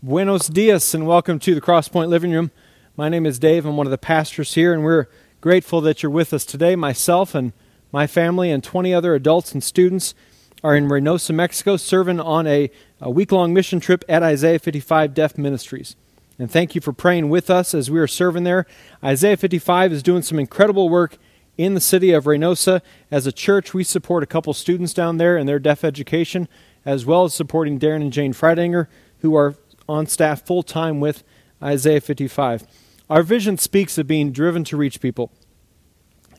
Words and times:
Buenos 0.00 0.46
dias 0.46 0.94
and 0.94 1.08
welcome 1.08 1.40
to 1.40 1.56
the 1.56 1.60
Crosspoint 1.60 2.06
Living 2.06 2.30
Room. 2.30 2.52
My 2.96 3.08
name 3.08 3.26
is 3.26 3.40
Dave. 3.40 3.66
I'm 3.66 3.76
one 3.76 3.88
of 3.88 3.90
the 3.90 3.98
pastors 3.98 4.54
here, 4.54 4.72
and 4.72 4.84
we're 4.84 5.08
grateful 5.40 5.80
that 5.80 6.04
you're 6.04 6.12
with 6.12 6.32
us 6.32 6.44
today. 6.44 6.76
Myself 6.76 7.34
and 7.34 7.52
my 7.90 8.06
family 8.06 8.52
and 8.52 8.62
20 8.62 8.94
other 8.94 9.16
adults 9.16 9.50
and 9.50 9.60
students 9.60 10.14
are 10.62 10.76
in 10.76 10.86
Reynosa, 10.86 11.34
Mexico, 11.34 11.76
serving 11.76 12.20
on 12.20 12.46
a, 12.46 12.70
a 13.00 13.10
week 13.10 13.32
long 13.32 13.52
mission 13.52 13.80
trip 13.80 14.04
at 14.08 14.22
Isaiah 14.22 14.60
55 14.60 15.14
Deaf 15.14 15.36
Ministries. 15.36 15.96
And 16.38 16.48
thank 16.48 16.76
you 16.76 16.80
for 16.80 16.92
praying 16.92 17.28
with 17.28 17.50
us 17.50 17.74
as 17.74 17.90
we 17.90 17.98
are 17.98 18.06
serving 18.06 18.44
there. 18.44 18.66
Isaiah 19.02 19.36
55 19.36 19.92
is 19.92 20.04
doing 20.04 20.22
some 20.22 20.38
incredible 20.38 20.88
work 20.88 21.18
in 21.56 21.74
the 21.74 21.80
city 21.80 22.12
of 22.12 22.26
Reynosa. 22.26 22.82
As 23.10 23.26
a 23.26 23.32
church, 23.32 23.74
we 23.74 23.82
support 23.82 24.22
a 24.22 24.26
couple 24.26 24.54
students 24.54 24.94
down 24.94 25.16
there 25.16 25.36
in 25.36 25.48
their 25.48 25.58
deaf 25.58 25.82
education, 25.82 26.46
as 26.84 27.04
well 27.04 27.24
as 27.24 27.34
supporting 27.34 27.80
Darren 27.80 28.02
and 28.02 28.12
Jane 28.12 28.32
Freidinger, 28.32 28.86
who 29.22 29.34
are 29.34 29.56
on 29.88 30.06
staff 30.06 30.44
full 30.44 30.62
time 30.62 31.00
with 31.00 31.24
Isaiah 31.62 32.00
55. 32.00 32.64
Our 33.10 33.22
vision 33.22 33.56
speaks 33.56 33.96
of 33.98 34.06
being 34.06 34.32
driven 34.32 34.64
to 34.64 34.76
reach 34.76 35.00
people. 35.00 35.32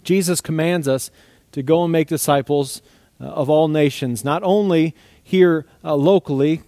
Jesus 0.03 0.40
commands 0.40 0.88
us 0.88 1.09
to 1.52 1.63
go 1.63 1.84
and 1.84 1.91
make 1.91 2.07
disciples 2.07 2.81
uh, 3.20 3.26
of 3.26 3.49
all 3.49 3.67
nations, 3.67 4.23
not 4.23 4.43
only 4.43 4.95
here 5.21 5.66
uh, 5.84 5.95
locally 5.95 6.62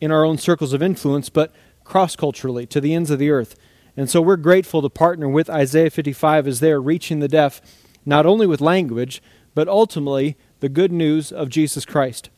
in 0.00 0.10
our 0.10 0.24
own 0.24 0.38
circles 0.38 0.72
of 0.72 0.82
influence, 0.82 1.28
but 1.28 1.52
cross 1.84 2.16
culturally 2.16 2.66
to 2.66 2.80
the 2.80 2.94
ends 2.94 3.10
of 3.10 3.18
the 3.18 3.30
earth. 3.30 3.54
And 3.96 4.08
so 4.08 4.22
we're 4.22 4.36
grateful 4.36 4.80
to 4.82 4.88
partner 4.88 5.28
with 5.28 5.50
Isaiah 5.50 5.90
55 5.90 6.46
as 6.46 6.60
they're 6.60 6.80
reaching 6.80 7.20
the 7.20 7.28
deaf, 7.28 7.60
not 8.06 8.24
only 8.24 8.46
with 8.46 8.60
language, 8.60 9.22
but 9.54 9.68
ultimately 9.68 10.36
the 10.60 10.68
good 10.68 10.92
news 10.92 11.32
of 11.32 11.48
Jesus 11.48 11.84
Christ. 11.84 12.30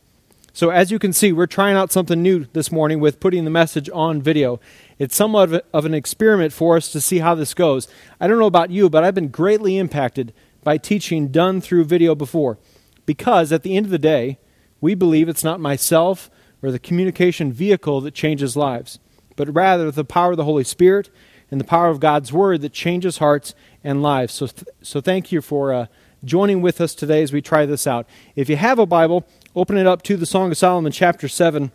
So, 0.55 0.69
as 0.69 0.91
you 0.91 0.99
can 0.99 1.13
see, 1.13 1.31
we're 1.31 1.47
trying 1.47 1.75
out 1.75 1.91
something 1.91 2.21
new 2.21 2.45
this 2.53 2.71
morning 2.71 2.99
with 2.99 3.19
putting 3.19 3.43
the 3.43 3.49
message 3.49 3.89
on 3.91 4.21
video. 4.21 4.59
It's 4.99 5.15
somewhat 5.15 5.65
of 5.73 5.85
an 5.85 5.95
experiment 5.95 6.53
for 6.53 6.77
us 6.77 6.91
to 6.91 7.01
see 7.01 7.17
how 7.17 7.33
this 7.33 7.55
goes. 7.55 7.87
I 8.19 8.27
don't 8.27 8.37
know 8.37 8.45
about 8.45 8.69
you, 8.69 8.87
but 8.87 9.03
I've 9.03 9.15
been 9.15 9.29
greatly 9.29 9.79
impacted 9.79 10.31
by 10.63 10.77
teaching 10.77 11.29
done 11.29 11.59
through 11.59 11.85
video 11.85 12.13
before. 12.13 12.59
Because 13.07 13.51
at 13.51 13.63
the 13.63 13.75
end 13.75 13.87
of 13.87 13.91
the 13.91 13.97
day, 13.97 14.37
we 14.79 14.93
believe 14.93 15.27
it's 15.27 15.43
not 15.43 15.59
myself 15.59 16.29
or 16.61 16.71
the 16.71 16.77
communication 16.77 17.51
vehicle 17.51 17.99
that 18.01 18.13
changes 18.13 18.55
lives, 18.55 18.99
but 19.35 19.51
rather 19.51 19.89
the 19.89 20.05
power 20.05 20.31
of 20.31 20.37
the 20.37 20.45
Holy 20.45 20.63
Spirit 20.63 21.09
and 21.49 21.59
the 21.59 21.65
power 21.65 21.87
of 21.87 21.99
God's 21.99 22.31
Word 22.31 22.61
that 22.61 22.73
changes 22.73 23.17
hearts 23.17 23.55
and 23.83 24.03
lives. 24.03 24.35
So, 24.35 24.45
th- 24.45 24.67
so 24.83 25.01
thank 25.01 25.31
you 25.31 25.41
for 25.41 25.73
uh, 25.73 25.87
joining 26.23 26.61
with 26.61 26.79
us 26.79 26.93
today 26.93 27.23
as 27.23 27.33
we 27.33 27.41
try 27.41 27.65
this 27.65 27.87
out. 27.87 28.07
If 28.35 28.49
you 28.49 28.55
have 28.55 28.77
a 28.77 28.85
Bible, 28.85 29.25
open 29.55 29.77
it 29.77 29.85
up 29.85 30.01
to 30.03 30.17
the 30.17 30.25
Song 30.25 30.51
of 30.51 30.57
Solomon, 30.57 30.91
chapter 30.91 31.27
7. 31.27 31.71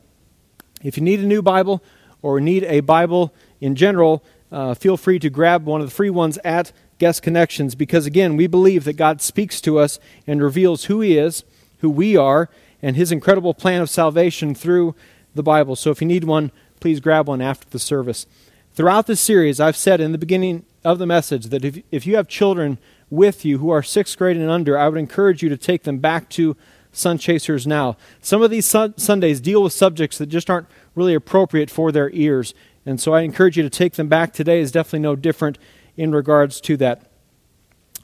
If 0.82 0.96
you 0.96 1.02
need 1.02 1.20
a 1.20 1.26
new 1.26 1.42
Bible 1.42 1.82
or 2.22 2.40
need 2.40 2.64
a 2.64 2.80
Bible 2.80 3.32
in 3.60 3.76
general, 3.76 4.24
uh, 4.50 4.74
feel 4.74 4.96
free 4.96 5.20
to 5.20 5.30
grab 5.30 5.64
one 5.64 5.80
of 5.80 5.86
the 5.86 5.94
free 5.94 6.10
ones 6.10 6.38
at 6.44 6.72
Guest 6.98 7.22
Connections 7.22 7.76
because, 7.76 8.04
again, 8.04 8.36
we 8.36 8.48
believe 8.48 8.82
that 8.84 8.94
God 8.94 9.20
speaks 9.20 9.60
to 9.60 9.78
us 9.78 10.00
and 10.26 10.42
reveals 10.42 10.84
who 10.84 11.00
He 11.00 11.16
is, 11.16 11.44
who 11.78 11.88
we 11.88 12.16
are, 12.16 12.50
and 12.82 12.96
His 12.96 13.12
incredible 13.12 13.54
plan 13.54 13.80
of 13.80 13.90
salvation 13.90 14.56
through 14.56 14.96
the 15.34 15.42
Bible. 15.44 15.76
So 15.76 15.92
if 15.92 16.00
you 16.00 16.08
need 16.08 16.24
one, 16.24 16.50
please 16.80 16.98
grab 16.98 17.28
one 17.28 17.40
after 17.40 17.68
the 17.70 17.78
service. 17.78 18.26
Throughout 18.72 19.06
this 19.06 19.20
series, 19.20 19.60
I've 19.60 19.76
said 19.76 20.00
in 20.00 20.10
the 20.10 20.18
beginning 20.18 20.64
of 20.84 20.98
the 20.98 21.06
message 21.06 21.46
that 21.46 21.64
if, 21.64 21.80
if 21.92 22.06
you 22.06 22.16
have 22.16 22.26
children 22.26 22.78
with 23.08 23.44
you 23.44 23.58
who 23.58 23.70
are 23.70 23.82
sixth 23.82 24.18
grade 24.18 24.36
and 24.36 24.50
under, 24.50 24.76
I 24.76 24.88
would 24.88 24.98
encourage 24.98 25.42
you 25.44 25.48
to 25.48 25.56
take 25.56 25.84
them 25.84 25.98
back 25.98 26.28
to 26.30 26.56
Sun 26.98 27.18
Chasers 27.18 27.66
now. 27.66 27.96
Some 28.20 28.42
of 28.42 28.50
these 28.50 28.66
sun- 28.66 28.96
Sundays 28.98 29.40
deal 29.40 29.62
with 29.62 29.72
subjects 29.72 30.18
that 30.18 30.26
just 30.26 30.50
aren't 30.50 30.66
really 30.94 31.14
appropriate 31.14 31.70
for 31.70 31.92
their 31.92 32.10
ears. 32.10 32.54
And 32.84 33.00
so 33.00 33.14
I 33.14 33.22
encourage 33.22 33.56
you 33.56 33.62
to 33.62 33.70
take 33.70 33.94
them 33.94 34.08
back. 34.08 34.32
Today 34.32 34.60
is 34.60 34.72
definitely 34.72 35.00
no 35.00 35.16
different 35.16 35.58
in 35.96 36.12
regards 36.12 36.60
to 36.62 36.76
that. 36.78 37.10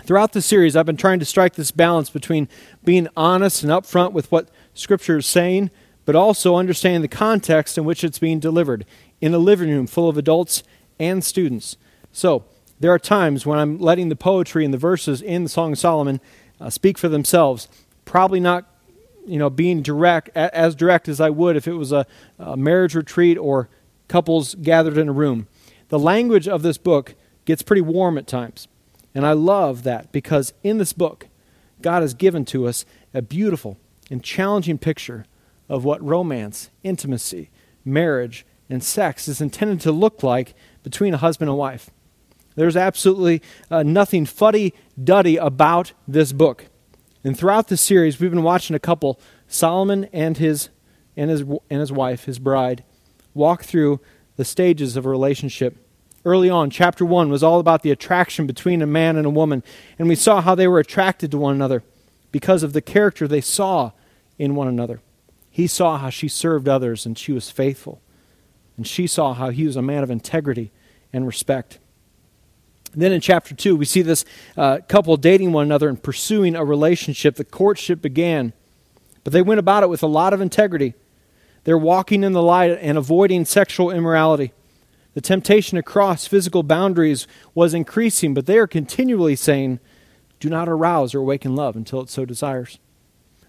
Throughout 0.04 0.32
the 0.32 0.42
series, 0.42 0.76
I've 0.76 0.84
been 0.84 0.96
trying 0.96 1.20
to 1.20 1.24
strike 1.24 1.54
this 1.54 1.70
balance 1.70 2.10
between 2.10 2.48
being 2.84 3.08
honest 3.16 3.62
and 3.62 3.72
upfront 3.72 4.12
with 4.12 4.30
what 4.30 4.50
Scripture 4.74 5.18
is 5.18 5.26
saying, 5.26 5.70
but 6.04 6.14
also 6.14 6.56
understanding 6.56 7.00
the 7.00 7.08
context 7.08 7.78
in 7.78 7.84
which 7.84 8.04
it's 8.04 8.18
being 8.18 8.38
delivered 8.38 8.84
in 9.20 9.32
a 9.32 9.38
living 9.38 9.70
room 9.70 9.86
full 9.86 10.08
of 10.08 10.18
adults 10.18 10.62
and 10.98 11.24
students. 11.24 11.76
So, 12.12 12.44
there 12.80 12.92
are 12.92 12.98
times 12.98 13.46
when 13.46 13.58
I'm 13.58 13.78
letting 13.78 14.08
the 14.10 14.16
poetry 14.16 14.64
and 14.64 14.74
the 14.74 14.78
verses 14.78 15.22
in 15.22 15.44
the 15.44 15.48
Song 15.48 15.72
of 15.72 15.78
Solomon 15.78 16.20
uh, 16.60 16.68
speak 16.68 16.98
for 16.98 17.08
themselves. 17.08 17.68
Probably 18.04 18.40
not 18.40 18.66
you 19.26 19.38
know, 19.38 19.50
being 19.50 19.82
direct, 19.82 20.28
as 20.34 20.74
direct 20.74 21.08
as 21.08 21.20
I 21.20 21.30
would 21.30 21.56
if 21.56 21.66
it 21.66 21.74
was 21.74 21.92
a, 21.92 22.06
a 22.38 22.56
marriage 22.56 22.94
retreat 22.94 23.38
or 23.38 23.68
couples 24.08 24.54
gathered 24.56 24.98
in 24.98 25.08
a 25.08 25.12
room. 25.12 25.48
The 25.88 25.98
language 25.98 26.48
of 26.48 26.62
this 26.62 26.78
book 26.78 27.14
gets 27.44 27.62
pretty 27.62 27.82
warm 27.82 28.18
at 28.18 28.26
times. 28.26 28.68
And 29.14 29.26
I 29.26 29.32
love 29.32 29.82
that 29.84 30.12
because 30.12 30.52
in 30.62 30.78
this 30.78 30.92
book, 30.92 31.28
God 31.80 32.02
has 32.02 32.14
given 32.14 32.44
to 32.46 32.66
us 32.66 32.84
a 33.12 33.22
beautiful 33.22 33.78
and 34.10 34.22
challenging 34.22 34.78
picture 34.78 35.24
of 35.68 35.84
what 35.84 36.02
romance, 36.02 36.70
intimacy, 36.82 37.50
marriage, 37.84 38.44
and 38.68 38.82
sex 38.82 39.28
is 39.28 39.40
intended 39.40 39.80
to 39.82 39.92
look 39.92 40.22
like 40.22 40.54
between 40.82 41.14
a 41.14 41.18
husband 41.18 41.48
and 41.48 41.58
wife. 41.58 41.90
There's 42.56 42.76
absolutely 42.76 43.42
uh, 43.70 43.82
nothing 43.82 44.26
fuddy 44.26 44.74
duddy 45.02 45.36
about 45.36 45.92
this 46.06 46.32
book. 46.32 46.66
And 47.24 47.36
throughout 47.36 47.68
the 47.68 47.78
series, 47.78 48.20
we've 48.20 48.30
been 48.30 48.42
watching 48.42 48.76
a 48.76 48.80
couple, 48.80 49.18
Solomon 49.48 50.04
and 50.12 50.36
his, 50.36 50.68
and 51.16 51.30
his, 51.30 51.40
and 51.40 51.80
his 51.80 51.90
wife, 51.90 52.24
his 52.24 52.38
bride, 52.38 52.84
walk 53.32 53.64
through 53.64 54.00
the 54.36 54.44
stages 54.44 54.96
of 54.96 55.06
a 55.06 55.08
relationship. 55.08 55.76
Early 56.24 56.50
on, 56.50 56.70
chapter 56.70 57.04
1 57.04 57.30
was 57.30 57.42
all 57.42 57.60
about 57.60 57.82
the 57.82 57.90
attraction 57.90 58.46
between 58.46 58.82
a 58.82 58.86
man 58.86 59.16
and 59.16 59.26
a 59.26 59.30
woman. 59.30 59.62
And 59.98 60.08
we 60.08 60.14
saw 60.14 60.42
how 60.42 60.54
they 60.54 60.68
were 60.68 60.78
attracted 60.78 61.30
to 61.30 61.38
one 61.38 61.54
another 61.54 61.82
because 62.30 62.62
of 62.62 62.72
the 62.72 62.82
character 62.82 63.26
they 63.26 63.40
saw 63.40 63.92
in 64.38 64.54
one 64.54 64.68
another. 64.68 65.00
He 65.50 65.66
saw 65.66 65.98
how 65.98 66.10
she 66.10 66.28
served 66.28 66.68
others 66.68 67.06
and 67.06 67.16
she 67.16 67.32
was 67.32 67.50
faithful. 67.50 68.00
And 68.76 68.86
she 68.86 69.06
saw 69.06 69.34
how 69.34 69.50
he 69.50 69.66
was 69.66 69.76
a 69.76 69.82
man 69.82 70.02
of 70.02 70.10
integrity 70.10 70.72
and 71.12 71.26
respect. 71.26 71.78
Then 72.94 73.12
in 73.12 73.20
chapter 73.20 73.54
2, 73.54 73.76
we 73.76 73.84
see 73.84 74.02
this 74.02 74.24
uh, 74.56 74.78
couple 74.88 75.16
dating 75.16 75.52
one 75.52 75.64
another 75.64 75.88
and 75.88 76.02
pursuing 76.02 76.54
a 76.54 76.64
relationship. 76.64 77.36
The 77.36 77.44
courtship 77.44 78.00
began, 78.00 78.52
but 79.22 79.32
they 79.32 79.42
went 79.42 79.60
about 79.60 79.82
it 79.82 79.88
with 79.88 80.02
a 80.02 80.08
lot 80.08 80.32
of 80.32 80.40
integrity. 80.40 80.94
They're 81.64 81.78
walking 81.78 82.22
in 82.22 82.32
the 82.32 82.42
light 82.42 82.78
and 82.80 82.98
avoiding 82.98 83.44
sexual 83.44 83.90
immorality. 83.90 84.52
The 85.14 85.20
temptation 85.20 85.76
to 85.76 85.82
cross 85.82 86.26
physical 86.26 86.62
boundaries 86.62 87.26
was 87.54 87.72
increasing, 87.72 88.34
but 88.34 88.46
they 88.46 88.58
are 88.58 88.66
continually 88.66 89.36
saying, 89.36 89.80
Do 90.40 90.50
not 90.50 90.68
arouse 90.68 91.14
or 91.14 91.20
awaken 91.20 91.54
love 91.54 91.76
until 91.76 92.00
it 92.00 92.10
so 92.10 92.24
desires. 92.24 92.78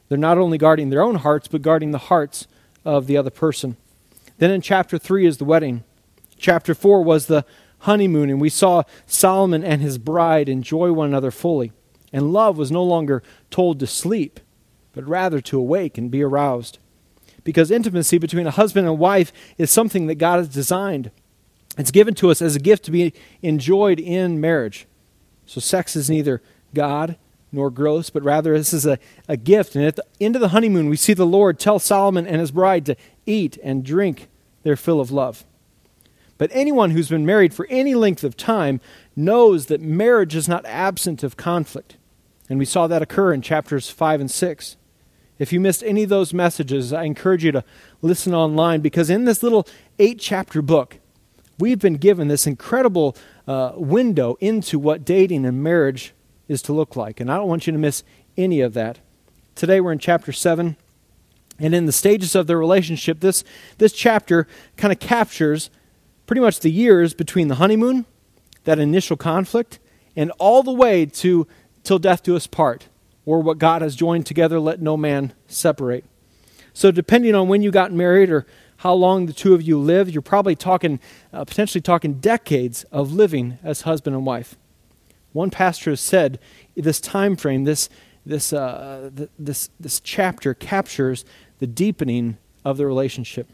They're 0.08 0.18
not 0.18 0.38
only 0.38 0.58
guarding 0.58 0.90
their 0.90 1.02
own 1.02 1.16
hearts, 1.16 1.48
but 1.48 1.64
guarding 1.64 1.92
the 1.92 1.98
hearts 1.98 2.48
of 2.86 3.08
the 3.08 3.18
other 3.18 3.32
person. 3.32 3.78
Then 4.38 4.52
in 4.52 4.62
chapter 4.62 4.98
3 4.98 5.26
is 5.26 5.38
the 5.38 5.46
wedding. 5.46 5.84
Chapter 6.38 6.76
4 6.76 7.04
was 7.04 7.26
the 7.26 7.46
honeymoon, 7.86 8.30
and 8.30 8.40
we 8.40 8.50
saw 8.50 8.84
Solomon 9.08 9.64
and 9.64 9.82
his 9.82 9.98
bride 9.98 10.50
enjoy 10.50 10.92
one 10.92 11.08
another 11.08 11.32
fully. 11.32 11.72
And 12.14 12.32
love 12.32 12.58
was 12.58 12.72
no 12.72 12.84
longer 12.84 13.24
told 13.50 13.80
to 13.80 13.88
sleep, 13.88 14.40
but 14.94 15.08
rather 15.08 15.42
to 15.42 15.60
awake 15.60 15.98
and 15.98 16.12
be 16.12 16.22
aroused. 16.22 16.78
Because 17.44 17.72
intimacy 17.72 18.18
between 18.18 18.48
a 18.48 18.52
husband 18.52 18.88
and 18.88 18.98
wife 18.98 19.32
is 19.58 19.72
something 19.72 20.08
that 20.08 20.16
God 20.16 20.38
has 20.38 20.48
designed. 20.48 21.12
It's 21.78 21.92
given 21.92 22.14
to 22.16 22.32
us 22.32 22.42
as 22.42 22.56
a 22.56 22.60
gift 22.60 22.86
to 22.86 22.92
be 22.92 23.14
enjoyed 23.42 24.00
in 24.00 24.40
marriage. 24.40 24.88
So 25.46 25.60
sex 25.60 25.96
is 25.96 26.10
neither 26.10 26.42
God 26.74 27.18
nor 27.52 27.70
gross, 27.70 28.10
but 28.10 28.24
rather 28.24 28.58
this 28.58 28.74
is 28.74 28.86
a, 28.86 28.98
a 29.28 29.38
gift. 29.38 29.76
And 29.76 29.86
at 29.86 29.96
the 29.96 30.06
end 30.20 30.36
of 30.36 30.42
the 30.42 30.50
honeymoon, 30.50 30.90
we 30.90 30.98
see 30.98 31.14
the 31.14 31.26
Lord 31.26 31.60
tell 31.60 31.80
Solomon 31.80 32.26
and 32.28 32.40
his 32.40 32.52
bride 32.52 32.86
to 32.88 32.96
eat 33.26 33.58
and 33.64 33.84
drink 33.84 34.28
their 34.64 34.76
fill 34.76 35.00
of 35.00 35.12
love. 35.12 35.46
But 36.38 36.52
anyone 36.54 36.92
who's 36.92 37.10
been 37.10 37.26
married 37.26 37.54
for 37.54 37.68
any 37.70 37.96
length 37.96 38.24
of 38.24 38.36
time 38.36 38.82
knows 39.16 39.68
that 39.68 39.82
marriage 39.82 40.36
is 40.36 40.48
not 40.48 40.66
absent 40.66 41.24
of 41.24 41.38
conflict. 41.38 41.98
And 42.50 42.60
we 42.60 42.66
saw 42.66 42.88
that 42.88 43.02
occur 43.02 43.34
in 43.34 43.42
chapters 43.42 43.90
5 43.90 44.22
and 44.22 44.32
6. 44.32 44.78
If 45.40 45.52
you 45.52 45.60
missed 45.60 45.84
any 45.84 46.04
of 46.04 46.10
those 46.10 46.34
messages, 46.34 46.94
I 46.94 47.04
encourage 47.04 47.44
you 47.44 47.52
to 47.54 47.64
listen 48.02 48.34
online 48.34 48.82
because 48.82 49.10
in 49.10 49.26
this 49.26 49.44
little 49.44 49.68
eight 50.00 50.20
chapter 50.20 50.62
book, 50.62 50.98
we've 51.58 51.80
been 51.80 51.98
given 51.98 52.28
this 52.28 52.48
incredible 52.48 53.16
uh, 53.48 53.74
window 53.76 54.38
into 54.40 54.80
what 54.80 55.06
dating 55.06 55.46
and 55.46 55.64
marriage 55.64 56.14
is 56.48 56.62
to 56.64 56.74
look 56.74 56.96
like. 56.96 57.20
And 57.20 57.32
I 57.32 57.38
don't 57.38 57.50
want 57.50 57.68
you 57.68 57.74
to 57.74 57.80
miss 57.80 58.04
any 58.38 58.62
of 58.62 58.74
that. 58.74 59.00
Today 59.56 59.82
we're 59.82 59.92
in 59.92 60.00
chapter 60.00 60.32
7. 60.32 60.78
And 61.58 61.74
in 61.74 61.86
the 61.86 61.94
stages 61.94 62.36
of 62.36 62.48
the 62.48 62.58
relationship, 62.58 63.22
this, 63.22 63.44
this 63.78 63.94
chapter 63.94 64.48
kind 64.76 64.92
of 64.92 65.00
captures 65.00 65.70
pretty 66.26 66.42
much 66.42 66.60
the 66.60 66.72
years 66.72 67.14
between 67.14 67.48
the 67.48 67.56
honeymoon, 67.56 68.06
that 68.64 68.80
initial 68.80 69.18
conflict, 69.18 69.80
and 70.16 70.32
all 70.38 70.64
the 70.64 70.74
way 70.74 71.06
to 71.06 71.48
till 71.84 72.00
death 72.00 72.24
do 72.24 72.36
us 72.36 72.48
part, 72.48 72.90
or 73.26 73.42
what 73.42 73.58
God 73.58 73.82
has 73.82 73.96
joined 73.96 74.26
together, 74.26 74.60
let 74.60 74.82
no 74.82 74.98
man 74.98 75.34
separate. 75.48 76.06
So, 76.74 76.92
depending 76.92 77.36
on 77.36 77.48
when 77.48 77.62
you 77.62 77.72
got 77.72 77.94
married 77.94 78.30
or 78.30 78.46
how 78.78 78.94
long 78.94 79.26
the 79.26 79.34
two 79.34 79.54
of 79.54 79.62
you 79.62 79.80
live, 79.80 80.10
you're 80.10 80.22
probably 80.22 80.56
talking, 80.56 81.00
uh, 81.32 81.46
potentially 81.46 81.82
talking 81.82 82.16
decades 82.16 82.84
of 82.92 83.14
living 83.14 83.58
as 83.64 83.82
husband 83.82 84.16
and 84.16 84.26
wife. 84.26 84.58
One 85.32 85.50
pastor 85.50 85.92
has 85.92 86.02
said 86.02 86.40
this 86.76 87.00
time 87.00 87.36
frame, 87.36 87.64
this, 87.64 87.90
this, 88.26 88.52
uh, 88.52 89.12
th- 89.16 89.30
this, 89.40 89.70
this 89.80 90.00
chapter 90.00 90.54
captures 90.54 91.24
the 91.60 91.68
deepening 91.68 92.38
of 92.64 92.78
the 92.78 92.86
relationship. 92.86 93.48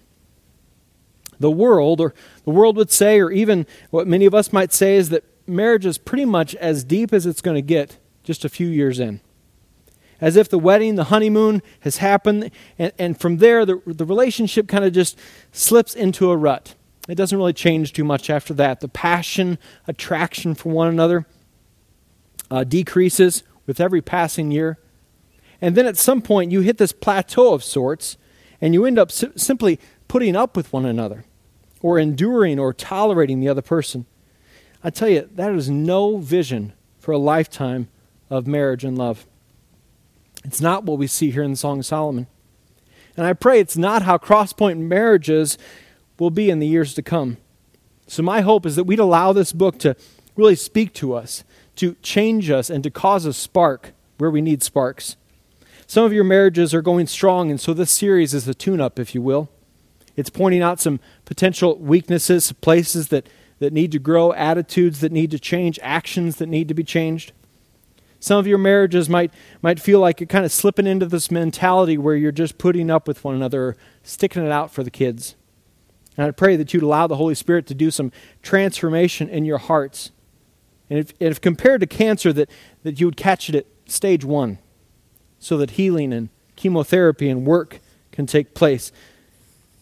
The 1.42 1.52
world, 1.52 2.00
or 2.00 2.14
the 2.46 2.52
world 2.52 2.78
would 2.78 2.92
say, 2.92 3.20
or 3.20 3.32
even 3.32 3.68
what 3.90 4.08
many 4.08 4.26
of 4.26 4.34
us 4.34 4.54
might 4.54 4.72
say, 4.72 4.96
is 4.96 5.10
that 5.10 5.24
marriage 5.48 5.86
is 5.86 5.98
pretty 5.98 6.26
much 6.26 6.56
as 6.56 6.84
deep 6.84 7.14
as 7.14 7.26
it's 7.26 7.42
going 7.42 7.56
to 7.56 7.62
get 7.62 7.98
just 8.24 8.46
a 8.46 8.50
few 8.50 8.68
years 8.68 9.00
in 9.00 9.22
as 10.22 10.36
if 10.36 10.48
the 10.48 10.60
wedding, 10.60 10.96
the 10.96 11.06
honeymoon 11.06 11.64
has 11.80 11.98
happened, 11.98 12.52
and, 12.78 12.94
and 13.00 13.20
from 13.20 13.38
there 13.38 13.66
the, 13.66 13.82
the 13.88 14.06
relationship 14.06 14.68
kind 14.68 14.86
of 14.86 14.94
just 14.94 15.18
slips 15.52 15.96
into 15.96 16.30
a 16.30 16.38
rut. 16.38 16.76
It 17.10 17.16
doesn't 17.16 17.38
really 17.38 17.54
change 17.54 17.92
too 17.94 18.04
much 18.04 18.30
after 18.30 18.54
that. 18.54 18.80
The 18.80 18.88
passion, 18.88 19.58
attraction 19.88 20.54
for 20.54 20.70
one 20.70 20.88
another 20.88 21.26
uh, 22.52 22.64
decreases 22.64 23.44
with 23.66 23.82
every 23.82 24.02
passing 24.02 24.52
year. 24.52 24.78
And 25.60 25.76
then 25.76 25.88
at 25.88 25.98
some 25.98 26.22
point 26.22 26.52
you 26.52 26.62
hit 26.62 26.78
this 26.78 26.92
plateau 26.92 27.54
of 27.54 27.64
sorts, 27.64 28.18
and 28.62 28.76
you 28.76 28.86
end 28.86 29.00
up 29.00 29.12
si- 29.12 29.32
simply 29.36 29.80
putting 30.08 30.36
up 30.36 30.56
with 30.56 30.72
one 30.72 30.86
another, 30.86 31.26
or 31.82 32.00
enduring 32.00 32.60
or 32.60 32.74
tolerating 32.74 33.40
the 33.40 33.50
other 33.50 33.62
person. 33.62 34.06
I 34.84 34.90
tell 34.90 35.10
you, 35.10 35.30
that 35.34 35.54
is 35.54 35.70
no 35.70 36.18
vision 36.18 36.74
for 37.00 37.12
a 37.12 37.18
lifetime 37.18 37.90
of 38.30 38.48
marriage 38.48 38.84
and 38.84 38.98
love. 38.98 39.26
It's 40.44 40.62
not 40.62 40.84
what 40.84 40.98
we 40.98 41.08
see 41.08 41.32
here 41.32 41.44
in 41.44 41.52
the 41.52 41.58
Song 41.58 41.80
of 41.80 41.86
Solomon. 41.86 42.28
And 43.16 43.26
I 43.26 43.34
pray 43.34 43.60
it's 43.60 43.78
not 43.78 44.04
how 44.04 44.18
crosspoint 44.18 44.78
marriages 44.80 45.58
will 46.18 46.32
be 46.32 46.50
in 46.50 46.60
the 46.60 46.68
years 46.68 46.94
to 46.96 47.02
come. 47.02 47.38
So, 48.08 48.24
my 48.24 48.42
hope 48.42 48.66
is 48.66 48.76
that 48.76 48.86
we'd 48.86 49.00
allow 49.00 49.34
this 49.34 49.54
book 49.54 49.78
to 49.80 49.96
really 50.36 50.56
speak 50.56 50.94
to 50.96 51.14
us, 51.14 51.44
to 51.78 51.96
change 52.02 52.50
us, 52.50 52.70
and 52.70 52.84
to 52.84 52.90
cause 52.90 53.26
a 53.26 53.34
spark 53.34 53.94
where 54.18 54.32
we 54.32 54.42
need 54.42 54.64
sparks. 54.64 55.16
Some 55.88 56.06
of 56.06 56.14
your 56.14 56.24
marriages 56.24 56.74
are 56.74 56.82
going 56.82 57.08
strong, 57.08 57.50
and 57.50 57.60
so 57.60 57.74
this 57.74 57.92
series 57.92 58.34
is 58.34 58.48
a 58.48 58.54
tune 58.54 58.82
up, 58.82 58.98
if 59.00 59.14
you 59.14 59.22
will. 59.22 59.50
It's 60.16 60.30
pointing 60.30 60.62
out 60.62 60.80
some 60.80 61.00
potential 61.26 61.78
weaknesses, 61.78 62.52
places 62.52 63.10
that, 63.10 63.28
that 63.60 63.74
need 63.74 63.92
to 63.94 64.00
grow, 64.00 64.34
attitudes 64.34 65.00
that 65.02 65.12
need 65.12 65.32
to 65.32 65.40
change, 65.40 65.80
actions 65.82 66.38
that 66.38 66.48
need 66.48 66.68
to 66.68 66.74
be 66.74 66.84
changed. 66.84 67.32
Some 68.20 68.38
of 68.38 68.46
your 68.46 68.60
marriages 68.60 69.10
might, 69.10 69.34
might 69.64 69.80
feel 69.80 70.00
like 70.00 70.20
you're 70.20 70.28
kind 70.28 70.46
of 70.46 70.52
slipping 70.52 70.86
into 70.86 71.08
this 71.08 71.32
mentality 71.32 71.98
where 71.98 72.16
you're 72.16 72.32
just 72.32 72.60
putting 72.60 72.92
up 72.92 73.08
with 73.08 73.24
one 73.24 73.34
another, 73.34 73.76
sticking 74.04 74.46
it 74.46 74.52
out 74.52 74.72
for 74.72 74.84
the 74.84 74.92
kids. 74.92 75.36
And 76.18 76.28
I 76.28 76.32
pray 76.32 76.56
that 76.56 76.74
you'd 76.74 76.84
allow 76.84 77.08
the 77.08 77.16
Holy 77.16 77.34
Spirit 77.34 77.66
to 77.68 77.74
do 77.74 77.90
some 77.90 78.12
transformation 78.44 79.28
in 79.28 79.44
your 79.46 79.58
hearts. 79.58 80.12
And 80.88 81.00
if, 81.00 81.14
and 81.20 81.30
if 81.32 81.42
compared 81.42 81.82
to 81.82 81.88
cancer, 81.88 82.32
that, 82.34 82.50
that 82.84 83.00
you 83.00 83.08
would 83.08 83.18
catch 83.18 83.50
it 83.50 83.56
at 83.56 83.66
stage 83.86 84.24
one 84.24 84.60
so 85.40 85.58
that 85.58 85.72
healing 85.72 86.14
and 86.14 86.30
chemotherapy 86.56 87.28
and 87.28 87.46
work 87.46 87.80
can 88.12 88.28
take 88.28 88.54
place. 88.54 88.92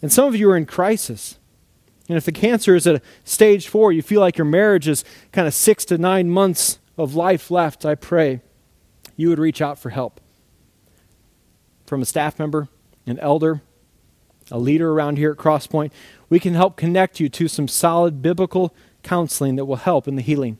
And 0.01 0.11
some 0.11 0.27
of 0.27 0.35
you 0.35 0.49
are 0.51 0.57
in 0.57 0.65
crisis. 0.65 1.37
And 2.07 2.17
if 2.17 2.25
the 2.25 2.31
cancer 2.31 2.75
is 2.75 2.87
at 2.87 3.03
stage 3.23 3.67
four, 3.67 3.91
you 3.91 4.01
feel 4.01 4.21
like 4.21 4.37
your 4.37 4.45
marriage 4.45 4.87
is 4.87 5.03
kind 5.31 5.47
of 5.47 5.53
six 5.53 5.85
to 5.85 5.97
nine 5.97 6.29
months 6.29 6.79
of 6.97 7.15
life 7.15 7.49
left, 7.51 7.85
I 7.85 7.95
pray 7.95 8.41
you 9.15 9.29
would 9.29 9.39
reach 9.39 9.61
out 9.61 9.77
for 9.77 9.89
help 9.89 10.19
from 11.85 12.01
a 12.01 12.05
staff 12.05 12.37
member, 12.37 12.67
an 13.07 13.19
elder, 13.19 13.61
a 14.51 14.59
leader 14.59 14.91
around 14.91 15.17
here 15.17 15.31
at 15.31 15.37
Crosspoint. 15.37 15.91
We 16.29 16.39
can 16.39 16.53
help 16.53 16.77
connect 16.77 17.19
you 17.19 17.29
to 17.29 17.47
some 17.47 17.67
solid 17.67 18.21
biblical 18.21 18.73
counseling 19.01 19.55
that 19.55 19.65
will 19.65 19.77
help 19.77 20.07
in 20.07 20.15
the 20.15 20.21
healing. 20.21 20.57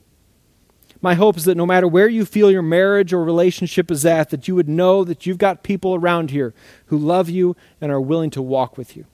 My 1.01 1.13
hope 1.13 1.37
is 1.37 1.45
that 1.45 1.55
no 1.55 1.65
matter 1.65 1.87
where 1.87 2.09
you 2.09 2.25
feel 2.25 2.51
your 2.51 2.61
marriage 2.61 3.13
or 3.13 3.23
relationship 3.23 3.89
is 3.89 4.05
at, 4.05 4.31
that 4.31 4.47
you 4.47 4.55
would 4.55 4.67
know 4.67 5.03
that 5.03 5.25
you've 5.25 5.37
got 5.37 5.63
people 5.63 5.95
around 5.95 6.31
here 6.31 6.53
who 6.87 6.97
love 6.97 7.29
you 7.29 7.55
and 7.79 7.91
are 7.91 8.01
willing 8.01 8.29
to 8.31 8.41
walk 8.41 8.77
with 8.77 8.97
you. 8.97 9.05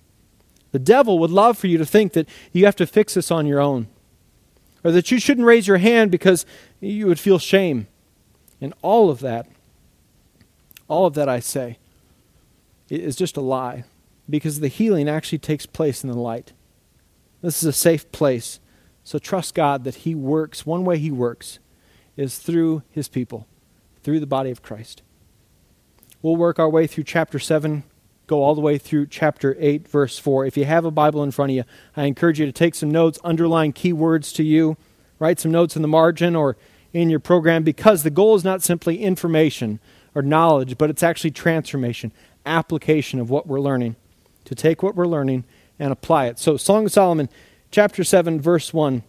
The 0.76 0.80
devil 0.80 1.20
would 1.20 1.32
love 1.32 1.58
for 1.58 1.68
you 1.68 1.78
to 1.78 1.86
think 1.86 2.12
that 2.12 2.28
you 2.52 2.66
have 2.66 2.76
to 2.76 2.86
fix 2.86 3.14
this 3.14 3.32
on 3.32 3.46
your 3.46 3.62
own 3.62 3.88
or 4.84 4.92
that 4.92 5.10
you 5.10 5.22
shouldn't 5.22 5.48
raise 5.48 5.70
your 5.70 5.78
hand 5.78 6.12
because 6.12 6.46
you 6.82 7.08
would 7.08 7.18
feel 7.18 7.40
shame. 7.40 7.88
And 8.60 8.74
all 8.82 9.10
of 9.10 9.22
that, 9.22 9.48
all 10.90 11.06
of 11.06 11.14
that 11.14 11.30
I 11.30 11.40
say, 11.40 11.78
is 12.90 13.16
just 13.16 13.38
a 13.38 13.42
lie 13.42 13.86
because 14.30 14.60
the 14.60 14.68
healing 14.68 15.08
actually 15.08 15.38
takes 15.38 15.66
place 15.66 16.04
in 16.04 16.10
the 16.10 16.18
light. 16.18 16.52
This 17.42 17.64
is 17.64 17.70
a 17.70 17.72
safe 17.72 18.12
place. 18.12 18.60
So 19.06 19.18
trust 19.18 19.56
God 19.56 19.86
that 19.86 19.96
He 19.96 20.14
works. 20.14 20.66
One 20.66 20.84
way 20.84 20.98
He 20.98 21.10
works 21.10 21.60
is 22.18 22.38
through 22.38 22.84
His 22.92 23.08
people, 23.08 23.48
through 24.04 24.20
the 24.20 24.28
body 24.28 24.52
of 24.52 24.62
Christ. 24.62 25.04
We'll 26.22 26.36
work 26.36 26.60
our 26.60 26.70
way 26.70 26.86
through 26.86 27.06
chapter 27.06 27.40
7 27.40 27.86
go 28.28 28.44
all 28.44 28.56
the 28.56 28.62
way 28.62 28.78
through 28.78 29.08
chapter 29.08 29.56
8, 29.60 29.88
verse 29.88 30.18
4. 30.18 30.46
If 30.46 30.58
you 30.58 30.66
have 30.66 30.86
a 30.86 30.92
Bible 30.92 31.24
in 31.24 31.32
front 31.32 31.52
of 31.52 31.56
you, 31.56 31.64
I 31.96 32.06
encourage 32.06 32.40
you 32.40 32.46
to 32.46 32.52
take 32.52 32.76
some 32.76 32.92
notes, 32.92 33.20
underline 33.24 33.74
key 33.74 33.94
words 33.94 34.34
to 34.34 34.44
you, 34.44 34.78
write 35.20 35.40
some 35.40 35.52
notes 35.52 35.76
in 35.76 35.82
the 35.82 35.88
margin 35.88 36.36
or 36.36 36.58
in 36.94 37.10
your 37.10 37.20
program 37.20 37.64
because 37.64 38.04
the 38.04 38.10
goal 38.10 38.36
is 38.36 38.44
not 38.44 38.64
simply 38.64 39.02
information 39.02 39.80
or 40.16 40.22
knowledge, 40.22 40.78
but 40.78 40.90
it's 40.90 41.04
actually 41.04 41.32
transformation, 41.32 42.12
application 42.46 43.20
of 43.20 43.30
what 43.30 43.48
we're 43.48 43.60
learning, 43.60 43.96
to 44.46 44.56
take 44.56 44.82
what 44.82 44.96
we're 44.96 45.08
learning 45.08 45.44
and 45.78 45.92
apply 45.92 46.28
it. 46.28 46.40
So, 46.40 46.58
Song 46.58 46.86
of 46.86 46.92
Solomon, 46.92 47.30
chapter 47.70 48.04
7, 48.04 48.40
verse 48.40 48.74
1. 48.74 49.04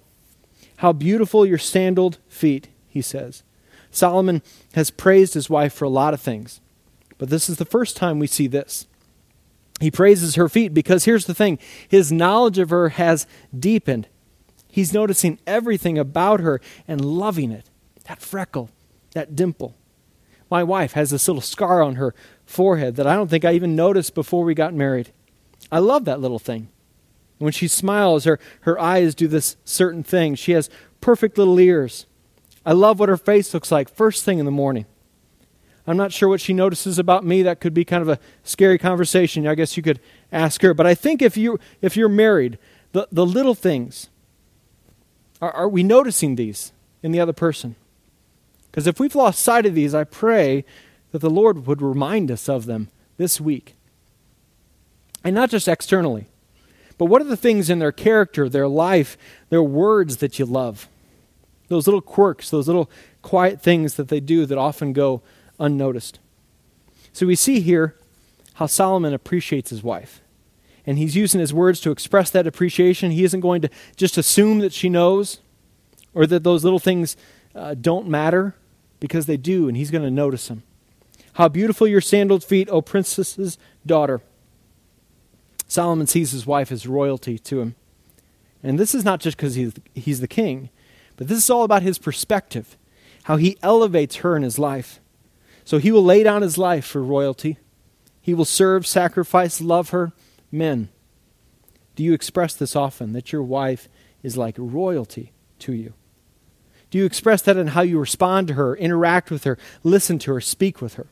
How 0.78 0.92
beautiful 0.92 1.46
your 1.46 1.58
sandaled 1.58 2.18
feet, 2.28 2.68
he 2.88 3.00
says. 3.00 3.42
Solomon 3.90 4.42
has 4.74 4.90
praised 4.90 5.34
his 5.34 5.48
wife 5.48 5.72
for 5.72 5.84
a 5.84 5.90
lot 5.90 6.12
of 6.12 6.20
things, 6.20 6.60
but 7.18 7.30
this 7.30 7.48
is 7.48 7.56
the 7.56 7.64
first 7.64 7.96
time 7.96 8.18
we 8.18 8.26
see 8.26 8.46
this. 8.46 8.86
He 9.80 9.90
praises 9.90 10.36
her 10.36 10.48
feet 10.48 10.72
because 10.72 11.04
here's 11.04 11.26
the 11.26 11.34
thing 11.34 11.58
his 11.88 12.10
knowledge 12.10 12.58
of 12.58 12.70
her 12.70 12.90
has 12.90 13.26
deepened. 13.56 14.08
He's 14.68 14.92
noticing 14.92 15.38
everything 15.46 15.98
about 15.98 16.40
her 16.40 16.60
and 16.86 17.04
loving 17.04 17.50
it. 17.50 17.70
That 18.04 18.20
freckle, 18.20 18.70
that 19.12 19.34
dimple. 19.34 19.74
My 20.50 20.62
wife 20.62 20.92
has 20.92 21.10
this 21.10 21.26
little 21.26 21.42
scar 21.42 21.82
on 21.82 21.96
her 21.96 22.14
forehead 22.44 22.96
that 22.96 23.06
I 23.06 23.14
don't 23.14 23.28
think 23.28 23.44
I 23.44 23.52
even 23.52 23.74
noticed 23.74 24.14
before 24.14 24.44
we 24.44 24.54
got 24.54 24.74
married. 24.74 25.12
I 25.72 25.78
love 25.78 26.04
that 26.04 26.20
little 26.20 26.38
thing. 26.38 26.68
When 27.38 27.52
she 27.52 27.68
smiles, 27.68 28.24
her, 28.24 28.38
her 28.60 28.78
eyes 28.78 29.14
do 29.14 29.28
this 29.28 29.56
certain 29.64 30.02
thing. 30.02 30.36
She 30.36 30.52
has 30.52 30.70
perfect 31.00 31.36
little 31.36 31.58
ears. 31.58 32.06
I 32.64 32.72
love 32.72 32.98
what 32.98 33.08
her 33.08 33.16
face 33.16 33.52
looks 33.52 33.70
like 33.70 33.88
first 33.88 34.24
thing 34.24 34.38
in 34.38 34.44
the 34.44 34.50
morning. 34.50 34.86
I'm 35.86 35.96
not 35.96 36.12
sure 36.12 36.28
what 36.28 36.40
she 36.40 36.52
notices 36.52 36.98
about 36.98 37.24
me. 37.24 37.42
That 37.42 37.60
could 37.60 37.72
be 37.72 37.84
kind 37.84 38.02
of 38.02 38.08
a 38.08 38.18
scary 38.42 38.78
conversation. 38.78 39.46
I 39.46 39.54
guess 39.54 39.76
you 39.76 39.82
could 39.82 40.00
ask 40.32 40.62
her. 40.62 40.74
But 40.74 40.86
I 40.86 40.94
think 40.94 41.22
if 41.22 41.36
you 41.36 41.60
if 41.80 41.96
you're 41.96 42.08
married, 42.08 42.58
the, 42.92 43.06
the 43.12 43.26
little 43.26 43.54
things 43.54 44.08
are, 45.40 45.52
are 45.52 45.68
we 45.68 45.82
noticing 45.82 46.36
these 46.36 46.72
in 47.02 47.12
the 47.12 47.20
other 47.20 47.32
person? 47.32 47.76
Because 48.70 48.86
if 48.86 48.98
we've 48.98 49.14
lost 49.14 49.42
sight 49.42 49.66
of 49.66 49.74
these, 49.74 49.94
I 49.94 50.04
pray 50.04 50.64
that 51.12 51.20
the 51.20 51.30
Lord 51.30 51.66
would 51.66 51.80
remind 51.80 52.30
us 52.30 52.48
of 52.48 52.66
them 52.66 52.88
this 53.16 53.40
week. 53.40 53.74
And 55.24 55.34
not 55.34 55.50
just 55.50 55.68
externally, 55.68 56.26
but 56.98 57.06
what 57.06 57.20
are 57.20 57.26
the 57.26 57.36
things 57.36 57.70
in 57.70 57.78
their 57.78 57.92
character, 57.92 58.48
their 58.48 58.68
life, 58.68 59.16
their 59.48 59.62
words 59.62 60.18
that 60.18 60.38
you 60.38 60.44
love? 60.44 60.88
Those 61.68 61.86
little 61.86 62.00
quirks, 62.00 62.50
those 62.50 62.66
little 62.66 62.90
quiet 63.22 63.60
things 63.60 63.94
that 63.94 64.08
they 64.08 64.20
do 64.20 64.46
that 64.46 64.58
often 64.58 64.92
go 64.92 65.22
unnoticed. 65.58 66.18
So 67.12 67.26
we 67.26 67.36
see 67.36 67.60
here 67.60 67.96
how 68.54 68.66
Solomon 68.66 69.14
appreciates 69.14 69.70
his 69.70 69.82
wife. 69.82 70.20
And 70.86 70.98
he's 70.98 71.16
using 71.16 71.40
his 71.40 71.52
words 71.52 71.80
to 71.80 71.90
express 71.90 72.30
that 72.30 72.46
appreciation. 72.46 73.10
He 73.10 73.24
isn't 73.24 73.40
going 73.40 73.60
to 73.62 73.70
just 73.96 74.16
assume 74.16 74.60
that 74.60 74.72
she 74.72 74.88
knows 74.88 75.40
or 76.14 76.26
that 76.26 76.44
those 76.44 76.62
little 76.62 76.78
things 76.78 77.16
uh, 77.54 77.74
don't 77.74 78.08
matter 78.08 78.54
because 79.00 79.26
they 79.26 79.36
do, 79.36 79.68
and 79.68 79.76
he's 79.76 79.90
going 79.90 80.04
to 80.04 80.10
notice 80.10 80.48
them. 80.48 80.62
How 81.34 81.48
beautiful 81.48 81.86
your 81.86 82.00
sandaled 82.00 82.44
feet, 82.44 82.68
O 82.70 82.80
princess's 82.80 83.58
daughter. 83.84 84.22
Solomon 85.68 86.06
sees 86.06 86.30
his 86.30 86.46
wife 86.46 86.72
as 86.72 86.86
royalty 86.86 87.38
to 87.40 87.60
him. 87.60 87.74
And 88.62 88.78
this 88.78 88.94
is 88.94 89.04
not 89.04 89.20
just 89.20 89.36
because 89.36 89.54
he's, 89.54 89.74
he's 89.94 90.20
the 90.20 90.28
king, 90.28 90.70
but 91.16 91.28
this 91.28 91.38
is 91.38 91.50
all 91.50 91.64
about 91.64 91.82
his 91.82 91.98
perspective, 91.98 92.76
how 93.24 93.36
he 93.36 93.58
elevates 93.62 94.16
her 94.16 94.36
in 94.36 94.42
his 94.42 94.58
life. 94.58 95.00
So 95.66 95.78
he 95.78 95.90
will 95.90 96.04
lay 96.04 96.22
down 96.22 96.42
his 96.42 96.56
life 96.56 96.86
for 96.86 97.02
royalty. 97.02 97.58
He 98.22 98.32
will 98.32 98.44
serve, 98.44 98.86
sacrifice, 98.86 99.60
love 99.60 99.90
her. 99.90 100.12
Men, 100.52 100.90
do 101.96 102.04
you 102.04 102.14
express 102.14 102.54
this 102.54 102.76
often 102.76 103.12
that 103.14 103.32
your 103.32 103.42
wife 103.42 103.88
is 104.22 104.36
like 104.36 104.54
royalty 104.58 105.32
to 105.58 105.72
you? 105.72 105.92
Do 106.90 106.98
you 106.98 107.04
express 107.04 107.42
that 107.42 107.56
in 107.56 107.68
how 107.68 107.82
you 107.82 107.98
respond 107.98 108.46
to 108.48 108.54
her, 108.54 108.76
interact 108.76 109.28
with 109.28 109.42
her, 109.42 109.58
listen 109.82 110.20
to 110.20 110.34
her, 110.34 110.40
speak 110.40 110.80
with 110.80 110.94
her? 110.94 111.08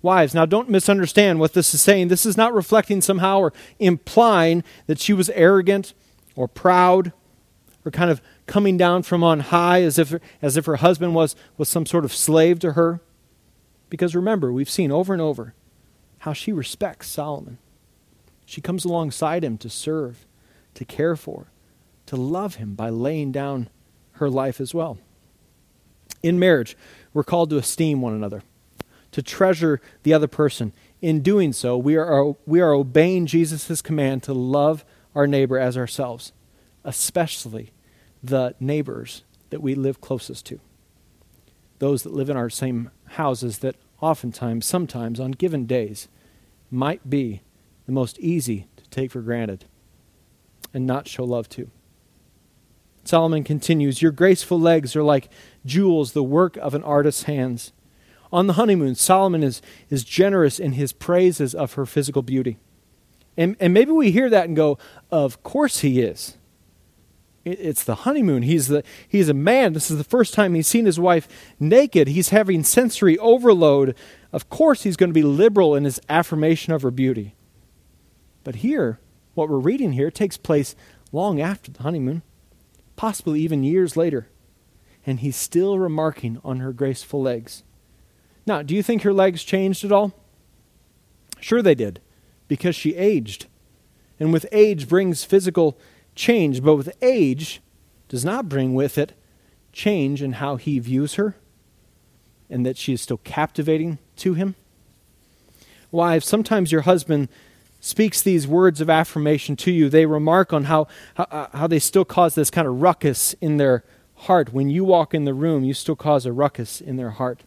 Wives, 0.00 0.32
now 0.32 0.46
don't 0.46 0.70
misunderstand 0.70 1.40
what 1.40 1.52
this 1.52 1.74
is 1.74 1.82
saying. 1.82 2.06
This 2.06 2.24
is 2.24 2.36
not 2.36 2.54
reflecting 2.54 3.00
somehow 3.00 3.40
or 3.40 3.52
implying 3.80 4.62
that 4.86 5.00
she 5.00 5.12
was 5.12 5.28
arrogant 5.30 5.92
or 6.36 6.46
proud 6.46 7.12
or 7.84 7.90
kind 7.90 8.12
of 8.12 8.22
coming 8.46 8.76
down 8.76 9.02
from 9.02 9.24
on 9.24 9.40
high 9.40 9.82
as 9.82 9.98
if, 9.98 10.14
as 10.40 10.56
if 10.56 10.66
her 10.66 10.76
husband 10.76 11.16
was, 11.16 11.34
was 11.58 11.68
some 11.68 11.84
sort 11.84 12.04
of 12.04 12.14
slave 12.14 12.60
to 12.60 12.72
her. 12.72 13.00
Because 13.90 14.14
remember, 14.14 14.52
we've 14.52 14.70
seen 14.70 14.90
over 14.90 15.12
and 15.12 15.20
over 15.20 15.52
how 16.20 16.32
she 16.32 16.52
respects 16.52 17.08
Solomon. 17.08 17.58
She 18.46 18.60
comes 18.60 18.84
alongside 18.84 19.44
him 19.44 19.58
to 19.58 19.68
serve, 19.68 20.26
to 20.74 20.84
care 20.84 21.16
for, 21.16 21.50
to 22.06 22.16
love 22.16 22.54
him 22.56 22.74
by 22.74 22.88
laying 22.88 23.32
down 23.32 23.68
her 24.12 24.30
life 24.30 24.60
as 24.60 24.72
well. 24.72 24.98
In 26.22 26.38
marriage, 26.38 26.76
we're 27.12 27.24
called 27.24 27.50
to 27.50 27.56
esteem 27.56 28.00
one 28.00 28.14
another, 28.14 28.42
to 29.12 29.22
treasure 29.22 29.80
the 30.02 30.12
other 30.12 30.28
person. 30.28 30.72
In 31.00 31.22
doing 31.22 31.52
so, 31.52 31.76
we 31.76 31.96
are, 31.96 32.34
we 32.46 32.60
are 32.60 32.72
obeying 32.72 33.26
Jesus' 33.26 33.82
command 33.82 34.22
to 34.24 34.34
love 34.34 34.84
our 35.14 35.26
neighbor 35.26 35.58
as 35.58 35.76
ourselves, 35.76 36.32
especially 36.84 37.72
the 38.22 38.54
neighbors 38.60 39.24
that 39.48 39.62
we 39.62 39.74
live 39.74 40.00
closest 40.00 40.46
to, 40.46 40.60
those 41.78 42.02
that 42.02 42.12
live 42.12 42.28
in 42.30 42.36
our 42.36 42.50
same 42.50 42.90
houses 43.10 43.58
that 43.58 43.76
oftentimes, 44.00 44.66
sometimes, 44.66 45.20
on 45.20 45.32
given 45.32 45.66
days, 45.66 46.08
might 46.70 47.08
be 47.08 47.42
the 47.86 47.92
most 47.92 48.18
easy 48.18 48.66
to 48.76 48.88
take 48.90 49.10
for 49.10 49.20
granted 49.20 49.64
and 50.72 50.86
not 50.86 51.08
show 51.08 51.24
love 51.24 51.48
to. 51.50 51.70
Solomon 53.04 53.44
continues 53.44 54.02
Your 54.02 54.12
graceful 54.12 54.60
legs 54.60 54.94
are 54.94 55.02
like 55.02 55.28
jewels, 55.64 56.12
the 56.12 56.22
work 56.22 56.56
of 56.58 56.74
an 56.74 56.84
artist's 56.84 57.24
hands. 57.24 57.72
On 58.32 58.46
the 58.46 58.52
honeymoon, 58.52 58.94
Solomon 58.94 59.42
is, 59.42 59.60
is 59.88 60.04
generous 60.04 60.60
in 60.60 60.72
his 60.72 60.92
praises 60.92 61.54
of 61.54 61.74
her 61.74 61.84
physical 61.84 62.22
beauty. 62.22 62.58
And, 63.36 63.56
and 63.58 63.74
maybe 63.74 63.90
we 63.90 64.12
hear 64.12 64.30
that 64.30 64.46
and 64.46 64.54
go, 64.54 64.78
Of 65.10 65.42
course 65.42 65.80
he 65.80 66.00
is. 66.00 66.36
It, 67.44 67.58
it's 67.60 67.84
the 67.84 67.96
honeymoon. 67.96 68.42
He's, 68.42 68.68
the, 68.68 68.82
he's 69.08 69.28
a 69.28 69.34
man. 69.34 69.72
This 69.72 69.90
is 69.90 69.98
the 69.98 70.04
first 70.04 70.34
time 70.34 70.54
he's 70.54 70.66
seen 70.66 70.86
his 70.86 71.00
wife 71.00 71.28
naked. 71.58 72.08
He's 72.08 72.30
having 72.30 72.62
sensory 72.64 73.18
overload. 73.18 73.94
Of 74.32 74.48
course, 74.48 74.82
he's 74.82 74.96
going 74.96 75.10
to 75.10 75.14
be 75.14 75.22
liberal 75.22 75.74
in 75.74 75.84
his 75.84 76.00
affirmation 76.08 76.72
of 76.72 76.82
her 76.82 76.90
beauty. 76.90 77.34
But 78.44 78.56
here, 78.56 79.00
what 79.34 79.48
we're 79.48 79.58
reading 79.58 79.92
here 79.92 80.10
takes 80.10 80.36
place 80.36 80.74
long 81.12 81.40
after 81.40 81.70
the 81.70 81.82
honeymoon, 81.82 82.22
possibly 82.96 83.40
even 83.40 83.64
years 83.64 83.96
later 83.96 84.28
and 85.06 85.20
he's 85.20 85.36
still 85.36 85.78
remarking 85.78 86.40
on 86.44 86.60
her 86.60 86.72
graceful 86.72 87.22
legs. 87.22 87.62
Now, 88.46 88.62
do 88.62 88.74
you 88.74 88.82
think 88.82 89.02
her 89.02 89.12
legs 89.12 89.42
changed 89.42 89.84
at 89.84 89.92
all? 89.92 90.12
Sure, 91.40 91.62
they 91.62 91.74
did, 91.74 92.00
because 92.48 92.76
she 92.76 92.94
aged. 92.94 93.46
And 94.18 94.32
with 94.32 94.46
age 94.52 94.88
brings 94.88 95.24
physical 95.24 95.78
change, 96.20 96.62
but 96.62 96.76
with 96.76 96.94
age 97.02 97.60
does 98.08 98.24
not 98.24 98.48
bring 98.48 98.74
with 98.74 98.98
it 98.98 99.14
change 99.72 100.20
in 100.20 100.34
how 100.34 100.56
he 100.56 100.78
views 100.78 101.14
her 101.14 101.34
and 102.50 102.66
that 102.66 102.76
she 102.76 102.92
is 102.92 103.00
still 103.00 103.20
captivating 103.24 103.98
to 104.16 104.34
him. 104.34 104.54
Wives, 105.90 106.26
sometimes 106.26 106.70
your 106.70 106.82
husband 106.82 107.28
speaks 107.80 108.20
these 108.20 108.46
words 108.46 108.80
of 108.80 108.90
affirmation 108.90 109.56
to 109.56 109.70
you. 109.70 109.88
They 109.88 110.04
remark 110.04 110.52
on 110.52 110.64
how, 110.64 110.88
how, 111.14 111.24
uh, 111.30 111.56
how 111.56 111.66
they 111.66 111.78
still 111.78 112.04
cause 112.04 112.34
this 112.34 112.50
kind 112.50 112.68
of 112.68 112.82
ruckus 112.82 113.34
in 113.40 113.56
their 113.56 113.82
heart. 114.14 114.52
When 114.52 114.68
you 114.68 114.84
walk 114.84 115.14
in 115.14 115.24
the 115.24 115.34
room, 115.34 115.64
you 115.64 115.72
still 115.72 115.96
cause 115.96 116.26
a 116.26 116.32
ruckus 116.32 116.80
in 116.80 116.96
their 116.96 117.10
heart. 117.10 117.40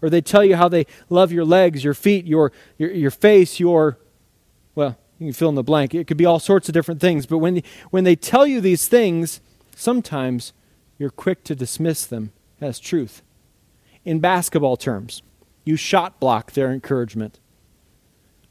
Or 0.00 0.10
they 0.10 0.20
tell 0.20 0.44
you 0.44 0.56
how 0.56 0.68
they 0.68 0.86
love 1.08 1.30
your 1.30 1.44
legs, 1.44 1.84
your 1.84 1.94
feet, 1.94 2.26
your, 2.26 2.50
your, 2.78 2.90
your 2.90 3.12
face, 3.12 3.60
your, 3.60 3.98
well, 4.74 4.98
you 5.22 5.32
can 5.32 5.38
fill 5.38 5.48
in 5.50 5.54
the 5.54 5.62
blank. 5.62 5.94
It 5.94 6.06
could 6.06 6.16
be 6.16 6.26
all 6.26 6.38
sorts 6.38 6.68
of 6.68 6.72
different 6.72 7.00
things. 7.00 7.26
But 7.26 7.38
when, 7.38 7.62
when 7.90 8.04
they 8.04 8.16
tell 8.16 8.46
you 8.46 8.60
these 8.60 8.88
things, 8.88 9.40
sometimes 9.74 10.52
you're 10.98 11.10
quick 11.10 11.44
to 11.44 11.54
dismiss 11.54 12.04
them 12.04 12.32
as 12.60 12.78
truth. 12.78 13.22
In 14.04 14.20
basketball 14.20 14.76
terms, 14.76 15.22
you 15.64 15.76
shot 15.76 16.18
block 16.18 16.52
their 16.52 16.72
encouragement. 16.72 17.38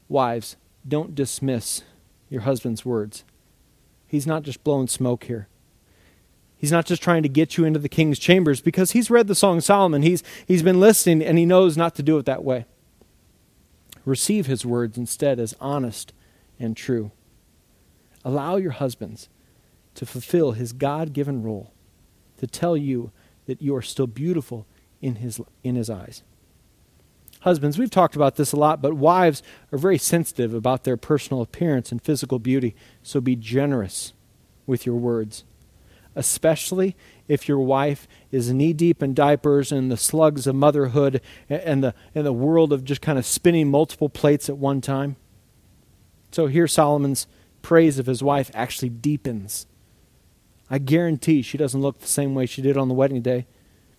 Wives, 0.08 0.56
don't 0.86 1.14
dismiss 1.14 1.82
your 2.28 2.42
husband's 2.42 2.84
words. 2.84 3.24
He's 4.06 4.26
not 4.26 4.42
just 4.42 4.64
blowing 4.64 4.88
smoke 4.88 5.24
here. 5.24 5.48
He's 6.56 6.72
not 6.72 6.86
just 6.86 7.02
trying 7.02 7.22
to 7.24 7.28
get 7.28 7.56
you 7.56 7.64
into 7.64 7.80
the 7.80 7.88
king's 7.88 8.18
chambers 8.18 8.60
because 8.60 8.92
he's 8.92 9.10
read 9.10 9.26
the 9.26 9.34
Song 9.34 9.58
of 9.58 9.64
Solomon. 9.64 10.02
He's, 10.02 10.22
he's 10.46 10.62
been 10.62 10.80
listening 10.80 11.22
and 11.22 11.36
he 11.36 11.44
knows 11.44 11.76
not 11.76 11.94
to 11.96 12.02
do 12.02 12.18
it 12.18 12.26
that 12.26 12.44
way. 12.44 12.66
Receive 14.04 14.46
his 14.46 14.64
words 14.64 14.96
instead 14.96 15.40
as 15.40 15.54
honest 15.60 16.12
and 16.58 16.76
true. 16.76 17.10
Allow 18.24 18.56
your 18.56 18.72
husbands 18.72 19.28
to 19.94 20.06
fulfill 20.06 20.52
his 20.52 20.72
God 20.72 21.12
given 21.12 21.42
role 21.42 21.72
to 22.38 22.46
tell 22.46 22.76
you 22.76 23.10
that 23.46 23.60
you 23.60 23.74
are 23.74 23.82
still 23.82 24.06
beautiful 24.06 24.66
in 25.00 25.16
his, 25.16 25.40
in 25.62 25.74
his 25.74 25.90
eyes. 25.90 26.22
Husbands, 27.40 27.76
we've 27.76 27.90
talked 27.90 28.14
about 28.14 28.36
this 28.36 28.52
a 28.52 28.56
lot, 28.56 28.80
but 28.80 28.94
wives 28.94 29.42
are 29.72 29.78
very 29.78 29.98
sensitive 29.98 30.54
about 30.54 30.84
their 30.84 30.96
personal 30.96 31.42
appearance 31.42 31.90
and 31.90 32.00
physical 32.00 32.38
beauty, 32.38 32.76
so 33.02 33.20
be 33.20 33.34
generous 33.34 34.12
with 34.66 34.86
your 34.86 34.94
words 34.94 35.44
especially 36.14 36.96
if 37.28 37.48
your 37.48 37.58
wife 37.58 38.06
is 38.30 38.52
knee 38.52 38.72
deep 38.72 39.02
in 39.02 39.14
diapers 39.14 39.72
and 39.72 39.90
the 39.90 39.96
slugs 39.96 40.46
of 40.46 40.54
motherhood 40.54 41.20
and 41.48 41.82
the, 41.82 41.94
and 42.14 42.26
the 42.26 42.32
world 42.32 42.72
of 42.72 42.84
just 42.84 43.00
kind 43.00 43.18
of 43.18 43.26
spinning 43.26 43.70
multiple 43.70 44.08
plates 44.08 44.48
at 44.48 44.56
one 44.56 44.80
time. 44.80 45.16
So 46.32 46.46
here 46.46 46.66
Solomon's 46.66 47.26
praise 47.62 47.98
of 47.98 48.06
his 48.06 48.22
wife 48.22 48.50
actually 48.54 48.88
deepens. 48.88 49.66
I 50.68 50.78
guarantee 50.78 51.42
she 51.42 51.58
doesn't 51.58 51.80
look 51.80 52.00
the 52.00 52.08
same 52.08 52.34
way 52.34 52.46
she 52.46 52.62
did 52.62 52.76
on 52.76 52.88
the 52.88 52.94
wedding 52.94 53.22
day. 53.22 53.46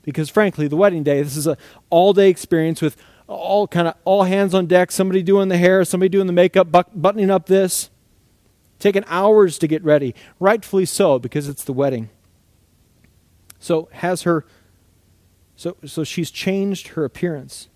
Because 0.02 0.30
frankly, 0.30 0.68
the 0.68 0.76
wedding 0.76 1.04
day, 1.04 1.22
this 1.22 1.38
is 1.38 1.48
an 1.48 1.56
all 1.90 2.12
day 2.12 2.30
experience 2.30 2.82
with 2.82 2.98
all 3.28 3.68
kind 3.68 3.88
of 3.88 3.96
all 4.04 4.24
hands 4.24 4.54
on 4.54 4.66
deck, 4.66 4.92
somebody 4.92 5.24
doing 5.24 5.48
the 5.48 5.58
hair, 5.58 5.86
somebody 5.86 6.10
doing 6.10 6.28
the 6.28 6.34
makeup, 6.34 6.70
buttoning 6.72 7.30
up 7.30 7.46
this 7.46 7.90
taken 8.80 9.06
hours 9.08 9.58
to 9.58 9.66
get 9.66 9.82
ready, 9.82 10.14
rightfully 10.42 10.86
so, 10.86 11.18
because 11.18 11.48
it's 11.48 11.64
the 11.64 11.72
wedding. 11.72 12.10
So 13.58 13.88
has 13.94 14.24
her 14.24 14.46
so 15.56 15.78
so 15.86 16.04
she's 16.04 16.30
changed 16.30 16.90
her 16.90 17.06
appearance. 17.06 17.70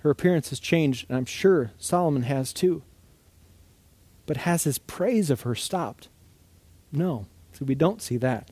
Her 0.00 0.10
appearance 0.10 0.48
has 0.48 0.58
changed, 0.58 1.06
and 1.08 1.16
I'm 1.16 1.26
sure 1.26 1.72
Solomon 1.78 2.22
has 2.22 2.52
too. 2.52 2.82
But 4.30 4.36
has 4.36 4.62
his 4.62 4.78
praise 4.78 5.28
of 5.28 5.40
her 5.40 5.56
stopped? 5.56 6.08
No. 6.92 7.26
So 7.52 7.64
we 7.64 7.74
don't 7.74 8.00
see 8.00 8.16
that. 8.18 8.48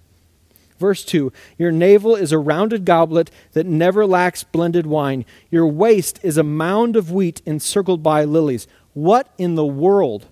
Verse 0.76 1.04
2 1.04 1.32
Your 1.56 1.70
navel 1.70 2.16
is 2.16 2.32
a 2.32 2.38
rounded 2.38 2.84
goblet 2.84 3.30
that 3.52 3.64
never 3.64 4.04
lacks 4.04 4.42
blended 4.42 4.88
wine. 4.88 5.24
Your 5.52 5.68
waist 5.68 6.18
is 6.24 6.36
a 6.36 6.42
mound 6.42 6.96
of 6.96 7.12
wheat 7.12 7.42
encircled 7.46 8.02
by 8.02 8.24
lilies. 8.24 8.66
What 8.92 9.32
in 9.38 9.54
the 9.54 9.64
world 9.64 10.26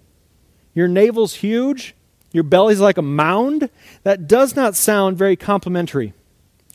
your 0.75 0.89
navel's 0.89 1.35
huge. 1.35 1.95
Your 2.33 2.43
belly's 2.43 2.81
like 2.81 2.99
a 2.99 3.03
mound. 3.03 3.71
That 4.03 4.27
does 4.27 4.57
not 4.57 4.75
sound 4.75 5.17
very 5.17 5.37
complimentary. 5.37 6.13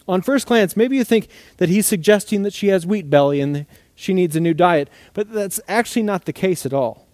On 0.08 0.22
first 0.22 0.48
glance, 0.48 0.78
maybe 0.78 0.96
you 0.96 1.04
think 1.04 1.28
that 1.58 1.68
he's 1.68 1.88
suggesting 1.88 2.44
that 2.44 2.54
she 2.54 2.70
has 2.70 2.86
wheat 2.86 3.10
belly 3.10 3.42
and 3.42 3.66
she 3.96 4.14
needs 4.14 4.38
a 4.38 4.40
new 4.40 4.54
diet, 4.54 4.90
but 5.14 5.34
that's 5.34 5.60
actually 5.68 6.04
not 6.04 6.24
the 6.24 6.32
case 6.32 6.66
at 6.66 6.72
all. 6.72 7.11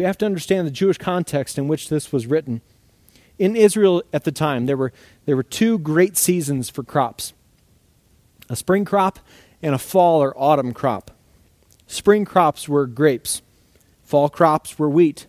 We 0.00 0.04
have 0.04 0.16
to 0.16 0.24
understand 0.24 0.66
the 0.66 0.70
Jewish 0.70 0.96
context 0.96 1.58
in 1.58 1.68
which 1.68 1.90
this 1.90 2.10
was 2.10 2.26
written. 2.26 2.62
In 3.38 3.54
Israel 3.54 4.02
at 4.14 4.24
the 4.24 4.32
time, 4.32 4.64
there 4.64 4.78
were, 4.78 4.94
there 5.26 5.36
were 5.36 5.42
two 5.42 5.78
great 5.78 6.16
seasons 6.16 6.70
for 6.70 6.82
crops 6.82 7.34
a 8.48 8.56
spring 8.56 8.86
crop 8.86 9.18
and 9.60 9.74
a 9.74 9.78
fall 9.78 10.22
or 10.22 10.32
autumn 10.40 10.72
crop. 10.72 11.10
Spring 11.86 12.24
crops 12.24 12.66
were 12.66 12.86
grapes, 12.86 13.42
fall 14.02 14.30
crops 14.30 14.78
were 14.78 14.88
wheat. 14.88 15.26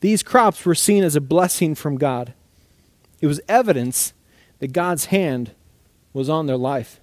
These 0.00 0.24
crops 0.24 0.66
were 0.66 0.74
seen 0.74 1.04
as 1.04 1.14
a 1.14 1.20
blessing 1.20 1.76
from 1.76 1.96
God. 1.96 2.34
It 3.20 3.28
was 3.28 3.40
evidence 3.46 4.12
that 4.58 4.72
God's 4.72 5.04
hand 5.04 5.52
was 6.12 6.28
on 6.28 6.46
their 6.46 6.56
life, 6.56 6.98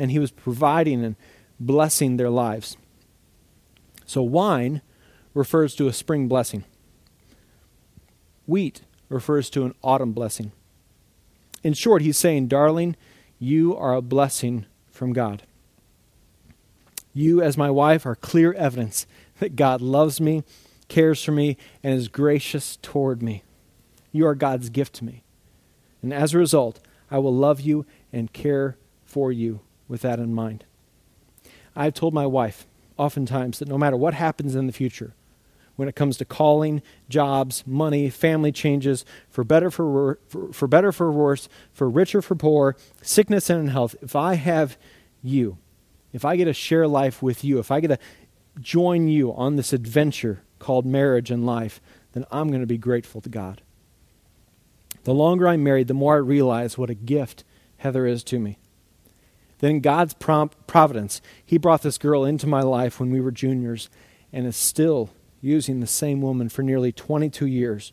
and 0.00 0.10
He 0.10 0.18
was 0.18 0.32
providing 0.32 1.04
and 1.04 1.14
blessing 1.60 2.16
their 2.16 2.28
lives. 2.28 2.76
So, 4.04 4.20
wine 4.20 4.82
refers 5.34 5.74
to 5.74 5.88
a 5.88 5.92
spring 5.92 6.28
blessing, 6.28 6.64
wheat 8.46 8.82
refers 9.08 9.50
to 9.50 9.64
an 9.64 9.74
autumn 9.82 10.12
blessing. 10.12 10.52
In 11.62 11.74
short, 11.74 12.02
He's 12.02 12.16
saying, 12.16 12.48
Darling, 12.48 12.96
you 13.38 13.76
are 13.76 13.94
a 13.94 14.02
blessing 14.02 14.66
from 14.90 15.12
God. 15.12 15.42
You, 17.12 17.42
as 17.42 17.56
my 17.56 17.70
wife, 17.70 18.06
are 18.06 18.16
clear 18.16 18.52
evidence 18.54 19.06
that 19.38 19.56
God 19.56 19.80
loves 19.80 20.20
me 20.20 20.42
cares 20.88 21.22
for 21.22 21.32
me, 21.32 21.56
and 21.82 21.94
is 21.94 22.08
gracious 22.08 22.76
toward 22.76 23.22
me. 23.22 23.42
You 24.12 24.26
are 24.26 24.34
God's 24.34 24.70
gift 24.70 24.94
to 24.96 25.04
me. 25.04 25.22
And 26.02 26.12
as 26.12 26.34
a 26.34 26.38
result, 26.38 26.80
I 27.10 27.18
will 27.18 27.34
love 27.34 27.60
you 27.60 27.86
and 28.12 28.32
care 28.32 28.76
for 29.04 29.32
you 29.32 29.60
with 29.88 30.02
that 30.02 30.18
in 30.18 30.34
mind. 30.34 30.64
I've 31.74 31.94
told 31.94 32.14
my 32.14 32.26
wife 32.26 32.66
oftentimes 32.96 33.58
that 33.58 33.68
no 33.68 33.78
matter 33.78 33.96
what 33.96 34.14
happens 34.14 34.54
in 34.54 34.66
the 34.66 34.72
future, 34.72 35.14
when 35.76 35.88
it 35.88 35.96
comes 35.96 36.16
to 36.18 36.24
calling, 36.24 36.82
jobs, 37.08 37.64
money, 37.66 38.08
family 38.10 38.52
changes, 38.52 39.04
for 39.28 39.44
better 39.44 39.70
for, 39.70 40.18
for, 40.28 40.52
for 40.52 40.68
better 40.68 40.92
for 40.92 41.10
worse, 41.10 41.48
for 41.72 41.88
richer 41.90 42.22
for 42.22 42.34
poor, 42.34 42.76
sickness 43.02 43.50
and 43.50 43.70
health, 43.70 43.94
if 44.00 44.14
I 44.14 44.34
have 44.34 44.78
you, 45.22 45.58
if 46.12 46.24
I 46.24 46.36
get 46.36 46.44
to 46.44 46.52
share 46.52 46.86
life 46.86 47.22
with 47.22 47.44
you, 47.44 47.58
if 47.58 47.70
I 47.70 47.80
get 47.80 47.88
to 47.88 47.98
join 48.60 49.08
you 49.08 49.32
on 49.34 49.56
this 49.56 49.72
adventure 49.72 50.42
called 50.58 50.86
marriage 50.86 51.30
and 51.30 51.44
life, 51.44 51.80
then 52.12 52.24
I'm 52.30 52.48
going 52.48 52.60
to 52.60 52.66
be 52.66 52.78
grateful 52.78 53.20
to 53.20 53.28
God. 53.28 53.60
The 55.02 55.14
longer 55.14 55.48
I'm 55.48 55.62
married, 55.62 55.88
the 55.88 55.94
more 55.94 56.14
I 56.14 56.18
realize 56.18 56.78
what 56.78 56.90
a 56.90 56.94
gift 56.94 57.44
Heather 57.78 58.06
is 58.06 58.24
to 58.24 58.38
me. 58.38 58.58
Then, 59.58 59.80
God's 59.80 60.14
providence, 60.14 61.20
He 61.44 61.58
brought 61.58 61.82
this 61.82 61.98
girl 61.98 62.24
into 62.24 62.46
my 62.46 62.62
life 62.62 62.98
when 62.98 63.10
we 63.10 63.20
were 63.20 63.30
juniors 63.30 63.90
and 64.32 64.46
is 64.46 64.56
still 64.56 65.10
using 65.44 65.80
the 65.80 65.86
same 65.86 66.22
woman 66.22 66.48
for 66.48 66.62
nearly 66.62 66.90
22 66.90 67.46
years 67.46 67.92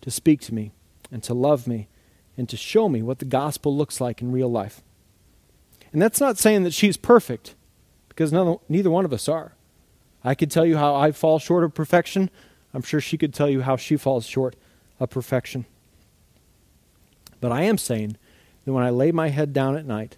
to 0.00 0.10
speak 0.10 0.40
to 0.40 0.54
me 0.54 0.72
and 1.12 1.22
to 1.22 1.34
love 1.34 1.66
me 1.66 1.88
and 2.38 2.48
to 2.48 2.56
show 2.56 2.88
me 2.88 3.02
what 3.02 3.18
the 3.18 3.24
gospel 3.24 3.76
looks 3.76 4.00
like 4.00 4.22
in 4.22 4.32
real 4.32 4.50
life. 4.50 4.82
And 5.92 6.00
that's 6.00 6.20
not 6.20 6.38
saying 6.38 6.64
that 6.64 6.72
she's 6.72 6.96
perfect, 6.96 7.54
because 8.08 8.32
none, 8.32 8.58
neither 8.68 8.90
one 8.90 9.04
of 9.04 9.12
us 9.12 9.28
are. 9.28 9.52
I 10.24 10.34
could 10.34 10.50
tell 10.50 10.64
you 10.64 10.78
how 10.78 10.94
I 10.94 11.12
fall 11.12 11.38
short 11.38 11.64
of 11.64 11.74
perfection. 11.74 12.30
I'm 12.72 12.82
sure 12.82 13.00
she 13.00 13.18
could 13.18 13.34
tell 13.34 13.48
you 13.48 13.62
how 13.62 13.76
she 13.76 13.96
falls 13.96 14.26
short 14.26 14.56
of 14.98 15.10
perfection. 15.10 15.66
But 17.40 17.52
I 17.52 17.62
am 17.62 17.78
saying 17.78 18.16
that 18.64 18.72
when 18.72 18.84
I 18.84 18.90
lay 18.90 19.12
my 19.12 19.28
head 19.28 19.52
down 19.52 19.76
at 19.76 19.86
night, 19.86 20.16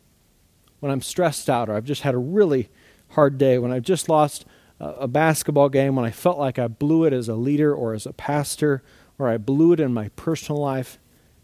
when 0.81 0.93
I'm 0.93 1.03
stressed 1.03 1.51
out 1.51 1.69
or 1.69 1.75
I've 1.75 1.85
just 1.85 2.03
had 2.03 2.15
a 2.15 2.19
really 2.19 2.69
hard 3.11 3.37
day, 3.37 3.59
when 3.59 3.73
I've 3.73 3.83
just 3.83 4.09
lost 4.09 4.47
a 4.81 5.09
basketball 5.09 5.69
game 5.69 5.97
when 5.97 6.05
I 6.05 6.11
felt 6.11 6.39
like 6.39 6.59
I 6.59 6.69
blew 6.69 7.05
it 7.05 7.13
as 7.13 7.29
a 7.29 7.35
leader 7.35 7.75
or 7.75 7.95
as 7.95 8.07
a 8.07 8.13
pastor 8.13 8.83
or 9.19 9.29
I 9.29 9.37
blew 9.37 9.73
it 9.73 9.81
in 9.81 9.93
my 9.93 10.11
personal 10.11 10.61
life, 10.61 10.99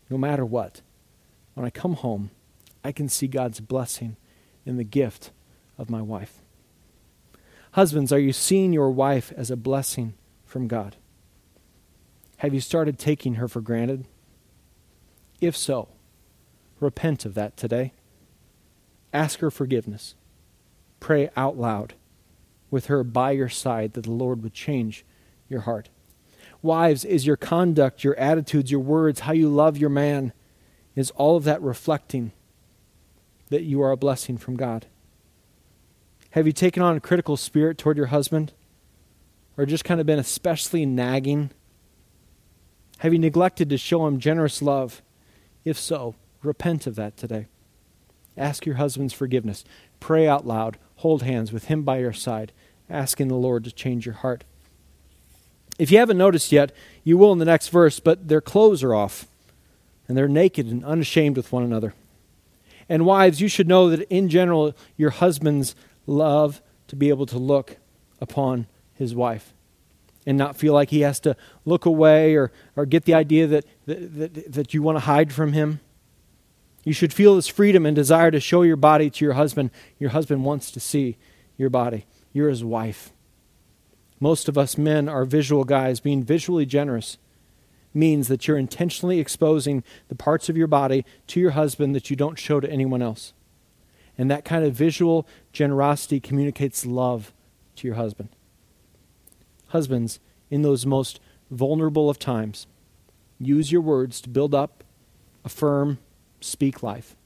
no 0.09 0.17
matter 0.17 0.45
what, 0.45 0.83
when 1.55 1.67
I 1.67 1.71
come 1.71 1.95
home, 1.95 2.31
I 2.85 2.93
can 2.93 3.09
see 3.09 3.27
God's 3.27 3.61
blessing 3.61 4.17
in 4.65 4.77
the 4.77 4.85
gift 4.85 5.31
of 5.77 5.91
my 5.91 6.01
wife. 6.01 6.41
Husbands, 7.73 8.13
are 8.13 8.21
you 8.21 8.33
seeing 8.33 8.73
your 8.73 8.91
wife 8.91 9.33
as 9.37 9.51
a 9.51 9.57
blessing 9.57 10.15
from 10.45 10.69
God? 10.69 10.97
Have 12.37 12.55
you 12.55 12.61
started 12.61 12.99
taking 12.99 13.35
her 13.35 13.49
for 13.49 13.61
granted? 13.61 14.07
If 15.41 15.57
so, 15.57 15.89
repent 16.79 17.25
of 17.25 17.35
that 17.35 17.57
today. 17.57 17.93
Ask 19.13 19.41
her 19.41 19.51
forgiveness. 19.51 20.15
Pray 21.01 21.31
out 21.37 21.57
loud 21.57 21.95
with 22.75 22.87
her 22.87 23.05
by 23.05 23.31
your 23.31 23.49
side 23.49 23.93
that 23.93 24.03
the 24.03 24.11
Lord 24.11 24.43
would 24.43 24.53
change 24.53 25.05
your 25.49 25.61
heart. 25.61 25.91
Wives, 26.61 27.05
is 27.05 27.25
your 27.25 27.37
conduct, 27.37 28.03
your 28.03 28.17
attitudes, 28.17 28.69
your 28.69 28.81
words, 28.81 29.21
how 29.21 29.33
you 29.33 29.49
love 29.49 29.79
your 29.79 29.91
man, 29.91 30.33
is 30.97 31.13
all 31.13 31.37
of 31.37 31.45
that 31.45 31.63
reflecting 31.63 32.33
that 33.49 33.63
you 33.63 33.81
are 33.81 33.93
a 33.93 33.97
blessing 33.97 34.37
from 34.37 34.57
God? 34.57 34.87
Have 36.31 36.49
you 36.49 36.53
taken 36.53 36.83
on 36.83 36.97
a 36.97 37.01
critical 37.01 37.37
spirit 37.37 37.79
toward 37.79 37.97
your 37.97 38.07
husband? 38.07 38.53
Or 39.57 39.67
just 39.67 39.85
kind 39.85 40.01
of 40.01 40.07
been 40.07 40.19
especially 40.19 40.85
nagging? 40.85 41.51
Have 42.99 43.13
you 43.13 43.21
neglected 43.21 43.71
to 43.71 43.79
show 43.79 44.05
him 44.05 44.19
generous 44.19 44.61
love? 44.61 45.01
If 45.65 45.79
so, 45.79 46.17
repent 46.43 46.89
of 46.89 46.97
that 46.97 47.17
today. 47.17 47.47
Ask 48.37 48.67
your 48.67 48.77
husband's 48.77 49.15
forgiveness. 49.15 49.65
Pray 50.01 50.27
out 50.27 50.45
loud. 50.45 50.77
Hold 50.97 51.23
hands 51.23 51.53
with 51.53 51.67
him 51.67 51.83
by 51.83 51.99
your 51.99 52.13
side 52.13 52.51
asking 52.95 53.29
the 53.29 53.35
Lord 53.35 53.65
to 53.65 53.73
change 53.73 54.07
your 54.07 54.15
heart. 54.17 54.45
If 55.79 55.91
you 55.91 55.99
haven't 55.99 56.19
noticed 56.19 56.53
yet, 56.53 56.73
you 57.03 57.19
will 57.19 57.33
in 57.33 57.39
the 57.39 57.45
next 57.45 57.69
verse, 57.69 58.01
but 58.01 58.29
their 58.29 58.41
clothes 58.41 58.83
are 58.83 58.95
off, 58.95 59.27
and 60.07 60.17
they're 60.17 60.29
naked 60.29 60.67
and 60.67 60.85
unashamed 60.85 61.37
with 61.37 61.53
one 61.53 61.65
another. 61.65 61.95
And 62.89 63.05
wives, 63.05 63.41
you 63.41 63.49
should 63.49 63.69
know 63.69 63.91
that 63.91 64.03
in 64.03 64.29
general, 64.29 64.75
your 64.97 65.11
husbands 65.11 65.75
love 66.07 66.63
to 66.89 66.97
be 66.97 67.09
able 67.09 67.27
to 67.27 67.39
look 67.39 67.79
upon 68.21 68.67
his 68.95 69.15
wife 69.15 69.53
and 70.27 70.39
not 70.39 70.57
feel 70.57 70.73
like 70.73 70.91
he 70.91 71.01
has 71.01 71.21
to 71.21 71.37
look 71.65 71.87
away 71.87 72.35
or, 72.35 72.53
or 72.77 72.87
get 72.87 73.05
the 73.05 73.15
idea 73.15 73.47
that, 73.47 73.65
that, 73.87 74.19
that, 74.19 74.53
that 74.53 74.75
you 74.75 74.83
want 74.83 74.97
to 74.97 75.01
hide 75.01 75.33
from 75.33 75.53
him. 75.53 75.81
You 76.85 76.93
should 76.93 77.13
feel 77.13 77.37
this 77.37 77.49
freedom 77.49 77.87
and 77.87 77.97
desire 77.97 78.31
to 78.31 78.41
show 78.41 78.63
your 78.63 78.77
body 78.77 79.11
to 79.11 79.25
your 79.25 79.35
husband. 79.35 79.71
Your 79.99 80.11
husband 80.11 80.45
wants 80.45 80.71
to 80.71 80.81
see 80.81 81.17
your 81.57 81.71
body. 81.71 82.05
You're 82.35 82.51
his 82.51 82.65
wife. 82.65 83.13
Most 84.21 84.49
of 84.49 84.59
us 84.59 84.77
men 84.77 85.09
are 85.09 85.25
visual 85.25 85.65
guys. 85.65 86.01
Being 86.01 86.23
visually 86.23 86.67
generous 86.67 87.17
means 87.95 88.29
that 88.29 88.47
you're 88.47 88.59
intentionally 88.59 89.21
exposing 89.21 89.85
the 90.09 90.17
parts 90.17 90.49
of 90.49 90.57
your 90.57 90.67
body 90.67 91.05
to 91.29 91.41
your 91.41 91.53
husband 91.53 91.95
that 91.95 92.11
you 92.11 92.17
don't 92.17 92.39
show 92.39 92.61
to 92.61 92.71
anyone 92.71 93.01
else. 93.01 93.33
And 94.19 94.31
that 94.31 94.45
kind 94.45 94.65
of 94.65 94.75
visual 94.75 95.27
generosity 95.53 96.21
communicates 96.21 96.85
love 96.85 97.33
to 97.77 97.87
your 97.87 97.97
husband. 97.97 98.31
Husbands, 99.69 100.19
in 100.51 100.63
those 100.63 100.85
most 100.85 101.21
vulnerable 101.51 102.11
of 102.11 102.19
times, 102.19 102.67
use 103.39 103.71
your 103.71 103.81
words 103.81 104.21
to 104.23 104.29
build 104.29 104.55
up, 104.55 104.83
affirm, 105.45 105.99
speak 106.41 106.83
life. 106.83 107.17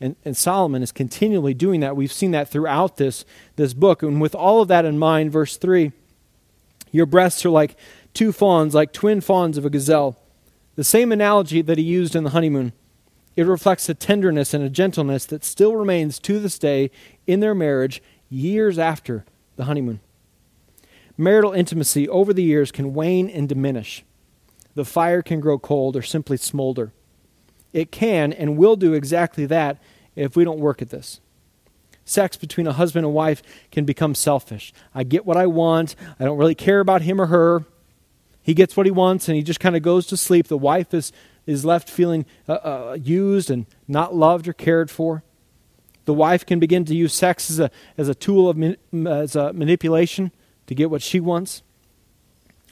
And, 0.00 0.16
and 0.24 0.36
Solomon 0.36 0.82
is 0.82 0.92
continually 0.92 1.52
doing 1.52 1.80
that. 1.80 1.96
We've 1.96 2.12
seen 2.12 2.30
that 2.30 2.48
throughout 2.48 2.96
this, 2.96 3.24
this 3.56 3.74
book. 3.74 4.02
And 4.02 4.20
with 4.20 4.34
all 4.34 4.62
of 4.62 4.68
that 4.68 4.84
in 4.84 4.98
mind, 4.98 5.30
verse 5.30 5.56
3 5.56 5.92
Your 6.90 7.06
breasts 7.06 7.44
are 7.44 7.50
like 7.50 7.76
two 8.14 8.32
fawns, 8.32 8.74
like 8.74 8.92
twin 8.92 9.20
fawns 9.20 9.58
of 9.58 9.66
a 9.66 9.70
gazelle. 9.70 10.16
The 10.76 10.84
same 10.84 11.12
analogy 11.12 11.60
that 11.62 11.78
he 11.78 11.84
used 11.84 12.16
in 12.16 12.24
the 12.24 12.30
honeymoon. 12.30 12.72
It 13.36 13.46
reflects 13.46 13.88
a 13.88 13.94
tenderness 13.94 14.54
and 14.54 14.64
a 14.64 14.70
gentleness 14.70 15.26
that 15.26 15.44
still 15.44 15.76
remains 15.76 16.18
to 16.20 16.38
this 16.38 16.58
day 16.58 16.90
in 17.26 17.40
their 17.40 17.54
marriage 17.54 18.02
years 18.28 18.78
after 18.78 19.24
the 19.56 19.64
honeymoon. 19.64 20.00
Marital 21.16 21.52
intimacy 21.52 22.08
over 22.08 22.32
the 22.32 22.42
years 22.42 22.72
can 22.72 22.94
wane 22.94 23.28
and 23.28 23.48
diminish. 23.48 24.04
The 24.74 24.84
fire 24.84 25.22
can 25.22 25.40
grow 25.40 25.58
cold 25.58 25.96
or 25.96 26.02
simply 26.02 26.38
smolder. 26.38 26.92
It 27.72 27.92
can 27.92 28.32
and 28.32 28.56
will 28.56 28.76
do 28.76 28.94
exactly 28.94 29.46
that 29.46 29.78
if 30.16 30.36
we 30.36 30.44
don't 30.44 30.58
work 30.58 30.82
at 30.82 30.90
this. 30.90 31.20
Sex 32.04 32.36
between 32.36 32.66
a 32.66 32.72
husband 32.72 33.06
and 33.06 33.14
wife 33.14 33.42
can 33.70 33.84
become 33.84 34.14
selfish. 34.14 34.72
I 34.94 35.04
get 35.04 35.24
what 35.24 35.36
I 35.36 35.46
want. 35.46 35.94
I 36.18 36.24
don't 36.24 36.38
really 36.38 36.54
care 36.54 36.80
about 36.80 37.02
him 37.02 37.20
or 37.20 37.26
her. 37.26 37.64
He 38.42 38.54
gets 38.54 38.76
what 38.76 38.86
he 38.86 38.90
wants 38.90 39.28
and 39.28 39.36
he 39.36 39.42
just 39.42 39.60
kind 39.60 39.76
of 39.76 39.82
goes 39.82 40.06
to 40.08 40.16
sleep. 40.16 40.48
The 40.48 40.58
wife 40.58 40.92
is, 40.92 41.12
is 41.46 41.64
left 41.64 41.88
feeling 41.88 42.26
uh, 42.48 42.54
uh, 42.54 42.98
used 43.00 43.50
and 43.50 43.66
not 43.86 44.14
loved 44.14 44.48
or 44.48 44.52
cared 44.52 44.90
for. 44.90 45.22
The 46.06 46.14
wife 46.14 46.44
can 46.44 46.58
begin 46.58 46.84
to 46.86 46.94
use 46.94 47.14
sex 47.14 47.50
as 47.50 47.60
a, 47.60 47.70
as 47.96 48.08
a 48.08 48.14
tool 48.14 48.48
of 48.48 48.76
as 49.06 49.36
a 49.36 49.52
manipulation 49.52 50.32
to 50.66 50.74
get 50.74 50.90
what 50.90 51.02
she 51.02 51.20
wants. 51.20 51.62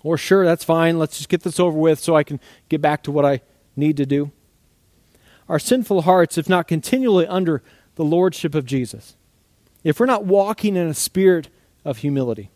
Or, 0.03 0.17
sure, 0.17 0.45
that's 0.45 0.65
fine. 0.65 0.99
Let's 0.99 1.19
just 1.19 1.29
get 1.29 1.43
this 1.43 1.61
over 1.61 1.79
with 1.79 2.01
so 2.01 2.17
I 2.17 2.25
can 2.25 2.41
get 2.69 2.81
back 2.81 3.03
to 3.05 3.13
what 3.13 3.25
I 3.25 3.43
need 3.77 3.97
to 3.99 4.07
do 4.07 4.33
our 5.49 5.59
sinful 5.59 6.03
hearts, 6.03 6.37
if 6.37 6.49
not 6.49 6.69
continually 6.69 7.27
under 7.27 7.63
the 7.95 8.05
lordship 8.05 8.55
of 8.55 8.67
Jesus, 8.67 9.17
if 9.83 9.99
we're 9.99 10.07
not 10.07 10.25
walking 10.25 10.77
in 10.77 10.87
a 10.87 10.95
spirit 10.95 11.49
of 11.85 11.99
humility, 11.99 12.51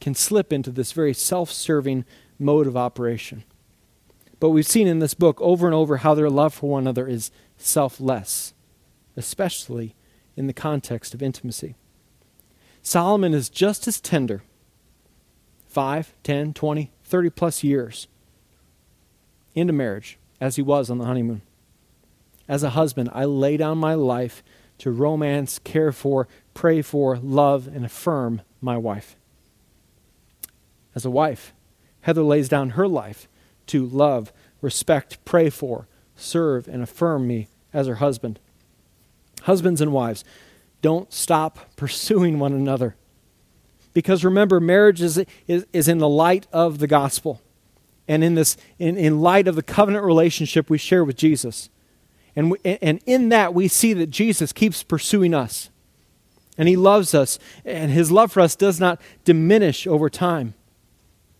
can 0.00 0.14
slip 0.14 0.52
into 0.52 0.70
this 0.70 0.92
very 0.92 1.12
self 1.12 1.50
serving 1.50 2.04
mode 2.38 2.66
of 2.66 2.76
operation. 2.76 3.44
But 4.40 4.50
we've 4.50 4.66
seen 4.66 4.86
in 4.86 5.00
this 5.00 5.14
book 5.14 5.40
over 5.40 5.66
and 5.66 5.74
over 5.74 5.98
how 5.98 6.14
their 6.14 6.30
love 6.30 6.54
for 6.54 6.70
one 6.70 6.84
another 6.84 7.08
is 7.08 7.30
selfless, 7.56 8.54
especially 9.16 9.94
in 10.36 10.46
the 10.46 10.52
context 10.52 11.14
of 11.14 11.22
intimacy. 11.22 11.74
Solomon 12.82 13.34
is 13.34 13.48
just 13.48 13.88
as 13.88 14.00
tender 14.00 14.42
5, 15.66 16.14
10, 16.22 16.54
20, 16.54 16.92
30 17.04 17.30
plus 17.30 17.64
years 17.64 18.06
into 19.54 19.72
marriage 19.72 20.18
as 20.40 20.56
he 20.56 20.62
was 20.62 20.88
on 20.88 20.98
the 20.98 21.04
honeymoon. 21.04 21.42
As 22.48 22.62
a 22.62 22.70
husband, 22.70 23.10
I 23.12 23.26
lay 23.26 23.56
down 23.56 23.78
my 23.78 23.94
life 23.94 24.42
to 24.78 24.90
romance, 24.90 25.58
care 25.58 25.92
for, 25.92 26.28
pray 26.54 26.82
for, 26.82 27.18
love, 27.18 27.66
and 27.66 27.84
affirm 27.84 28.42
my 28.60 28.76
wife. 28.76 29.16
As 30.94 31.04
a 31.04 31.10
wife, 31.10 31.52
Heather 32.00 32.22
lays 32.22 32.48
down 32.48 32.70
her 32.70 32.88
life 32.88 33.28
to 33.66 33.84
love, 33.84 34.32
respect, 34.60 35.22
pray 35.24 35.50
for, 35.50 35.86
serve, 36.16 36.66
and 36.68 36.82
affirm 36.82 37.26
me 37.26 37.48
as 37.72 37.86
her 37.86 37.96
husband. 37.96 38.40
Husbands 39.42 39.80
and 39.80 39.92
wives, 39.92 40.24
don't 40.80 41.12
stop 41.12 41.58
pursuing 41.76 42.38
one 42.38 42.52
another. 42.52 42.96
Because 43.92 44.24
remember, 44.24 44.60
marriage 44.60 45.02
is, 45.02 45.22
is, 45.46 45.66
is 45.72 45.88
in 45.88 45.98
the 45.98 46.08
light 46.08 46.46
of 46.52 46.78
the 46.78 46.86
gospel 46.86 47.42
and 48.06 48.24
in, 48.24 48.34
this, 48.34 48.56
in, 48.78 48.96
in 48.96 49.20
light 49.20 49.48
of 49.48 49.54
the 49.54 49.62
covenant 49.62 50.04
relationship 50.04 50.70
we 50.70 50.78
share 50.78 51.04
with 51.04 51.16
Jesus. 51.16 51.68
And, 52.38 52.56
and 52.64 53.00
in 53.04 53.30
that, 53.30 53.52
we 53.52 53.66
see 53.66 53.92
that 53.94 54.10
Jesus 54.10 54.52
keeps 54.52 54.84
pursuing 54.84 55.34
us. 55.34 55.70
And 56.56 56.68
He 56.68 56.76
loves 56.76 57.12
us, 57.12 57.36
and 57.64 57.90
His 57.90 58.12
love 58.12 58.30
for 58.30 58.40
us 58.40 58.54
does 58.54 58.78
not 58.78 59.00
diminish 59.24 59.88
over 59.88 60.08
time. 60.08 60.54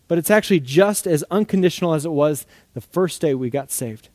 But 0.09 0.19
it's 0.19 0.29
actually 0.29 0.59
just 0.59 1.07
as 1.07 1.23
unconditional 1.31 1.95
as 1.95 2.05
it 2.05 2.11
was 2.11 2.47
the 2.75 2.81
first 2.81 3.21
day 3.21 3.33
we 3.33 3.49
got 3.49 3.71
saved. 3.71 4.09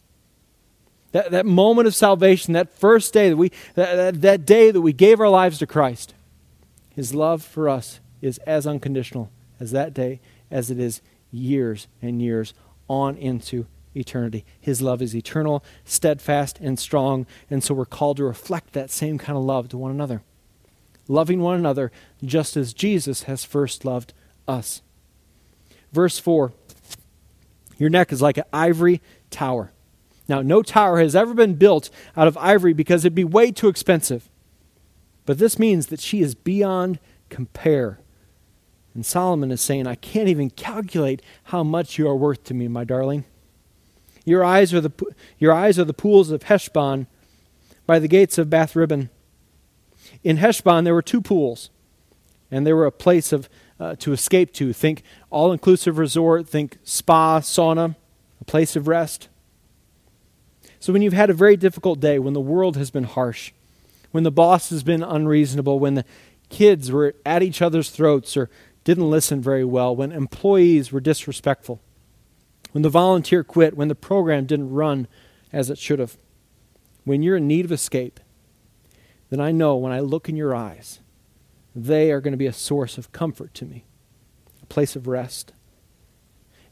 That, 1.13 1.32
that 1.32 1.46
moment 1.46 1.88
of 1.88 1.96
salvation, 1.96 2.52
that 2.52 2.78
first 2.78 3.13
day 3.13 3.30
that 3.30 3.38
we 3.38 3.54
that, 3.76 3.96
that, 3.96 4.22
that 4.22 4.46
day 4.46 4.69
that 4.69 4.82
we 4.82 4.91
gave 4.91 5.22
our 5.22 5.30
lives 5.30 5.60
to 5.60 5.67
Christ, 5.67 6.13
His 6.93 7.15
love 7.15 7.41
for 7.41 7.69
us 7.69 8.02
is 8.22 8.39
as 8.39 8.67
unconditional 8.67 9.32
as 9.58 9.72
that 9.72 9.93
day 9.93 10.19
as 10.52 10.69
it 10.69 10.82
is 10.82 11.02
years 11.32 11.88
and 12.02 12.22
years 12.22 12.54
on 12.89 13.15
into 13.15 13.67
eternity. 13.95 14.45
His 14.60 14.82
love 14.82 15.01
is 15.01 15.15
eternal, 15.15 15.63
steadfast, 15.86 16.60
and 16.60 16.79
strong, 16.79 17.25
and 17.49 17.63
so 17.63 17.73
we're 17.73 17.86
called 17.86 18.17
to 18.17 18.23
reflect 18.23 18.73
that 18.73 18.91
same 18.91 19.17
kind 19.17 19.38
of 19.38 19.43
love 19.43 19.69
to 19.69 19.77
one 19.77 19.91
another. 19.91 20.21
Loving 21.08 21.41
one 21.41 21.58
another 21.58 21.91
just 22.23 22.56
as 22.56 22.73
Jesus 22.73 23.23
has 23.23 23.43
first 23.43 23.84
loved 23.84 24.13
us. 24.47 24.82
Verse 25.91 26.19
4 26.19 26.53
Your 27.77 27.89
neck 27.89 28.12
is 28.12 28.21
like 28.21 28.38
an 28.38 28.45
ivory 28.51 29.01
tower. 29.29 29.71
Now, 30.27 30.41
no 30.41 30.62
tower 30.62 30.99
has 30.99 31.15
ever 31.15 31.34
been 31.34 31.56
built 31.56 31.89
out 32.15 32.27
of 32.27 32.38
ivory 32.38 32.73
because 32.73 33.03
it'd 33.03 33.15
be 33.15 33.25
way 33.25 33.51
too 33.51 33.67
expensive. 33.67 34.29
But 35.25 35.38
this 35.38 35.60
means 35.60 35.88
that 35.88 35.99
she 35.99 36.21
is 36.21 36.36
beyond 36.36 36.99
compare. 37.29 37.99
And 38.93 39.06
Solomon 39.06 39.51
is 39.51 39.62
saying, 39.62 39.88
I 39.88 39.95
can't 39.95 40.29
even 40.29 40.49
calculate 40.49 41.21
how 41.45 41.63
much 41.63 41.97
you 41.97 42.08
are 42.08 42.15
worth 42.15 42.43
to 42.45 42.53
me, 42.53 42.67
my 42.67 42.84
darling. 42.84 43.25
Your 44.25 44.43
eyes 44.43 44.73
are 44.73 44.81
the, 44.81 44.91
your 45.38 45.53
eyes 45.53 45.77
are 45.77 45.83
the 45.83 45.93
pools 45.93 46.31
of 46.31 46.43
Heshbon 46.43 47.07
by 47.86 47.99
the 47.99 48.07
gates 48.07 48.38
of 48.38 48.49
Bath 48.49 48.73
Rabbim. 48.73 49.09
In 50.23 50.38
Heshbon, 50.38 50.83
there 50.83 50.93
were 50.93 51.01
two 51.01 51.21
pools, 51.21 51.69
and 52.49 52.65
they 52.65 52.73
were 52.73 52.86
a 52.86 52.91
place 52.91 53.33
of, 53.33 53.49
uh, 53.79 53.95
to 53.95 54.13
escape 54.13 54.53
to. 54.53 54.71
Think 54.71 55.03
all 55.29 55.51
inclusive 55.51 55.97
resort, 55.97 56.47
think 56.47 56.77
spa, 56.83 57.39
sauna, 57.39 57.95
a 58.39 58.45
place 58.45 58.75
of 58.75 58.88
rest. 58.88 59.27
So 60.79 60.93
when 60.93 61.01
you've 61.01 61.13
had 61.13 61.29
a 61.29 61.33
very 61.33 61.57
difficult 61.57 61.99
day, 61.99 62.19
when 62.19 62.33
the 62.33 62.41
world 62.41 62.77
has 62.77 62.91
been 62.91 63.05
harsh, 63.05 63.51
when 64.12 64.23
the 64.23 64.31
boss 64.31 64.69
has 64.69 64.83
been 64.83 65.03
unreasonable, 65.03 65.79
when 65.79 65.95
the 65.95 66.05
kids 66.49 66.91
were 66.91 67.15
at 67.25 67.41
each 67.41 67.62
other's 67.62 67.89
throats 67.89 68.38
or 68.38 68.49
didn't 68.83 69.09
listen 69.09 69.41
very 69.41 69.63
well, 69.63 69.95
when 69.95 70.12
employees 70.12 70.91
were 70.91 70.99
disrespectful, 70.99 71.81
when 72.73 72.81
the 72.81 72.89
volunteer 72.89 73.43
quit, 73.43 73.77
when 73.77 73.88
the 73.88 73.95
program 73.95 74.45
didn't 74.45 74.71
run 74.71 75.07
as 75.53 75.69
it 75.69 75.77
should 75.77 75.99
have. 75.99 76.17
When 77.05 77.21
you're 77.21 77.38
in 77.38 77.47
need 77.47 77.65
of 77.65 77.71
escape, 77.71 78.19
then 79.29 79.39
I 79.39 79.51
know 79.51 79.75
when 79.75 79.91
I 79.91 79.99
look 79.99 80.27
in 80.27 80.36
your 80.36 80.55
eyes, 80.55 80.99
they 81.75 82.12
are 82.12 82.19
going 82.19 82.33
to 82.33 82.38
be 82.38 82.47
a 82.47 82.53
source 82.53 82.97
of 82.97 83.12
comfort 83.12 83.53
to 83.55 83.65
me, 83.65 83.86
a 84.62 84.65
place 84.65 84.95
of 84.95 85.07
rest. 85.07 85.53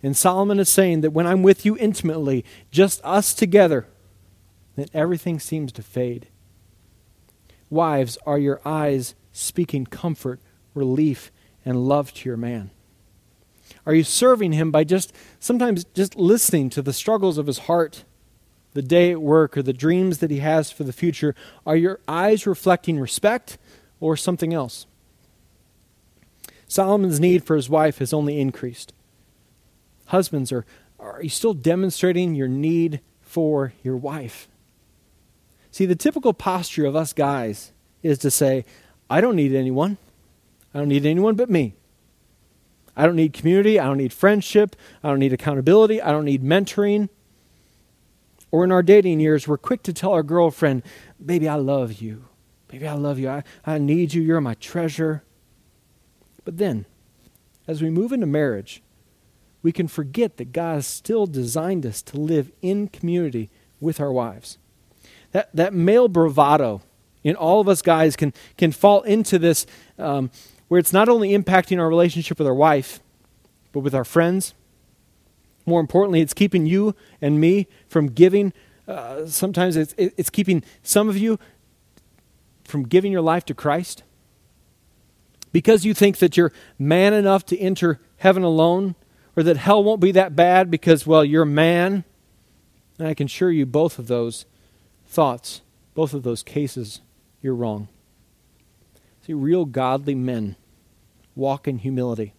And 0.01 0.17
Solomon 0.17 0.59
is 0.59 0.69
saying 0.69 1.01
that 1.01 1.11
when 1.11 1.27
I'm 1.27 1.43
with 1.43 1.65
you 1.65 1.77
intimately, 1.77 2.43
just 2.71 2.99
us 3.03 3.35
together, 3.35 3.87
then 4.75 4.87
everything 4.93 5.39
seems 5.39 5.71
to 5.73 5.83
fade. 5.83 6.29
Wives, 7.69 8.17
are 8.25 8.39
your 8.39 8.59
eyes 8.65 9.13
speaking 9.31 9.85
comfort, 9.85 10.39
relief, 10.73 11.31
and 11.63 11.87
love 11.87 12.11
to 12.15 12.29
your 12.29 12.37
man? 12.37 12.71
Are 13.85 13.93
you 13.93 14.03
serving 14.03 14.53
him 14.53 14.71
by 14.71 14.83
just 14.83 15.13
sometimes 15.39 15.83
just 15.93 16.15
listening 16.15 16.69
to 16.71 16.81
the 16.81 16.93
struggles 16.93 17.37
of 17.37 17.47
his 17.47 17.59
heart, 17.59 18.03
the 18.73 18.81
day 18.81 19.11
at 19.11 19.21
work, 19.21 19.57
or 19.57 19.63
the 19.63 19.73
dreams 19.73 20.19
that 20.19 20.31
he 20.31 20.39
has 20.39 20.71
for 20.71 20.83
the 20.83 20.93
future? 20.93 21.35
Are 21.65 21.75
your 21.75 21.99
eyes 22.07 22.45
reflecting 22.45 22.99
respect 22.99 23.57
or 23.99 24.15
something 24.15 24.53
else? 24.53 24.85
Solomon's 26.67 27.19
need 27.19 27.43
for 27.43 27.55
his 27.55 27.69
wife 27.69 27.97
has 27.97 28.13
only 28.13 28.39
increased. 28.39 28.93
Husbands, 30.05 30.51
are, 30.51 30.65
are 30.99 31.21
you 31.21 31.29
still 31.29 31.53
demonstrating 31.53 32.35
your 32.35 32.47
need 32.47 33.01
for 33.21 33.73
your 33.83 33.97
wife? 33.97 34.47
See, 35.71 35.85
the 35.85 35.95
typical 35.95 36.33
posture 36.33 36.85
of 36.85 36.95
us 36.95 37.13
guys 37.13 37.71
is 38.03 38.17
to 38.19 38.31
say, 38.31 38.65
I 39.09 39.21
don't 39.21 39.35
need 39.35 39.53
anyone. 39.53 39.97
I 40.73 40.79
don't 40.79 40.89
need 40.89 41.05
anyone 41.05 41.35
but 41.35 41.49
me. 41.49 41.73
I 42.95 43.05
don't 43.05 43.15
need 43.15 43.33
community. 43.33 43.79
I 43.79 43.85
don't 43.85 43.97
need 43.97 44.13
friendship. 44.13 44.75
I 45.03 45.09
don't 45.09 45.19
need 45.19 45.33
accountability. 45.33 46.01
I 46.01 46.11
don't 46.11 46.25
need 46.25 46.43
mentoring. 46.43 47.09
Or 48.51 48.63
in 48.63 48.71
our 48.71 48.83
dating 48.83 49.19
years, 49.19 49.47
we're 49.47 49.57
quick 49.57 49.81
to 49.83 49.93
tell 49.93 50.11
our 50.11 50.23
girlfriend, 50.23 50.83
Baby, 51.23 51.47
I 51.47 51.55
love 51.55 52.01
you. 52.01 52.25
Baby, 52.67 52.87
I 52.87 52.93
love 52.93 53.19
you. 53.19 53.29
I, 53.29 53.43
I 53.65 53.77
need 53.77 54.13
you. 54.13 54.21
You're 54.21 54.41
my 54.41 54.55
treasure. 54.55 55.23
But 56.43 56.57
then, 56.57 56.85
as 57.67 57.81
we 57.81 57.89
move 57.89 58.11
into 58.11 58.25
marriage, 58.25 58.81
we 59.61 59.71
can 59.71 59.87
forget 59.87 60.37
that 60.37 60.51
God 60.51 60.75
has 60.75 60.87
still 60.87 61.27
designed 61.27 61.85
us 61.85 62.01
to 62.03 62.17
live 62.17 62.51
in 62.61 62.87
community 62.87 63.49
with 63.79 63.99
our 63.99 64.11
wives. 64.11 64.57
That, 65.31 65.49
that 65.53 65.73
male 65.73 66.07
bravado 66.07 66.81
in 67.23 67.35
all 67.35 67.61
of 67.61 67.67
us 67.67 67.81
guys 67.81 68.15
can, 68.15 68.33
can 68.57 68.71
fall 68.71 69.01
into 69.01 69.37
this 69.37 69.65
um, 69.99 70.31
where 70.71 70.79
it's 70.79 70.93
not 70.93 71.09
only 71.09 71.37
impacting 71.37 71.81
our 71.81 71.89
relationship 71.89 72.37
with 72.37 72.47
our 72.47 72.55
wife, 72.55 73.01
but 73.73 73.81
with 73.81 73.93
our 73.93 74.05
friends. 74.05 74.53
More 75.65 75.81
importantly, 75.81 76.21
it's 76.21 76.33
keeping 76.33 76.65
you 76.65 76.95
and 77.21 77.41
me 77.41 77.67
from 77.89 78.07
giving. 78.07 78.53
Uh, 78.87 79.25
sometimes 79.25 79.75
it's, 79.75 79.93
it's 79.97 80.29
keeping 80.29 80.63
some 80.81 81.09
of 81.09 81.17
you 81.17 81.37
from 82.63 82.83
giving 82.83 83.11
your 83.11 83.21
life 83.21 83.43
to 83.47 83.53
Christ. 83.53 84.03
Because 85.51 85.83
you 85.83 85.93
think 85.93 86.19
that 86.19 86.37
you're 86.37 86.53
man 86.79 87.13
enough 87.13 87.45
to 87.47 87.59
enter 87.59 87.99
heaven 88.19 88.43
alone, 88.43 88.95
or 89.35 89.43
that 89.43 89.57
hell 89.57 89.83
won't 89.83 89.99
be 89.99 90.13
that 90.13 90.37
bad 90.37 90.71
because, 90.71 91.05
well, 91.05 91.25
you're 91.25 91.43
man. 91.43 92.05
And 92.97 93.09
I 93.09 93.13
can 93.13 93.25
assure 93.25 93.51
you, 93.51 93.65
both 93.65 93.99
of 93.99 94.07
those 94.07 94.45
thoughts, 95.05 95.63
both 95.95 96.13
of 96.13 96.23
those 96.23 96.41
cases, 96.41 97.01
you're 97.41 97.55
wrong. 97.55 97.89
See, 99.27 99.33
real 99.33 99.65
godly 99.65 100.15
men 100.15 100.55
walk 101.35 101.67
in 101.67 101.79
humility. 101.79 102.33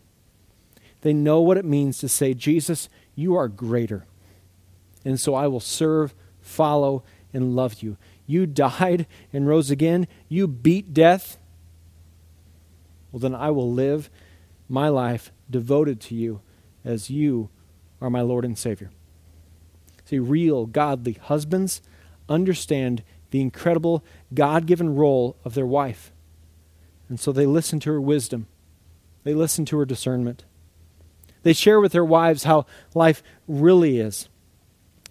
They 1.02 1.12
know 1.12 1.40
what 1.40 1.58
it 1.58 1.64
means 1.64 1.98
to 1.98 2.08
say, 2.08 2.32
Jesus, 2.34 2.88
you 3.14 3.34
are 3.34 3.48
greater. 3.48 4.06
And 5.04 5.18
so 5.18 5.34
I 5.34 5.48
will 5.48 5.60
serve, 5.60 6.14
follow, 6.40 7.02
and 7.32 7.56
love 7.56 7.82
you. 7.82 7.96
You 8.26 8.46
died 8.46 9.06
and 9.32 9.46
rose 9.46 9.70
again. 9.70 10.06
You 10.28 10.46
beat 10.46 10.94
death. 10.94 11.38
Well, 13.10 13.20
then 13.20 13.34
I 13.34 13.50
will 13.50 13.70
live 13.70 14.10
my 14.68 14.88
life 14.88 15.32
devoted 15.50 16.00
to 16.00 16.14
you 16.14 16.40
as 16.84 17.10
you 17.10 17.50
are 18.00 18.10
my 18.10 18.22
Lord 18.22 18.44
and 18.44 18.56
Savior. 18.56 18.90
See, 20.04 20.18
real 20.18 20.66
godly 20.66 21.14
husbands 21.14 21.82
understand 22.28 23.02
the 23.30 23.40
incredible 23.40 24.04
God 24.32 24.66
given 24.66 24.94
role 24.94 25.36
of 25.44 25.54
their 25.54 25.66
wife. 25.66 26.12
And 27.08 27.20
so 27.20 27.32
they 27.32 27.46
listen 27.46 27.80
to 27.80 27.90
her 27.90 28.00
wisdom 28.00 28.46
they 29.24 29.34
listen 29.34 29.64
to 29.66 29.78
her 29.78 29.84
discernment. 29.84 30.44
They 31.42 31.52
share 31.52 31.80
with 31.80 31.92
their 31.92 32.04
wives 32.04 32.44
how 32.44 32.66
life 32.94 33.22
really 33.48 33.98
is. 33.98 34.28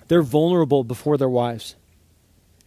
They're 0.08 0.21
vulnerable 0.21 0.84
before 0.84 1.17
their 1.17 1.30
wives. 1.30 1.76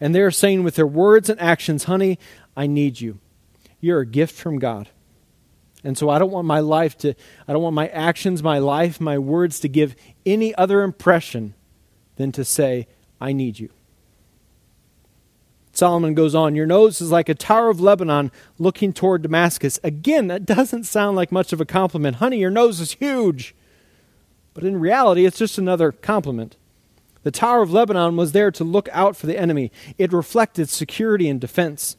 And 0.01 0.15
they're 0.15 0.31
saying 0.31 0.65
with 0.65 0.75
their 0.75 0.87
words 0.87 1.29
and 1.29 1.41
actions, 1.41 1.85
honey, 1.85 2.19
I 2.57 2.67
need 2.67 3.01
you. 3.01 3.19
You're 3.81 4.01
a 4.01 4.07
gift 4.07 4.35
from 4.35 4.59
God. 4.59 4.89
And 5.83 5.99
so 5.99 6.09
I 6.09 6.19
don't 6.19 6.31
want 6.31 6.47
my 6.47 6.61
life 6.61 6.97
to, 6.99 7.15
I 7.47 7.53
don't 7.53 7.63
want 7.63 7.75
my 7.75 7.89
actions, 7.89 8.43
my 8.43 8.59
life, 8.59 9.01
my 9.01 9.19
words 9.19 9.61
to 9.61 9.69
give 9.69 9.95
any 10.25 10.55
other 10.55 10.83
impression 10.83 11.55
than 12.17 12.33
to 12.33 12.45
say, 12.45 12.89
I 13.21 13.33
need 13.33 13.59
you. 13.59 13.71
Solomon 15.77 16.15
goes 16.15 16.35
on, 16.35 16.55
Your 16.55 16.67
nose 16.67 17.01
is 17.01 17.11
like 17.11 17.29
a 17.29 17.35
tower 17.35 17.69
of 17.69 17.81
Lebanon 17.81 18.31
looking 18.59 18.93
toward 18.93 19.23
Damascus. 19.23 19.79
Again, 19.83 20.29
that 20.29 20.47
doesn't 20.47 20.85
sound 20.85 21.17
like 21.17 21.33
much 21.33 21.53
of 21.53 21.61
a 21.61 21.65
compliment. 21.65 22.17
Honey, 22.17 22.39
your 22.39 22.51
nose 22.51 22.81
is 22.81 22.93
huge. 22.93 23.55
But 24.55 24.65
in 24.65 24.79
reality, 24.79 25.27
it's 25.27 25.39
just 25.39 25.59
another 25.59 25.91
compliment. 25.91 26.57
The 27.25 27.31
Tower 27.31 27.63
of 27.63 27.73
Lebanon 27.73 28.17
was 28.17 28.33
there 28.33 28.51
to 28.53 28.65
look 28.65 28.89
out 28.93 29.17
for 29.17 29.27
the 29.27 29.39
enemy, 29.39 29.73
it 29.99 30.13
reflected 30.13 30.69
security 30.69 31.29
and 31.29 31.41
defense. 31.41 31.97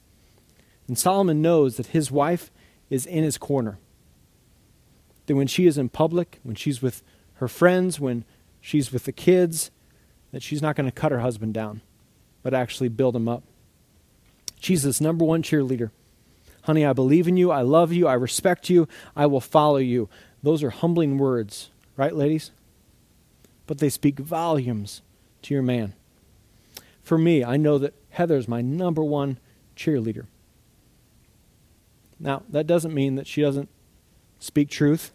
And 0.88 0.98
Solomon 0.98 1.42
knows 1.42 1.78
that 1.78 1.88
his 1.88 2.12
wife 2.12 2.52
is 2.90 3.06
in 3.06 3.24
his 3.24 3.38
corner. 3.38 3.80
That 5.26 5.36
when 5.36 5.48
she 5.48 5.66
is 5.66 5.78
in 5.80 5.90
public, 5.90 6.40
when 6.44 6.56
she's 6.56 6.82
with 6.82 7.02
her 7.36 7.48
friends, 7.48 8.00
when 8.00 8.24
she's 8.62 8.94
with 8.94 9.06
the 9.06 9.12
kids, 9.12 9.72
that 10.32 10.44
she's 10.44 10.62
not 10.62 10.76
going 10.76 10.86
to 10.86 10.92
cut 10.92 11.12
her 11.12 11.22
husband 11.22 11.56
down, 11.56 11.82
but 12.44 12.54
actually 12.54 12.90
build 12.90 13.16
him 13.16 13.28
up. 13.28 13.44
Jesus, 14.60 15.00
number 15.02 15.26
one 15.26 15.44
cheerleader. 15.44 15.92
Honey, 16.64 16.86
I 16.86 16.94
believe 16.94 17.28
in 17.28 17.38
you. 17.38 17.52
I 17.52 17.62
love 17.62 17.94
you. 17.94 18.08
I 18.08 18.14
respect 18.14 18.70
you. 18.70 18.88
I 19.16 19.28
will 19.28 19.42
follow 19.42 19.78
you. 19.78 20.10
Those 20.42 20.64
are 20.64 20.72
humbling 20.72 21.18
words, 21.18 21.70
right, 21.96 22.16
ladies? 22.16 22.52
But 23.68 23.78
they 23.78 23.90
speak 23.90 24.20
volumes 24.20 25.02
to 25.44 25.54
your 25.54 25.64
man. 25.64 25.94
For 27.04 27.18
me, 27.18 27.44
I 27.44 27.58
know 27.58 27.78
that 27.78 27.94
Heather 28.10 28.38
is 28.38 28.48
my 28.48 28.62
number 28.62 29.04
one 29.04 29.38
cheerleader. 29.76 30.26
Now, 32.20 32.44
that 32.50 32.66
doesn't 32.66 32.94
mean 32.94 33.16
that 33.16 33.28
she 33.28 33.42
doesn't 33.42 33.70
speak 34.40 34.70
truth 34.70 35.12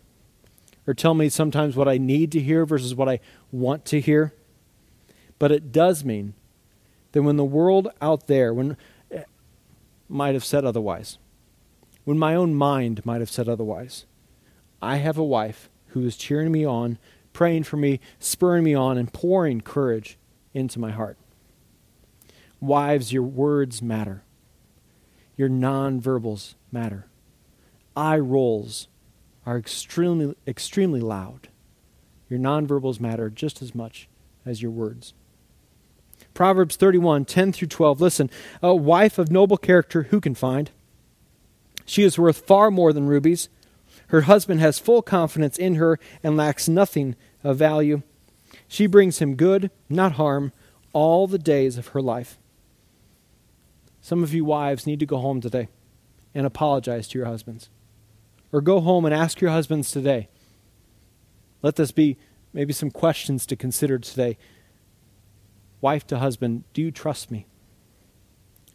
or 0.87 0.95
tell 0.95 1.15
me 1.15 1.29
sometimes 1.29 1.77
what 1.77 1.89
I 1.89 1.99
need 1.99 2.31
to 2.33 2.41
hear 2.41 2.65
versus 2.65 2.95
what 2.95 3.09
I 3.09 3.21
want 3.51 3.85
to 3.87 4.01
hear. 4.01 4.35
But 5.39 5.51
it 5.51 5.73
does 5.73 6.05
mean 6.05 6.35
that 7.13 7.23
when 7.23 7.37
the 7.37 7.45
world 7.45 7.89
out 8.01 8.27
there 8.27 8.55
when 8.55 8.77
might 10.11 10.35
have 10.35 10.45
said 10.45 10.65
otherwise, 10.65 11.19
when 12.05 12.19
my 12.19 12.35
own 12.35 12.55
mind 12.55 13.05
might 13.07 13.21
have 13.21 13.31
said 13.31 13.49
otherwise, 13.49 14.07
I 14.83 14.97
have 14.97 15.19
a 15.19 15.25
wife 15.25 15.71
who 15.89 16.05
is 16.05 16.17
cheering 16.17 16.53
me 16.53 16.65
on, 16.65 16.99
praying 17.33 17.65
for 17.65 17.77
me, 17.77 18.01
spurring 18.19 18.65
me 18.65 18.75
on, 18.75 18.99
and 18.99 19.13
pouring 19.13 19.61
courage 19.61 20.19
into 20.53 20.79
my 20.79 20.91
heart. 20.91 21.17
Wives, 22.61 23.13
your 23.13 23.23
words 23.23 23.81
matter. 23.81 24.23
Your 25.37 25.49
nonverbals 25.49 26.55
matter. 26.71 27.07
Eye 27.97 28.19
rolls 28.19 28.89
are 29.47 29.59
extremely, 29.59 30.35
extremely 30.47 31.01
loud. 31.01 31.49
Your 32.29 32.39
nonverbals 32.39 33.01
matter 33.01 33.31
just 33.31 33.63
as 33.63 33.75
much 33.75 34.09
as 34.45 34.63
your 34.63 34.71
words. 34.71 35.15
Proverbs 36.35 36.77
31, 36.77 37.25
10 37.25 37.53
through 37.53 37.69
12. 37.69 38.01
Listen, 38.01 38.31
a 38.63 38.75
wife 38.75 39.19
of 39.19 39.31
noble 39.31 39.57
character, 39.57 40.05
who 40.05 40.21
can 40.21 40.35
find? 40.35 40.71
She 41.85 42.03
is 42.03 42.19
worth 42.19 42.47
far 42.47 42.71
more 42.71 42.93
than 42.93 43.07
rubies. 43.07 43.49
Her 44.09 44.23
husband 44.23 44.61
has 44.61 44.79
full 44.79 45.03
confidence 45.03 45.59
in 45.59 45.77
her 45.77 45.99
and 46.23 46.37
lacks 46.37 46.69
nothing 46.69 47.17
of 47.43 47.57
value. 47.57 48.03
She 48.69 48.87
brings 48.87 49.19
him 49.19 49.35
good, 49.35 49.71
not 49.89 50.13
harm, 50.13 50.53
all 50.93 51.27
the 51.27 51.39
days 51.39 51.77
of 51.79 51.89
her 51.89 52.03
life. 52.03 52.39
Some 54.01 54.23
of 54.23 54.33
you 54.33 54.45
wives 54.45 54.87
need 54.87 55.01
to 55.01 55.07
go 55.07 55.19
home 55.19 55.41
today 55.41 55.69
and 56.35 56.47
apologize 56.47 57.09
to 57.09 57.19
your 57.19 57.27
husbands. 57.27 57.69
Or 58.53 58.61
go 58.61 58.81
home 58.81 59.05
and 59.05 59.15
ask 59.15 59.41
your 59.41 59.51
husbands 59.51 59.91
today. 59.91 60.29
Let 61.63 61.77
this 61.77 61.93
be 61.93 62.17
maybe 62.53 62.73
some 62.73 62.91
questions 62.91 63.47
to 63.47 63.57
consider 63.57 63.99
today. 63.99 64.37
Wife 65.81 66.07
to 66.09 66.19
husband, 66.19 66.65
do 66.73 66.83
you 66.83 66.91
trust 66.91 67.31
me? 67.31 67.47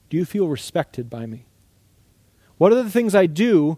Do 0.09 0.17
you 0.17 0.25
feel 0.25 0.47
respected 0.47 1.09
by 1.09 1.25
me? 1.25 1.45
What 2.57 2.71
are 2.71 2.81
the 2.81 2.89
things 2.89 3.13
I 3.13 3.25
do 3.25 3.77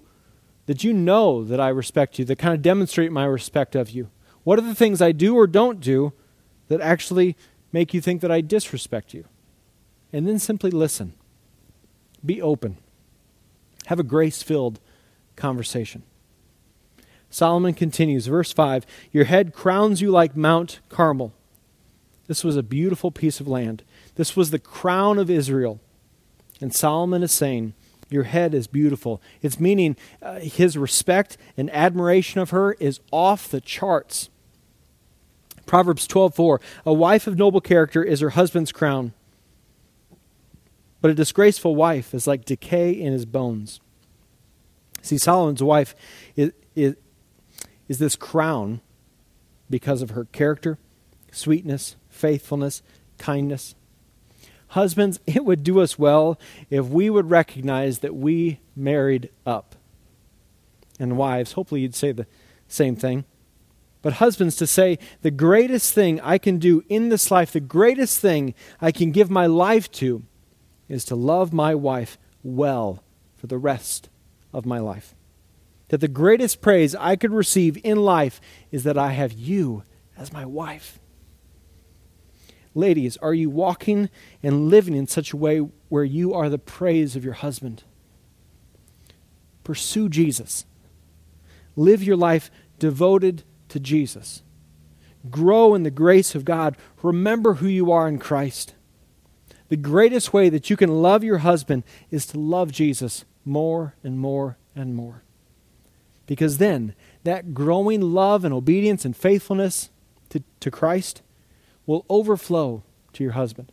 that 0.66 0.84
you 0.84 0.94
know 0.94 1.44
that 1.44 1.60
I 1.60 1.70
respect 1.70 2.20
you, 2.20 2.26
that 2.26 2.38
kind 2.38 2.54
of 2.54 2.62
demonstrate 2.62 3.12
my 3.12 3.26
respect 3.26 3.76
of 3.76 3.90
you? 3.90 4.10
What 4.44 4.60
are 4.60 4.64
the 4.64 4.76
things 4.76 5.02
I 5.02 5.12
do 5.12 5.36
or 5.36 5.48
don't 5.48 5.80
do 5.80 6.14
that 6.68 6.82
actually 6.82 7.36
make 7.72 7.94
you 7.94 8.02
think 8.02 8.22
that 8.22 8.32
I 8.32 8.42
disrespect 8.42 9.14
you? 9.14 9.26
And 10.14 10.28
then 10.28 10.40
simply 10.40 10.72
listen. 10.72 11.14
Be 12.26 12.42
open. 12.42 12.78
Have 13.88 14.00
a 14.00 14.04
grace 14.04 14.44
filled 14.44 14.80
conversation. 15.36 16.04
Solomon 17.30 17.74
continues, 17.74 18.28
verse 18.28 18.52
5 18.54 18.86
Your 19.12 19.26
head 19.26 19.54
crowns 19.54 20.02
you 20.02 20.12
like 20.12 20.36
Mount 20.36 20.80
Carmel. 20.90 21.34
This 22.28 22.44
was 22.44 22.58
a 22.58 22.64
beautiful 22.64 23.12
piece 23.12 23.40
of 23.40 23.48
land. 23.48 23.84
This 24.16 24.36
was 24.36 24.52
the 24.52 24.60
crown 24.60 25.18
of 25.18 25.30
Israel. 25.30 25.80
And 26.60 26.74
Solomon 26.74 27.24
is 27.24 27.32
saying, 27.32 27.74
Your 28.10 28.24
head 28.24 28.54
is 28.54 28.68
beautiful. 28.68 29.22
It's 29.42 29.60
meaning 29.60 29.96
uh, 30.22 30.40
his 30.40 30.78
respect 30.78 31.38
and 31.56 31.70
admiration 31.72 32.42
of 32.42 32.50
her 32.50 32.74
is 32.74 33.00
off 33.12 33.50
the 33.50 33.62
charts. 33.62 34.30
Proverbs 35.66 36.08
12:4 36.08 36.60
A 36.86 36.94
wife 36.94 37.28
of 37.28 37.38
noble 37.38 37.62
character 37.62 38.04
is 38.04 38.22
her 38.22 38.32
husband's 38.32 38.72
crown, 38.72 39.14
but 41.02 41.12
a 41.12 41.16
disgraceful 41.16 41.76
wife 41.76 42.14
is 42.14 42.26
like 42.26 42.46
decay 42.46 42.92
in 42.92 43.14
his 43.14 43.26
bones. 43.26 43.80
See, 45.02 45.18
Solomon's 45.18 45.64
wife 45.64 45.96
is, 46.36 46.52
is, 46.76 46.96
is 47.88 48.00
this 48.00 48.16
crown 48.16 48.82
because 49.70 50.02
of 50.02 50.12
her 50.12 50.26
character, 50.26 50.80
sweetness, 51.32 51.96
faithfulness, 52.18 52.82
kindness. 53.18 53.76
Husbands, 54.70 55.20
it 55.26 55.46
would 55.46 55.64
do 55.64 55.80
us 55.80 55.98
well 55.98 56.40
if 56.70 56.86
we 56.86 57.10
would 57.10 57.30
recognize 57.30 58.00
that 58.00 58.16
we 58.16 58.60
married 58.76 59.30
up. 59.46 59.76
And 61.00 61.18
wives, 61.18 61.54
hopefully 61.54 61.82
you'd 61.82 61.96
say 61.96 62.12
the 62.12 62.28
same 62.68 62.96
thing. 62.96 63.26
But 64.02 64.14
husbands, 64.14 64.56
to 64.58 64.68
say 64.68 65.00
the 65.22 65.32
greatest 65.32 65.94
thing 65.94 66.20
I 66.22 66.38
can 66.38 66.58
do 66.58 66.84
in 66.90 67.10
this 67.10 67.32
life, 67.32 67.52
the 67.52 67.60
greatest 67.60 68.20
thing 68.20 68.54
I 68.82 68.92
can 68.92 69.12
give 69.12 69.30
my 69.30 69.46
life 69.46 69.92
to, 69.94 70.24
is 70.88 71.04
to 71.06 71.16
love 71.16 71.52
my 71.52 71.76
wife 71.76 72.18
well 72.44 73.04
for 73.36 73.48
the 73.48 73.58
rest 73.58 74.10
of 74.54 74.66
my 74.66 74.80
life. 74.80 75.14
That 75.90 76.02
the 76.02 76.08
greatest 76.08 76.62
praise 76.62 76.96
I 76.96 77.16
could 77.16 77.32
receive 77.32 77.80
in 77.84 77.98
life 77.98 78.42
is 78.72 78.84
that 78.84 78.98
I 78.98 79.12
have 79.12 79.34
you 79.34 79.84
as 80.18 80.34
my 80.34 80.46
wife. 80.46 81.00
Ladies, 82.78 83.18
are 83.24 83.34
you 83.34 83.50
walking 83.50 84.08
and 84.44 84.70
living 84.70 84.96
in 84.96 85.08
such 85.08 85.34
a 85.34 85.38
way 85.38 85.58
where 85.90 86.04
you 86.04 86.36
are 86.36 86.48
the 86.48 86.60
praise 86.60 87.16
of 87.16 87.26
your 87.26 87.34
husband? 87.34 87.84
Pursue 89.64 90.10
Jesus. 90.10 90.64
Live 91.76 92.04
your 92.04 92.16
life 92.16 92.52
devoted 92.78 93.42
to 93.70 93.80
Jesus. 93.80 94.44
Grow 95.32 95.74
in 95.74 95.82
the 95.82 95.90
grace 95.90 96.36
of 96.36 96.46
God. 96.46 96.78
Remember 97.02 97.56
who 97.56 97.68
you 97.68 97.92
are 97.92 98.08
in 98.08 98.20
Christ. 98.20 98.76
The 99.70 99.76
greatest 99.76 100.32
way 100.32 100.48
that 100.50 100.70
you 100.70 100.78
can 100.78 101.02
love 101.02 101.24
your 101.24 101.40
husband 101.40 101.84
is 102.12 102.28
to 102.28 102.40
love 102.40 102.72
Jesus 102.72 103.26
more 103.44 103.96
and 104.04 104.20
more 104.20 104.60
and 104.76 104.96
more. 104.96 105.24
Because 106.28 106.60
then, 106.60 106.94
that 107.24 107.56
growing 107.56 108.02
love 108.02 108.46
and 108.46 108.54
obedience 108.54 109.04
and 109.04 109.18
faithfulness 109.18 109.90
to, 110.30 110.44
to 110.60 110.70
Christ 110.70 111.24
will 111.88 112.06
overflow 112.10 112.84
to 113.14 113.24
your 113.24 113.34
husband. 113.34 113.72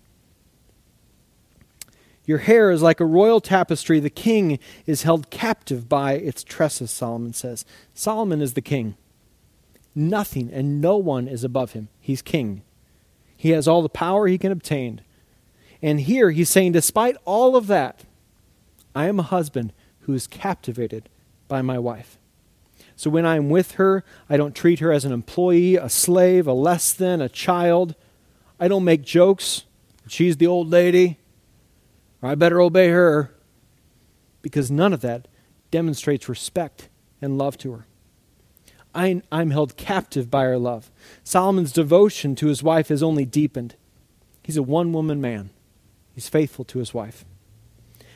Your 2.24 2.38
hair 2.38 2.70
is 2.70 2.80
like 2.80 3.00
a 3.00 3.04
royal 3.04 3.40
tapestry. 3.40 4.00
The 4.00 4.08
king 4.08 4.58
is 4.86 5.02
held 5.02 5.28
captive 5.28 5.88
by 5.88 6.14
its 6.14 6.42
tresses, 6.42 6.90
Solomon 6.90 7.34
says. 7.34 7.66
Solomon 7.92 8.40
is 8.40 8.54
the 8.54 8.62
king. 8.62 8.96
Nothing 9.94 10.50
and 10.50 10.80
no 10.80 10.96
one 10.96 11.28
is 11.28 11.44
above 11.44 11.72
him. 11.72 11.88
He's 12.00 12.22
king. 12.22 12.62
He 13.36 13.50
has 13.50 13.68
all 13.68 13.82
the 13.82 13.90
power 13.90 14.26
he 14.26 14.38
can 14.38 14.52
obtain. 14.52 15.02
And 15.82 16.00
here 16.00 16.30
he's 16.30 16.48
saying, 16.48 16.72
despite 16.72 17.16
all 17.26 17.56
of 17.56 17.66
that, 17.66 18.04
I 18.94 19.06
am 19.06 19.20
a 19.20 19.24
husband 19.24 19.74
who 20.00 20.14
is 20.14 20.26
captivated 20.26 21.10
by 21.46 21.60
my 21.60 21.78
wife. 21.78 22.16
So 22.96 23.10
when 23.10 23.26
I'm 23.26 23.50
with 23.50 23.72
her, 23.72 24.04
I 24.28 24.36
don't 24.36 24.54
treat 24.54 24.78
her 24.78 24.92
as 24.92 25.04
an 25.04 25.12
employee, 25.12 25.76
a 25.76 25.88
slave, 25.88 26.46
a 26.46 26.52
less 26.52 26.92
than, 26.92 27.20
a 27.20 27.28
child. 27.28 27.94
I 28.60 28.68
don't 28.68 28.84
make 28.84 29.02
jokes. 29.02 29.64
She's 30.06 30.36
the 30.36 30.46
old 30.46 30.70
lady, 30.70 31.18
I 32.22 32.34
better 32.34 32.60
obey 32.60 32.88
her. 32.88 33.34
Because 34.42 34.70
none 34.70 34.92
of 34.92 35.00
that 35.00 35.28
demonstrates 35.70 36.28
respect 36.28 36.88
and 37.20 37.38
love 37.38 37.58
to 37.58 37.72
her. 37.72 37.86
I, 38.94 39.22
I'm 39.32 39.50
held 39.50 39.76
captive 39.76 40.30
by 40.30 40.44
her 40.44 40.58
love. 40.58 40.90
Solomon's 41.24 41.72
devotion 41.72 42.34
to 42.36 42.46
his 42.46 42.62
wife 42.62 42.88
has 42.88 43.02
only 43.02 43.24
deepened. 43.24 43.74
He's 44.42 44.56
a 44.56 44.62
one 44.62 44.92
woman 44.92 45.20
man, 45.20 45.50
he's 46.14 46.28
faithful 46.28 46.64
to 46.66 46.78
his 46.78 46.94
wife. 46.94 47.24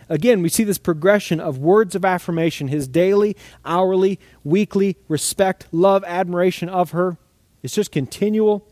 Again, 0.09 0.43
we 0.43 0.49
see 0.49 0.65
this 0.65 0.79
progression 0.79 1.39
of 1.39 1.59
words 1.59 1.95
of 1.95 2.05
affirmation, 2.05 2.69
his 2.69 2.89
daily, 2.89 3.37
hourly, 3.65 4.19
weekly 4.43 4.97
respect, 5.07 5.67
love, 5.71 6.03
admiration 6.05 6.69
of 6.69 6.93
her. 6.93 7.19
It's 7.63 7.75
just 7.75 7.93
continual. 7.93 8.67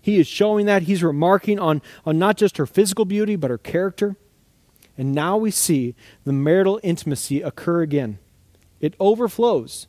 He 0.00 0.18
is 0.18 0.26
showing 0.26 0.66
that. 0.66 0.82
He's 0.82 1.02
remarking 1.02 1.58
on, 1.58 1.80
on 2.04 2.18
not 2.18 2.36
just 2.36 2.58
her 2.58 2.66
physical 2.66 3.04
beauty, 3.04 3.36
but 3.36 3.50
her 3.50 3.58
character. 3.58 4.16
And 4.98 5.12
now 5.12 5.36
we 5.36 5.50
see 5.50 5.94
the 6.24 6.32
marital 6.32 6.80
intimacy 6.82 7.42
occur 7.42 7.82
again. 7.82 8.18
It 8.80 8.94
overflows 9.00 9.86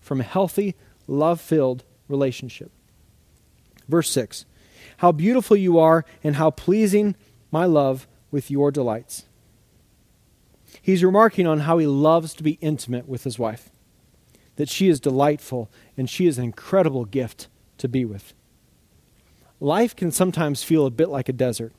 from 0.00 0.20
a 0.20 0.24
healthy, 0.24 0.74
love 1.06 1.40
filled 1.40 1.84
relationship. 2.08 2.70
Verse 3.88 4.10
6 4.10 4.44
How 4.98 5.12
beautiful 5.12 5.56
you 5.56 5.78
are, 5.78 6.04
and 6.22 6.36
how 6.36 6.50
pleasing 6.50 7.16
my 7.50 7.64
love 7.64 8.06
with 8.30 8.50
your 8.50 8.70
delights. 8.70 9.25
He's 10.86 11.02
remarking 11.02 11.48
on 11.48 11.58
how 11.62 11.78
he 11.78 11.86
loves 11.88 12.32
to 12.34 12.44
be 12.44 12.58
intimate 12.60 13.08
with 13.08 13.24
his 13.24 13.40
wife, 13.40 13.70
that 14.54 14.68
she 14.68 14.86
is 14.86 15.00
delightful 15.00 15.68
and 15.96 16.08
she 16.08 16.28
is 16.28 16.38
an 16.38 16.44
incredible 16.44 17.04
gift 17.04 17.48
to 17.78 17.88
be 17.88 18.04
with. 18.04 18.34
Life 19.58 19.96
can 19.96 20.12
sometimes 20.12 20.62
feel 20.62 20.86
a 20.86 20.92
bit 20.92 21.08
like 21.08 21.28
a 21.28 21.32
desert 21.32 21.72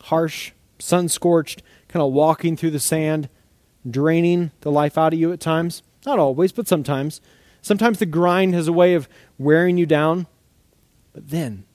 harsh, 0.00 0.50
sun 0.80 1.08
scorched, 1.08 1.62
kind 1.86 2.02
of 2.02 2.12
walking 2.12 2.56
through 2.56 2.72
the 2.72 2.80
sand, 2.80 3.28
draining 3.88 4.50
the 4.62 4.72
life 4.72 4.98
out 4.98 5.12
of 5.12 5.20
you 5.20 5.30
at 5.30 5.38
times. 5.38 5.84
Not 6.04 6.18
always, 6.18 6.50
but 6.50 6.66
sometimes. 6.66 7.20
Sometimes 7.62 8.00
the 8.00 8.04
grind 8.04 8.54
has 8.54 8.66
a 8.66 8.72
way 8.72 8.94
of 8.94 9.08
wearing 9.38 9.78
you 9.78 9.86
down. 9.86 10.26
But 11.12 11.30
then, 11.30 11.66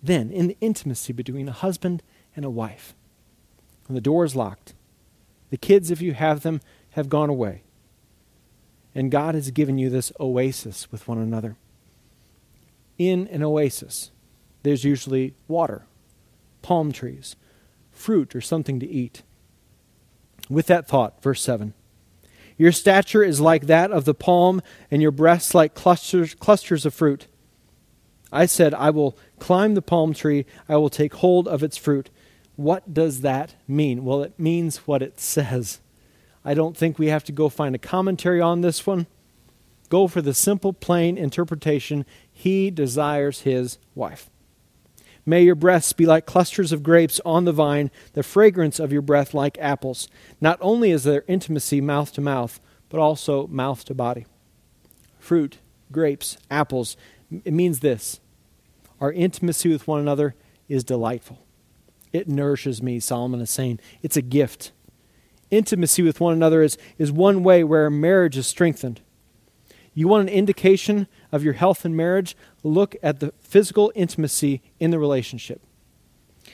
then, 0.00 0.30
in 0.30 0.46
the 0.46 0.56
intimacy 0.60 1.12
between 1.12 1.48
a 1.48 1.52
husband 1.52 2.04
and 2.36 2.44
a 2.44 2.50
wife, 2.50 2.94
when 3.88 3.96
the 3.96 4.00
door 4.00 4.24
is 4.24 4.36
locked, 4.36 4.74
the 5.50 5.56
kids, 5.56 5.90
if 5.90 6.00
you 6.00 6.14
have 6.14 6.40
them, 6.40 6.60
have 6.90 7.08
gone 7.08 7.30
away. 7.30 7.62
And 8.94 9.10
God 9.10 9.34
has 9.34 9.50
given 9.50 9.78
you 9.78 9.90
this 9.90 10.12
oasis 10.18 10.90
with 10.90 11.06
one 11.06 11.18
another. 11.18 11.56
In 12.98 13.28
an 13.28 13.42
oasis, 13.42 14.10
there's 14.62 14.84
usually 14.84 15.34
water, 15.48 15.84
palm 16.62 16.92
trees, 16.92 17.36
fruit, 17.92 18.34
or 18.34 18.40
something 18.40 18.80
to 18.80 18.86
eat. 18.86 19.22
With 20.48 20.66
that 20.66 20.88
thought, 20.88 21.22
verse 21.22 21.42
7 21.42 21.74
Your 22.56 22.72
stature 22.72 23.22
is 23.22 23.40
like 23.40 23.66
that 23.66 23.92
of 23.92 24.06
the 24.06 24.14
palm, 24.14 24.62
and 24.90 25.02
your 25.02 25.10
breasts 25.10 25.54
like 25.54 25.74
clusters, 25.74 26.34
clusters 26.34 26.86
of 26.86 26.94
fruit. 26.94 27.26
I 28.32 28.46
said, 28.46 28.74
I 28.74 28.90
will 28.90 29.16
climb 29.38 29.74
the 29.74 29.82
palm 29.82 30.14
tree, 30.14 30.46
I 30.68 30.76
will 30.76 30.90
take 30.90 31.14
hold 31.14 31.46
of 31.46 31.62
its 31.62 31.76
fruit. 31.76 32.10
What 32.56 32.92
does 32.92 33.20
that 33.20 33.54
mean? 33.68 34.04
Well, 34.04 34.22
it 34.22 34.38
means 34.38 34.78
what 34.78 35.02
it 35.02 35.20
says. 35.20 35.80
I 36.44 36.54
don't 36.54 36.76
think 36.76 36.98
we 36.98 37.08
have 37.08 37.24
to 37.24 37.32
go 37.32 37.48
find 37.48 37.74
a 37.74 37.78
commentary 37.78 38.40
on 38.40 38.60
this 38.62 38.86
one. 38.86 39.06
Go 39.88 40.08
for 40.08 40.22
the 40.22 40.34
simple, 40.34 40.72
plain 40.72 41.16
interpretation. 41.18 42.04
He 42.32 42.70
desires 42.70 43.42
his 43.42 43.78
wife. 43.94 44.30
May 45.24 45.42
your 45.42 45.56
breasts 45.56 45.92
be 45.92 46.06
like 46.06 46.24
clusters 46.24 46.70
of 46.70 46.84
grapes 46.84 47.20
on 47.24 47.44
the 47.44 47.52
vine, 47.52 47.90
the 48.12 48.22
fragrance 48.22 48.78
of 48.78 48.92
your 48.92 49.02
breath 49.02 49.34
like 49.34 49.58
apples. 49.58 50.08
Not 50.40 50.58
only 50.60 50.92
is 50.92 51.02
there 51.02 51.24
intimacy 51.26 51.80
mouth 51.80 52.12
to 52.12 52.20
mouth, 52.20 52.60
but 52.88 53.00
also 53.00 53.48
mouth 53.48 53.84
to 53.86 53.94
body. 53.94 54.24
Fruit, 55.18 55.58
grapes, 55.90 56.38
apples. 56.50 56.96
It 57.44 57.52
means 57.52 57.80
this 57.80 58.20
our 59.00 59.12
intimacy 59.12 59.68
with 59.68 59.86
one 59.86 60.00
another 60.00 60.34
is 60.68 60.84
delightful. 60.84 61.45
It 62.12 62.28
nourishes 62.28 62.82
me, 62.82 63.00
Solomon 63.00 63.40
is 63.40 63.50
saying. 63.50 63.80
It's 64.02 64.16
a 64.16 64.22
gift. 64.22 64.72
Intimacy 65.50 66.02
with 66.02 66.20
one 66.20 66.32
another 66.32 66.62
is, 66.62 66.76
is 66.98 67.12
one 67.12 67.42
way 67.42 67.62
where 67.62 67.90
marriage 67.90 68.36
is 68.36 68.46
strengthened. 68.46 69.00
You 69.94 70.08
want 70.08 70.28
an 70.28 70.34
indication 70.34 71.06
of 71.32 71.42
your 71.42 71.54
health 71.54 71.84
in 71.84 71.96
marriage? 71.96 72.36
Look 72.62 72.96
at 73.02 73.20
the 73.20 73.32
physical 73.40 73.92
intimacy 73.94 74.62
in 74.78 74.90
the 74.90 74.98
relationship. 74.98 75.62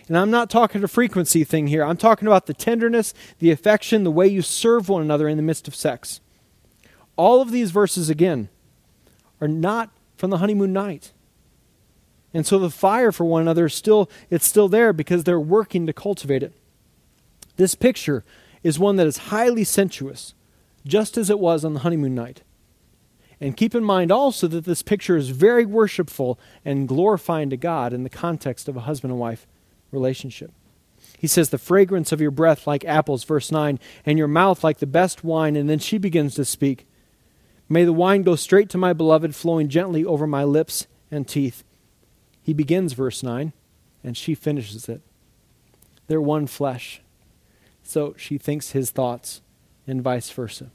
And 0.09 0.17
I'm 0.17 0.31
not 0.31 0.51
talking 0.51 0.83
a 0.85 0.89
frequency 0.89 1.45
thing 1.45 1.67
here. 1.67 1.85
I'm 1.85 1.97
talking 1.97 2.29
about 2.29 2.47
the 2.47 2.55
tenderness, 2.55 3.15
the 3.39 3.51
affection, 3.51 4.05
the 4.05 4.11
way 4.11 4.27
you 4.27 4.43
serve 4.43 4.89
one 4.89 5.03
another 5.03 5.29
in 5.29 5.37
the 5.37 5.43
midst 5.43 5.69
of 5.69 5.75
sex. 5.75 6.21
All 7.17 7.41
of 7.41 7.51
these 7.51 7.71
verses, 7.71 8.09
again, 8.09 8.49
are 9.41 9.49
not 9.49 9.91
from 10.17 10.31
the 10.31 10.39
honeymoon 10.39 10.73
night. 10.73 11.13
And 12.35 12.47
so 12.47 12.59
the 12.59 12.71
fire 12.71 13.13
for 13.13 13.25
one 13.25 13.43
another 13.43 13.67
is 13.67 13.75
still 13.75 14.11
it's 14.31 14.47
still 14.47 14.69
there 14.69 14.93
because 14.93 15.25
they're 15.25 15.41
working 15.41 15.87
to 15.87 15.93
cultivate 15.93 16.43
it. 16.43 16.53
This 17.57 17.75
picture 17.75 18.25
is 18.63 18.79
one 18.79 18.97
that 18.97 19.07
is 19.07 19.29
highly 19.29 19.65
sensuous, 19.65 20.35
just 20.87 21.19
as 21.19 21.29
it 21.29 21.39
was 21.39 21.65
on 21.65 21.75
the 21.75 21.81
honeymoon 21.81 22.15
night. 22.15 22.43
And 23.41 23.57
keep 23.57 23.75
in 23.75 23.83
mind 23.83 24.13
also 24.13 24.47
that 24.47 24.65
this 24.65 24.83
picture 24.83 25.17
is 25.17 25.31
very 25.31 25.67
worshipful 25.67 26.39
and 26.65 26.87
glorifying 26.87 27.51
to 27.51 27.57
God 27.57 27.93
in 27.93 28.05
the 28.05 28.09
context 28.09 28.69
of 28.69 28.77
a 28.77 28.83
husband 28.83 29.11
and 29.11 29.21
wife 29.21 29.49
relationship. 29.91 30.53
He 31.19 31.27
says, 31.27 31.51
The 31.51 31.59
fragrance 31.59 32.13
of 32.13 32.21
your 32.21 32.31
breath 32.31 32.67
like 32.67 32.85
apples, 32.85 33.25
verse 33.25 33.51
9, 33.51 33.81
and 34.07 34.17
your 34.17 34.29
mouth 34.29 34.63
like 34.63 34.79
the 34.79 34.87
best 34.87 35.25
wine. 35.25 35.57
And 35.57 35.69
then 35.69 35.81
she 35.81 35.99
begins 35.99 36.37
to 36.37 36.45
speak. 36.45 36.87
May 37.69 37.85
the 37.85 37.93
wine 37.93 38.23
go 38.23 38.37
straight 38.37 38.69
to 38.71 38.79
my 38.79 38.93
beloved, 38.93 39.35
flowing 39.35 39.69
gently 39.69 40.05
over 40.05 40.27
my 40.27 40.45
lips 40.45 40.87
and 41.11 41.27
teeth. 41.27 41.65
He 42.43 42.53
begins 42.53 42.93
verse 42.93 43.23
9, 43.23 43.53
and 44.03 44.17
she 44.17 44.35
finishes 44.35 44.89
it. 44.89 45.01
They're 46.09 46.21
one 46.21 46.47
flesh. 46.47 47.01
So 47.83 48.15
she 48.17 48.39
thinks 48.39 48.71
his 48.71 48.91
thoughts, 48.91 49.41
and 49.87 50.03
vice 50.03 50.31
versa. 50.31 50.71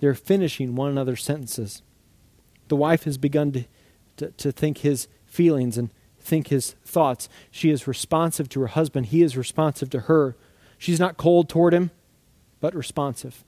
They're 0.00 0.14
finishing 0.14 0.74
one 0.74 0.90
another's 0.90 1.24
sentences. 1.24 1.82
The 2.68 2.76
wife 2.76 3.04
has 3.04 3.18
begun 3.18 3.52
to, 3.52 3.64
to, 4.18 4.30
to 4.32 4.52
think 4.52 4.78
his 4.78 5.08
feelings 5.26 5.76
and 5.76 5.90
think 6.20 6.48
his 6.48 6.74
thoughts. 6.84 7.28
She 7.50 7.70
is 7.70 7.88
responsive 7.88 8.48
to 8.50 8.60
her 8.60 8.66
husband, 8.68 9.06
he 9.06 9.22
is 9.22 9.36
responsive 9.36 9.90
to 9.90 10.00
her. 10.00 10.36
She's 10.76 11.00
not 11.00 11.16
cold 11.16 11.48
toward 11.48 11.74
him, 11.74 11.90
but 12.60 12.74
responsive. 12.74 13.44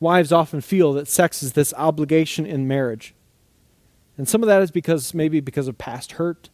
Wives 0.00 0.32
often 0.32 0.60
feel 0.60 0.92
that 0.94 1.08
sex 1.08 1.42
is 1.42 1.52
this 1.52 1.72
obligation 1.74 2.44
in 2.44 2.66
marriage. 2.66 3.14
And 4.18 4.28
some 4.28 4.42
of 4.42 4.46
that 4.46 4.62
is 4.62 4.70
because 4.70 5.14
maybe 5.14 5.40
because 5.40 5.68
of 5.68 5.78
past 5.78 6.12
hurt 6.12 6.48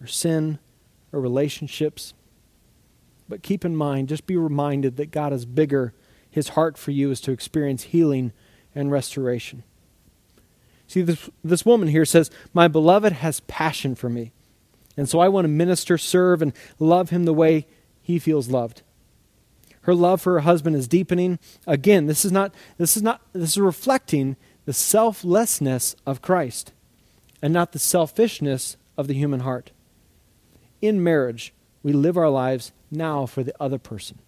or 0.00 0.06
sin 0.06 0.58
or 1.12 1.20
relationships. 1.20 2.12
But 3.28 3.42
keep 3.42 3.64
in 3.64 3.76
mind, 3.76 4.08
just 4.08 4.26
be 4.26 4.36
reminded 4.36 4.96
that 4.96 5.10
God 5.10 5.32
is 5.32 5.44
bigger. 5.44 5.94
His 6.30 6.50
heart 6.50 6.76
for 6.76 6.90
you 6.90 7.10
is 7.10 7.20
to 7.22 7.32
experience 7.32 7.84
healing 7.84 8.32
and 8.74 8.90
restoration. 8.90 9.62
See, 10.86 11.02
this, 11.02 11.30
this 11.42 11.64
woman 11.64 11.88
here 11.88 12.04
says, 12.04 12.30
My 12.52 12.68
beloved 12.68 13.12
has 13.12 13.40
passion 13.40 13.94
for 13.94 14.10
me. 14.10 14.32
And 14.96 15.08
so 15.08 15.20
I 15.20 15.28
want 15.28 15.44
to 15.44 15.48
minister, 15.48 15.96
serve, 15.96 16.42
and 16.42 16.52
love 16.78 17.10
him 17.10 17.24
the 17.24 17.32
way 17.32 17.66
he 18.02 18.18
feels 18.18 18.48
loved. 18.48 18.82
Her 19.82 19.94
love 19.94 20.20
for 20.20 20.34
her 20.34 20.40
husband 20.40 20.76
is 20.76 20.88
deepening. 20.88 21.38
Again, 21.66 22.06
this 22.06 22.24
is 22.24 22.32
not 22.32 22.54
this 22.78 22.96
is 22.96 23.02
not 23.02 23.20
this 23.32 23.50
is 23.50 23.58
reflecting 23.58 24.36
the 24.66 24.72
selflessness 24.72 25.94
of 26.06 26.22
Christ 26.22 26.72
and 27.44 27.52
not 27.52 27.72
the 27.72 27.78
selfishness 27.78 28.78
of 28.96 29.06
the 29.06 29.12
human 29.12 29.40
heart. 29.40 29.70
In 30.80 31.04
marriage, 31.04 31.52
we 31.82 31.92
live 31.92 32.16
our 32.16 32.30
lives 32.30 32.72
now 32.90 33.26
for 33.26 33.42
the 33.42 33.54
other 33.60 33.76
person. 33.78 34.18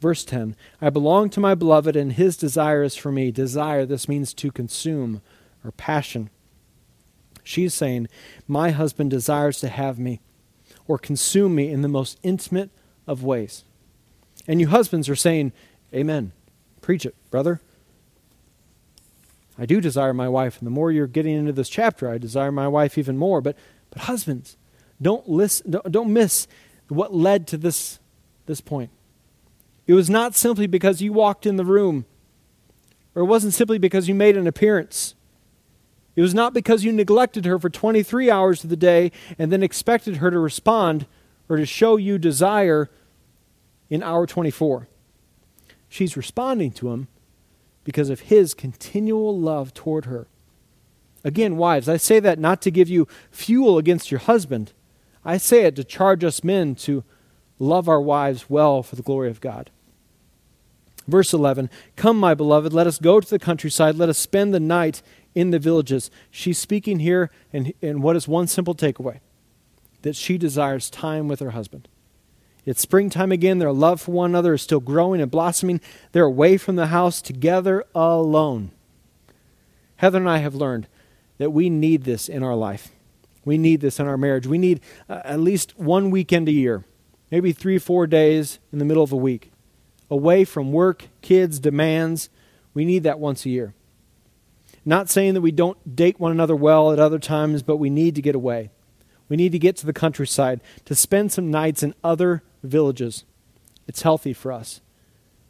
Verse 0.00 0.24
10 0.24 0.56
I 0.80 0.88
belong 0.88 1.28
to 1.28 1.40
my 1.40 1.54
beloved, 1.54 1.94
and 1.94 2.14
his 2.14 2.38
desire 2.38 2.82
is 2.82 2.96
for 2.96 3.12
me. 3.12 3.30
Desire, 3.30 3.84
this 3.84 4.08
means 4.08 4.32
to 4.32 4.50
consume 4.50 5.20
or 5.62 5.72
passion. 5.72 6.30
She's 7.44 7.74
saying, 7.74 8.08
My 8.48 8.70
husband 8.70 9.10
desires 9.10 9.60
to 9.60 9.68
have 9.68 9.98
me 9.98 10.22
or 10.88 10.96
consume 10.96 11.54
me 11.54 11.70
in 11.70 11.82
the 11.82 11.86
most 11.86 12.18
intimate 12.22 12.70
of 13.06 13.24
ways. 13.24 13.64
And 14.48 14.58
you 14.58 14.68
husbands 14.68 15.10
are 15.10 15.16
saying, 15.16 15.52
Amen. 15.92 16.32
Preach 16.80 17.04
it, 17.04 17.14
brother. 17.30 17.60
I 19.58 19.66
do 19.66 19.80
desire 19.80 20.12
my 20.12 20.28
wife, 20.28 20.58
and 20.58 20.66
the 20.66 20.70
more 20.70 20.92
you're 20.92 21.06
getting 21.06 21.34
into 21.34 21.52
this 21.52 21.68
chapter, 21.68 22.10
I 22.10 22.18
desire 22.18 22.52
my 22.52 22.68
wife 22.68 22.98
even 22.98 23.16
more. 23.16 23.40
But, 23.40 23.56
but 23.90 24.02
husbands, 24.02 24.56
don't, 25.00 25.28
listen, 25.28 25.70
don't, 25.70 25.90
don't 25.90 26.12
miss 26.12 26.46
what 26.88 27.14
led 27.14 27.46
to 27.48 27.56
this, 27.56 27.98
this 28.46 28.60
point. 28.60 28.90
It 29.86 29.94
was 29.94 30.10
not 30.10 30.34
simply 30.34 30.66
because 30.66 31.00
you 31.00 31.12
walked 31.12 31.46
in 31.46 31.56
the 31.56 31.64
room, 31.64 32.04
or 33.14 33.22
it 33.22 33.26
wasn't 33.26 33.54
simply 33.54 33.78
because 33.78 34.08
you 34.08 34.14
made 34.14 34.36
an 34.36 34.46
appearance. 34.46 35.14
It 36.16 36.22
was 36.22 36.34
not 36.34 36.54
because 36.54 36.82
you 36.82 36.92
neglected 36.92 37.44
her 37.44 37.58
for 37.58 37.70
23 37.70 38.30
hours 38.30 38.64
of 38.64 38.70
the 38.70 38.76
day 38.76 39.12
and 39.38 39.52
then 39.52 39.62
expected 39.62 40.16
her 40.16 40.30
to 40.30 40.38
respond 40.38 41.06
or 41.48 41.56
to 41.56 41.66
show 41.66 41.96
you 41.96 42.18
desire 42.18 42.90
in 43.90 44.02
hour 44.02 44.26
24. 44.26 44.88
She's 45.88 46.16
responding 46.16 46.72
to 46.72 46.90
him 46.90 47.08
because 47.86 48.10
of 48.10 48.22
his 48.22 48.52
continual 48.52 49.38
love 49.38 49.72
toward 49.72 50.06
her. 50.06 50.26
Again, 51.22 51.56
wives, 51.56 51.88
I 51.88 51.98
say 51.98 52.18
that 52.18 52.36
not 52.36 52.60
to 52.62 52.72
give 52.72 52.88
you 52.88 53.06
fuel 53.30 53.78
against 53.78 54.10
your 54.10 54.18
husband. 54.18 54.72
I 55.24 55.36
say 55.36 55.62
it 55.66 55.76
to 55.76 55.84
charge 55.84 56.24
us 56.24 56.42
men 56.42 56.74
to 56.76 57.04
love 57.60 57.88
our 57.88 58.00
wives 58.00 58.50
well 58.50 58.82
for 58.82 58.96
the 58.96 59.04
glory 59.04 59.30
of 59.30 59.40
God. 59.40 59.70
Verse 61.06 61.32
11 61.32 61.70
Come, 61.94 62.18
my 62.18 62.34
beloved, 62.34 62.72
let 62.72 62.88
us 62.88 62.98
go 62.98 63.20
to 63.20 63.30
the 63.30 63.38
countryside. 63.38 63.94
Let 63.94 64.08
us 64.08 64.18
spend 64.18 64.52
the 64.52 64.58
night 64.58 65.00
in 65.36 65.50
the 65.50 65.60
villages. 65.60 66.10
She's 66.28 66.58
speaking 66.58 66.98
here, 66.98 67.30
and, 67.52 67.72
and 67.80 68.02
what 68.02 68.16
is 68.16 68.26
one 68.26 68.48
simple 68.48 68.74
takeaway? 68.74 69.20
That 70.02 70.16
she 70.16 70.38
desires 70.38 70.90
time 70.90 71.28
with 71.28 71.38
her 71.38 71.50
husband. 71.50 71.86
It's 72.66 72.80
springtime 72.80 73.30
again. 73.30 73.60
Their 73.60 73.72
love 73.72 74.00
for 74.00 74.10
one 74.10 74.30
another 74.32 74.54
is 74.54 74.62
still 74.62 74.80
growing 74.80 75.20
and 75.20 75.30
blossoming. 75.30 75.80
They're 76.10 76.24
away 76.24 76.56
from 76.56 76.74
the 76.74 76.88
house 76.88 77.22
together 77.22 77.84
alone. 77.94 78.72
Heather 79.96 80.18
and 80.18 80.28
I 80.28 80.38
have 80.38 80.54
learned 80.54 80.88
that 81.38 81.50
we 81.50 81.70
need 81.70 82.02
this 82.02 82.28
in 82.28 82.42
our 82.42 82.56
life. 82.56 82.90
We 83.44 83.56
need 83.56 83.80
this 83.80 84.00
in 84.00 84.06
our 84.08 84.18
marriage. 84.18 84.46
We 84.48 84.58
need 84.58 84.80
uh, 85.08 85.20
at 85.24 85.38
least 85.38 85.78
one 85.78 86.10
weekend 86.10 86.48
a 86.48 86.52
year, 86.52 86.84
maybe 87.30 87.52
three, 87.52 87.78
four 87.78 88.08
days 88.08 88.58
in 88.72 88.80
the 88.80 88.84
middle 88.84 89.04
of 89.04 89.12
a 89.12 89.16
week, 89.16 89.52
away 90.10 90.44
from 90.44 90.72
work, 90.72 91.08
kids, 91.22 91.60
demands. 91.60 92.28
We 92.74 92.84
need 92.84 93.04
that 93.04 93.20
once 93.20 93.46
a 93.46 93.50
year. 93.50 93.74
Not 94.84 95.08
saying 95.08 95.34
that 95.34 95.40
we 95.40 95.52
don't 95.52 95.96
date 95.96 96.18
one 96.18 96.32
another 96.32 96.56
well 96.56 96.92
at 96.92 96.98
other 96.98 97.20
times, 97.20 97.62
but 97.62 97.76
we 97.76 97.90
need 97.90 98.16
to 98.16 98.22
get 98.22 98.34
away. 98.34 98.70
We 99.28 99.36
need 99.36 99.52
to 99.52 99.58
get 99.58 99.76
to 99.78 99.86
the 99.86 99.92
countryside 99.92 100.60
to 100.84 100.94
spend 100.94 101.32
some 101.32 101.50
nights 101.50 101.82
in 101.82 101.94
other 102.04 102.42
villages. 102.66 103.24
It's 103.86 104.02
healthy 104.02 104.32
for 104.32 104.52
us. 104.52 104.80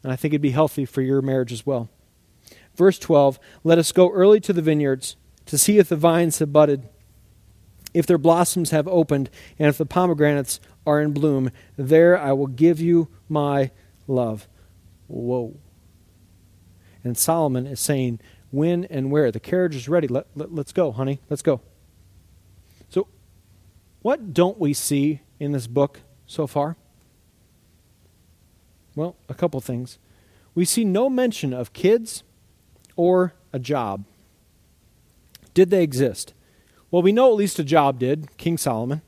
And 0.03 0.13
I 0.13 0.17
think 0.17 0.33
it'd 0.33 0.43
be 0.43 0.51
healthy 0.51 0.85
for 0.85 1.03
your 1.03 1.23
marriage 1.23 1.53
as 1.53 1.67
well. 1.67 1.89
Verse 2.75 2.99
12 2.99 3.39
Let 3.65 3.79
us 3.79 3.93
go 3.93 4.11
early 4.13 4.41
to 4.41 4.53
the 4.53 4.63
vineyards 4.63 5.17
to 5.47 5.59
see 5.59 5.79
if 5.79 5.89
the 5.89 5.97
vines 5.97 6.39
have 6.39 6.53
budded, 6.53 6.89
if 7.95 8.07
their 8.07 8.19
blossoms 8.19 8.71
have 8.71 8.87
opened, 8.89 9.31
and 9.59 9.69
if 9.69 9.79
the 9.79 9.87
pomegranates 9.87 10.61
are 10.87 11.01
in 11.01 11.13
bloom. 11.13 11.51
There 11.77 12.19
I 12.19 12.33
will 12.33 12.47
give 12.47 12.81
you 12.81 13.09
my 13.29 13.71
love. 14.07 14.47
Whoa. 15.09 15.57
And 17.03 17.17
Solomon 17.17 17.67
is 17.67 17.81
saying, 17.81 18.21
when 18.51 18.85
and 18.87 19.11
where. 19.11 19.31
The 19.31 19.41
carriage 19.41 19.77
is 19.77 19.89
ready. 19.89 20.09
Let, 20.09 20.27
let, 20.35 20.53
let's 20.53 20.73
go, 20.73 20.93
honey. 20.93 21.21
Let's 21.29 21.43
go. 21.43 21.61
So, 22.89 23.09
what 24.03 24.33
don't 24.33 24.59
we 24.59 24.73
see 24.73 25.21
in 25.39 25.53
this 25.53 25.67
book 25.67 26.01
so 26.27 26.47
far? 26.47 26.77
Well, 28.97 29.15
a 29.29 29.35
couple 29.35 29.61
things. 29.61 29.99
We 30.55 30.65
see 30.65 30.85
no 30.85 31.09
mention 31.09 31.53
of 31.53 31.73
kids 31.73 32.25
or 32.97 33.35
a 33.53 33.59
job. 33.59 34.05
Did 35.55 35.71
they 35.71 35.83
exist? 35.83 36.33
Well, 36.91 37.03
we 37.03 37.13
know 37.13 37.31
at 37.31 37.37
least 37.37 37.59
a 37.59 37.65
job 37.65 37.99
did, 37.99 38.37
King 38.39 38.57
Solomon. 38.59 39.03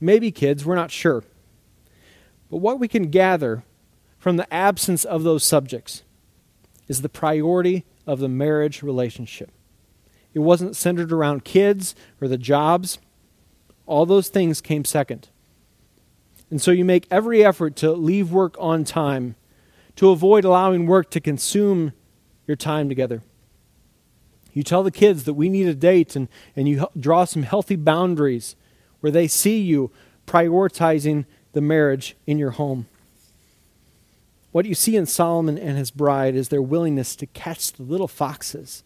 Maybe 0.00 0.30
kids, 0.30 0.64
we're 0.64 0.76
not 0.76 0.90
sure. 0.90 1.24
But 2.50 2.58
what 2.58 2.78
we 2.78 2.88
can 2.88 3.10
gather 3.10 3.64
from 4.18 4.36
the 4.36 4.52
absence 4.52 5.04
of 5.04 5.24
those 5.24 5.44
subjects 5.44 6.02
is 6.86 7.02
the 7.02 7.08
priority 7.08 7.84
of 8.06 8.20
the 8.20 8.28
marriage 8.28 8.82
relationship. 8.82 9.50
It 10.34 10.40
wasn't 10.40 10.76
centered 10.76 11.12
around 11.12 11.44
kids 11.44 11.94
or 12.20 12.28
the 12.28 12.38
jobs. 12.38 12.98
All 13.86 14.06
those 14.06 14.28
things 14.28 14.60
came 14.60 14.84
second. 14.84 15.28
And 16.50 16.60
so 16.60 16.70
you 16.70 16.84
make 16.84 17.06
every 17.10 17.44
effort 17.44 17.76
to 17.76 17.92
leave 17.92 18.30
work 18.30 18.54
on 18.58 18.84
time, 18.84 19.34
to 19.96 20.10
avoid 20.10 20.44
allowing 20.44 20.86
work 20.86 21.10
to 21.10 21.20
consume 21.20 21.92
your 22.46 22.56
time 22.56 22.88
together. 22.88 23.22
You 24.52 24.62
tell 24.62 24.82
the 24.82 24.90
kids 24.90 25.24
that 25.24 25.34
we 25.34 25.48
need 25.48 25.66
a 25.66 25.74
date, 25.74 26.14
and, 26.14 26.28
and 26.54 26.68
you 26.68 26.86
draw 26.98 27.24
some 27.24 27.42
healthy 27.42 27.76
boundaries 27.76 28.54
where 29.00 29.10
they 29.10 29.26
see 29.26 29.60
you 29.60 29.90
prioritizing 30.26 31.24
the 31.52 31.60
marriage 31.60 32.16
in 32.26 32.38
your 32.38 32.52
home. 32.52 32.86
What 34.52 34.66
you 34.66 34.74
see 34.74 34.94
in 34.96 35.06
Solomon 35.06 35.58
and 35.58 35.76
his 35.76 35.90
bride 35.90 36.36
is 36.36 36.48
their 36.48 36.62
willingness 36.62 37.16
to 37.16 37.26
catch 37.26 37.72
the 37.72 37.82
little 37.82 38.06
foxes 38.06 38.84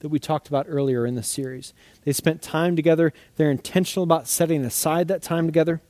that 0.00 0.10
we 0.10 0.18
talked 0.18 0.48
about 0.48 0.66
earlier 0.68 1.06
in 1.06 1.14
the 1.14 1.22
series. 1.22 1.72
They 2.04 2.12
spent 2.12 2.42
time 2.42 2.76
together, 2.76 3.12
they're 3.36 3.50
intentional 3.50 4.04
about 4.04 4.28
setting 4.28 4.64
aside 4.64 5.08
that 5.08 5.22
time 5.22 5.46
together. 5.46 5.80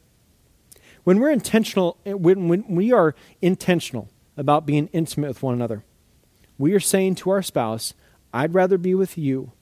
When 1.09 1.21
we're 1.21 1.31
intentional, 1.31 1.97
eh, 2.05 2.13
when, 2.13 2.49
when 2.49 2.67
we 2.69 2.93
are 2.93 3.15
intentional 3.41 4.11
about 4.37 4.67
being 4.67 4.89
intimate 4.89 5.29
with 5.29 5.43
one 5.43 5.55
another, 5.55 5.83
we 6.59 6.75
are 6.75 6.81
saying 6.81 7.15
to 7.15 7.31
our 7.31 7.41
spouse, 7.41 7.95
I'd 8.31 8.53
rather 8.53 8.77
be 8.77 8.95
with 8.95 9.17
you 9.17 9.53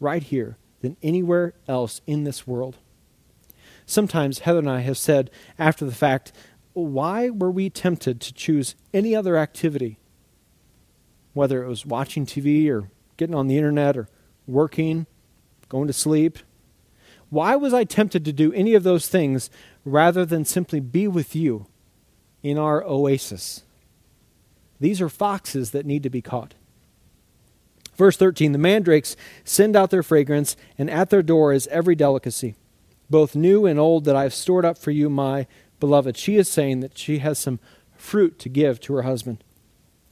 right 0.00 0.24
here 0.24 0.56
than 0.80 0.96
anywhere 1.00 1.54
else 1.68 2.00
in 2.04 2.24
this 2.24 2.48
world. 2.48 2.78
Sometimes 3.86 4.40
Heather 4.40 4.58
and 4.58 4.68
I 4.68 4.80
have 4.80 4.98
said 4.98 5.30
after 5.56 5.84
the 5.84 5.94
fact, 5.94 6.32
why 6.72 7.30
were 7.30 7.52
we 7.52 7.70
tempted 7.70 8.20
to 8.20 8.34
choose 8.34 8.74
any 8.92 9.14
other 9.14 9.36
activity? 9.36 10.00
Whether 11.32 11.62
it 11.62 11.68
was 11.68 11.86
watching 11.86 12.26
TV 12.26 12.68
or 12.68 12.90
getting 13.18 13.36
on 13.36 13.46
the 13.46 13.56
internet 13.56 13.96
or 13.96 14.08
working, 14.48 15.06
going 15.68 15.86
to 15.86 15.92
sleep. 15.92 16.40
Why 17.30 17.54
was 17.54 17.72
I 17.72 17.84
tempted 17.84 18.24
to 18.24 18.32
do 18.32 18.52
any 18.52 18.74
of 18.74 18.82
those 18.82 19.06
things 19.06 19.48
rather 19.84 20.24
than 20.24 20.44
simply 20.44 20.80
be 20.80 21.08
with 21.08 21.34
you 21.34 21.66
in 22.42 22.58
our 22.58 22.84
oasis? 22.84 23.62
These 24.80 25.00
are 25.00 25.08
foxes 25.08 25.70
that 25.70 25.86
need 25.86 26.02
to 26.02 26.10
be 26.10 26.22
caught. 26.22 26.54
Verse 27.96 28.16
13 28.16 28.52
The 28.52 28.58
mandrakes 28.58 29.16
send 29.44 29.76
out 29.76 29.90
their 29.90 30.02
fragrance, 30.02 30.56
and 30.78 30.90
at 30.90 31.10
their 31.10 31.22
door 31.22 31.52
is 31.52 31.66
every 31.68 31.94
delicacy, 31.94 32.56
both 33.08 33.36
new 33.36 33.66
and 33.66 33.78
old, 33.78 34.04
that 34.04 34.16
I 34.16 34.22
have 34.22 34.34
stored 34.34 34.64
up 34.64 34.78
for 34.78 34.90
you, 34.90 35.08
my 35.08 35.46
beloved, 35.78 36.16
she 36.16 36.36
is 36.36 36.48
saying 36.48 36.80
that 36.80 36.96
she 36.96 37.18
has 37.18 37.38
some 37.38 37.58
fruit 37.96 38.38
to 38.38 38.48
give 38.48 38.80
to 38.80 38.94
her 38.94 39.02
husband. 39.02 39.42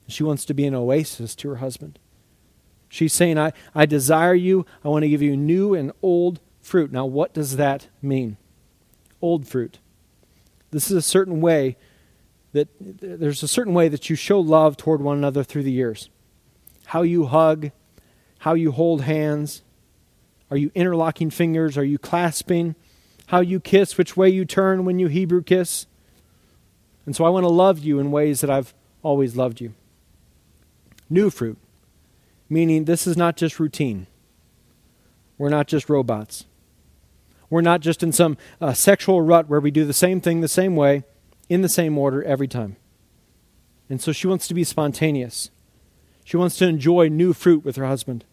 She 0.09 0.25
wants 0.25 0.45
to 0.47 0.55
be 0.55 0.67
an 0.67 0.75
oasis 0.75 1.35
to 1.37 1.49
her 1.51 1.57
husband. 1.57 1.99
She's 2.89 3.13
saying, 3.13 3.39
I, 3.39 3.53
I 3.73 3.87
desire 3.87 4.35
you. 4.35 4.67
I 4.85 4.89
want 4.89 5.05
to 5.05 5.09
give 5.09 5.23
you 5.23 5.37
new 5.37 5.75
and 5.75 5.93
old 6.03 6.41
fruit. 6.61 6.91
Now, 6.91 7.07
what 7.07 7.33
does 7.33 7.57
that 7.57 7.87
mean? 8.03 8.37
Old 9.23 9.47
fruit. 9.47 9.79
This 10.71 10.91
is 10.91 10.97
a 10.97 11.03
certain 11.03 11.41
way 11.41 11.77
that 12.53 12.69
there's 12.81 13.43
a 13.43 13.49
certain 13.49 13.75
way 13.75 13.89
that 13.89 14.11
you 14.11 14.17
show 14.17 14.41
love 14.41 14.77
toward 14.77 15.01
one 15.01 15.19
another 15.19 15.45
through 15.45 15.63
the 15.63 15.73
years. 15.73 16.09
How 16.87 17.03
you 17.03 17.27
hug, 17.27 17.71
how 18.39 18.55
you 18.55 18.73
hold 18.73 19.03
hands. 19.03 19.63
Are 20.51 20.57
you 20.57 20.73
interlocking 20.75 21.31
fingers? 21.31 21.79
Are 21.79 21.85
you 21.85 21.99
clasping? 21.99 22.75
how 23.31 23.39
you 23.39 23.61
kiss, 23.61 23.97
which 23.97 24.17
way 24.17 24.29
you 24.29 24.45
turn 24.45 24.85
when 24.85 24.99
you 24.99 25.07
Hebrew 25.07 25.41
kiss. 25.41 25.87
And 27.07 27.15
so 27.15 27.25
I 27.25 27.29
want 27.29 27.45
to 27.45 27.49
love 27.49 27.79
you 27.79 28.01
in 28.01 28.11
ways 28.11 28.41
that 28.41 28.51
I've 28.51 28.75
always 29.05 29.37
loved 29.37 29.61
you. 29.61 29.73
New 31.09 31.31
fruit, 31.31 31.57
meaning 32.49 32.87
this 32.87 33.07
is 33.07 33.17
not 33.17 33.37
just 33.37 33.61
routine. 33.61 34.09
We're 35.39 35.49
not 35.49 35.69
just 35.69 35.89
robots. 35.89 36.45
We're 37.51 37.61
not 37.61 37.81
just 37.81 38.03
in 38.03 38.13
some 38.13 38.39
uh, 38.61 38.73
sexual 38.73 39.21
rut 39.21 39.49
where 39.49 39.61
we 39.61 39.71
do 39.71 39.85
the 39.85 39.93
same 39.93 40.21
thing 40.21 40.41
the 40.41 40.49
same 40.49 40.77
way, 40.77 41.03
in 41.49 41.63
the 41.63 41.69
same 41.69 41.99
order 41.99 42.23
every 42.23 42.49
time. 42.49 42.77
And 43.89 44.01
so 44.01 44.13
she 44.13 44.29
wants 44.29 44.47
to 44.49 44.55
be 44.55 44.65
spontaneous. 44.65 45.51
She 46.25 46.37
wants 46.37 46.57
to 46.59 46.67
enjoy 46.67 47.09
new 47.09 47.33
fruit 47.33 47.65
with 47.65 47.75
her 47.75 47.87
husband. 47.87 48.25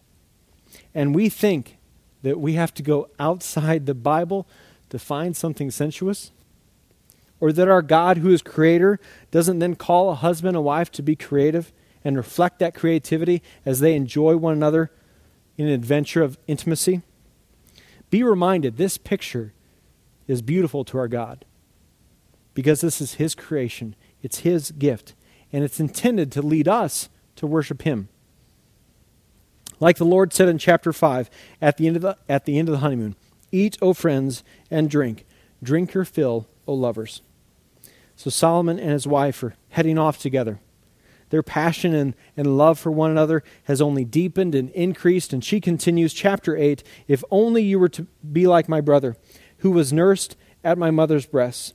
And 0.94 1.14
we 1.14 1.28
think 1.28 1.78
that 2.22 2.38
we 2.40 2.54
have 2.54 2.72
to 2.74 2.82
go 2.82 3.08
outside 3.18 3.86
the 3.86 3.94
Bible 3.94 4.46
to 4.90 4.98
find 4.98 5.36
something 5.36 5.70
sensuous? 5.70 6.30
Or 7.40 7.52
that 7.52 7.68
our 7.68 7.82
God, 7.82 8.18
who 8.18 8.30
is 8.30 8.42
creator, 8.42 8.98
doesn't 9.30 9.60
then 9.60 9.76
call 9.76 10.10
a 10.10 10.14
husband 10.14 10.56
and 10.56 10.64
wife 10.64 10.90
to 10.92 11.02
be 11.02 11.14
creative 11.14 11.72
and 12.04 12.16
reflect 12.16 12.58
that 12.58 12.74
creativity 12.74 13.42
as 13.64 13.80
they 13.80 13.94
enjoy 13.94 14.36
one 14.36 14.54
another 14.54 14.90
in 15.56 15.66
an 15.66 15.72
adventure 15.72 16.22
of 16.22 16.38
intimacy? 16.46 17.02
Be 18.10 18.22
reminded 18.22 18.76
this 18.76 18.98
picture 18.98 19.52
is 20.26 20.42
beautiful 20.42 20.84
to 20.84 20.98
our 20.98 21.08
God 21.08 21.44
because 22.54 22.80
this 22.80 23.00
is 23.00 23.14
His 23.14 23.34
creation, 23.34 23.94
it's 24.22 24.40
His 24.40 24.70
gift, 24.72 25.14
and 25.52 25.64
it's 25.64 25.80
intended 25.80 26.32
to 26.32 26.42
lead 26.42 26.68
us 26.68 27.08
to 27.36 27.46
worship 27.46 27.82
Him. 27.82 28.08
Like 29.80 29.96
the 29.96 30.04
Lord 30.04 30.32
said 30.32 30.48
in 30.48 30.58
chapter 30.58 30.92
5 30.92 31.30
at 31.62 31.76
the 31.76 31.86
end 31.86 31.96
of 31.96 32.02
the, 32.02 32.16
at 32.28 32.44
the, 32.44 32.58
end 32.58 32.68
of 32.68 32.72
the 32.72 32.80
honeymoon, 32.80 33.14
Eat, 33.52 33.78
O 33.80 33.94
friends, 33.94 34.42
and 34.70 34.90
drink. 34.90 35.24
Drink 35.62 35.94
your 35.94 36.04
fill, 36.04 36.46
O 36.66 36.74
lovers. 36.74 37.22
So 38.16 38.30
Solomon 38.30 38.78
and 38.78 38.90
his 38.90 39.06
wife 39.06 39.42
are 39.42 39.54
heading 39.70 39.98
off 39.98 40.18
together. 40.18 40.58
Their 41.30 41.42
passion 41.42 41.94
and, 41.94 42.14
and 42.36 42.56
love 42.56 42.78
for 42.78 42.90
one 42.90 43.10
another 43.10 43.42
has 43.64 43.80
only 43.80 44.04
deepened 44.04 44.54
and 44.54 44.70
increased. 44.70 45.32
And 45.32 45.44
she 45.44 45.60
continues, 45.60 46.12
chapter 46.12 46.56
8 46.56 46.82
If 47.06 47.22
only 47.30 47.62
you 47.62 47.78
were 47.78 47.88
to 47.90 48.06
be 48.32 48.46
like 48.46 48.68
my 48.68 48.80
brother, 48.80 49.16
who 49.58 49.70
was 49.70 49.92
nursed 49.92 50.36
at 50.64 50.78
my 50.78 50.90
mother's 50.90 51.26
breasts. 51.26 51.74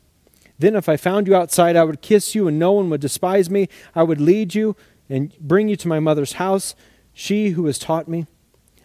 Then, 0.59 0.75
if 0.75 0.87
I 0.87 0.97
found 0.97 1.27
you 1.27 1.35
outside, 1.35 1.75
I 1.75 1.83
would 1.83 2.01
kiss 2.01 2.35
you, 2.35 2.47
and 2.47 2.59
no 2.59 2.71
one 2.71 2.89
would 2.89 3.01
despise 3.01 3.49
me. 3.49 3.67
I 3.95 4.03
would 4.03 4.21
lead 4.21 4.55
you 4.55 4.75
and 5.09 5.37
bring 5.39 5.67
you 5.67 5.75
to 5.77 5.87
my 5.87 5.99
mother's 5.99 6.33
house, 6.33 6.75
she 7.13 7.49
who 7.49 7.65
has 7.65 7.79
taught 7.79 8.07
me. 8.07 8.27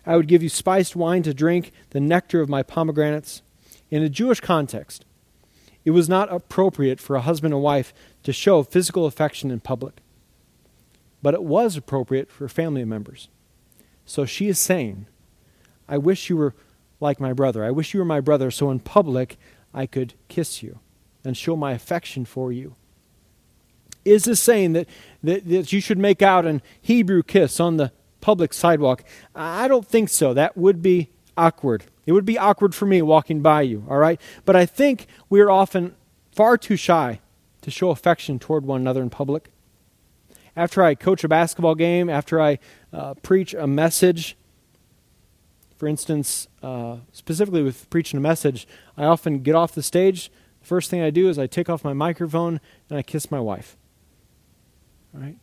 I 0.04 0.16
would 0.16 0.28
give 0.28 0.42
you 0.42 0.48
spiced 0.48 0.96
wine 0.96 1.22
to 1.24 1.34
drink, 1.34 1.72
the 1.90 2.00
nectar 2.00 2.40
of 2.40 2.48
my 2.48 2.62
pomegranates. 2.62 3.42
In 3.90 4.02
a 4.02 4.08
Jewish 4.08 4.40
context, 4.40 5.04
it 5.84 5.90
was 5.92 6.08
not 6.08 6.32
appropriate 6.32 7.00
for 7.00 7.16
a 7.16 7.20
husband 7.20 7.54
and 7.54 7.62
wife 7.62 7.94
to 8.22 8.32
show 8.32 8.62
physical 8.62 9.06
affection 9.06 9.50
in 9.50 9.60
public, 9.60 10.00
but 11.22 11.34
it 11.34 11.42
was 11.42 11.76
appropriate 11.76 12.30
for 12.30 12.48
family 12.48 12.84
members. 12.84 13.28
So 14.04 14.24
she 14.24 14.48
is 14.48 14.58
saying, 14.58 15.06
I 15.88 15.98
wish 15.98 16.30
you 16.30 16.36
were 16.36 16.54
like 17.00 17.20
my 17.20 17.32
brother. 17.32 17.64
I 17.64 17.70
wish 17.70 17.94
you 17.94 18.00
were 18.00 18.06
my 18.06 18.20
brother 18.20 18.50
so 18.50 18.70
in 18.70 18.80
public 18.80 19.38
I 19.74 19.86
could 19.86 20.14
kiss 20.28 20.62
you 20.62 20.80
and 21.24 21.36
show 21.36 21.56
my 21.56 21.72
affection 21.72 22.24
for 22.24 22.52
you. 22.52 22.74
Is 24.04 24.24
this 24.24 24.40
saying 24.40 24.72
that, 24.72 24.88
that, 25.22 25.48
that 25.48 25.72
you 25.72 25.80
should 25.80 25.98
make 25.98 26.22
out 26.22 26.46
an 26.46 26.62
Hebrew 26.80 27.22
kiss 27.22 27.60
on 27.60 27.76
the 27.76 27.92
public 28.20 28.52
sidewalk. 28.52 29.04
I 29.34 29.68
don't 29.68 29.86
think 29.86 30.08
so. 30.08 30.34
That 30.34 30.56
would 30.56 30.82
be 30.82 31.10
awkward. 31.36 31.84
It 32.06 32.12
would 32.12 32.24
be 32.24 32.38
awkward 32.38 32.74
for 32.74 32.86
me 32.86 33.02
walking 33.02 33.40
by 33.40 33.62
you, 33.62 33.84
all 33.88 33.98
right? 33.98 34.20
But 34.44 34.56
I 34.56 34.66
think 34.66 35.06
we're 35.28 35.50
often 35.50 35.94
far 36.32 36.56
too 36.56 36.76
shy 36.76 37.20
to 37.62 37.70
show 37.70 37.90
affection 37.90 38.38
toward 38.38 38.64
one 38.64 38.80
another 38.80 39.02
in 39.02 39.10
public. 39.10 39.50
After 40.59 40.82
I 40.82 40.96
coach 40.96 41.22
a 41.22 41.28
basketball 41.28 41.76
game, 41.76 42.11
after 42.11 42.40
I 42.40 42.59
uh, 42.92 43.14
preach 43.14 43.54
a 43.54 43.68
message, 43.68 44.36
for 45.76 45.86
instance, 45.86 46.48
uh, 46.64 46.96
specifically 47.12 47.62
with 47.62 47.88
preaching 47.90 48.18
a 48.18 48.20
message, 48.20 48.66
I 48.96 49.04
often 49.04 49.44
get 49.44 49.54
off 49.54 49.72
the 49.72 49.84
stage. 49.84 50.32
The 50.59 50.66
first 50.66 50.90
thing 50.90 51.00
I 51.00 51.11
do 51.11 51.28
is 51.28 51.38
I 51.38 51.46
take 51.46 51.70
off 51.70 51.84
my 51.84 51.92
microphone 51.92 52.61
and 52.90 52.98
I 52.98 53.02
kiss 53.02 53.30
my 53.30 53.38
wife. 53.38 53.76
All 55.14 55.20
right? 55.20 55.36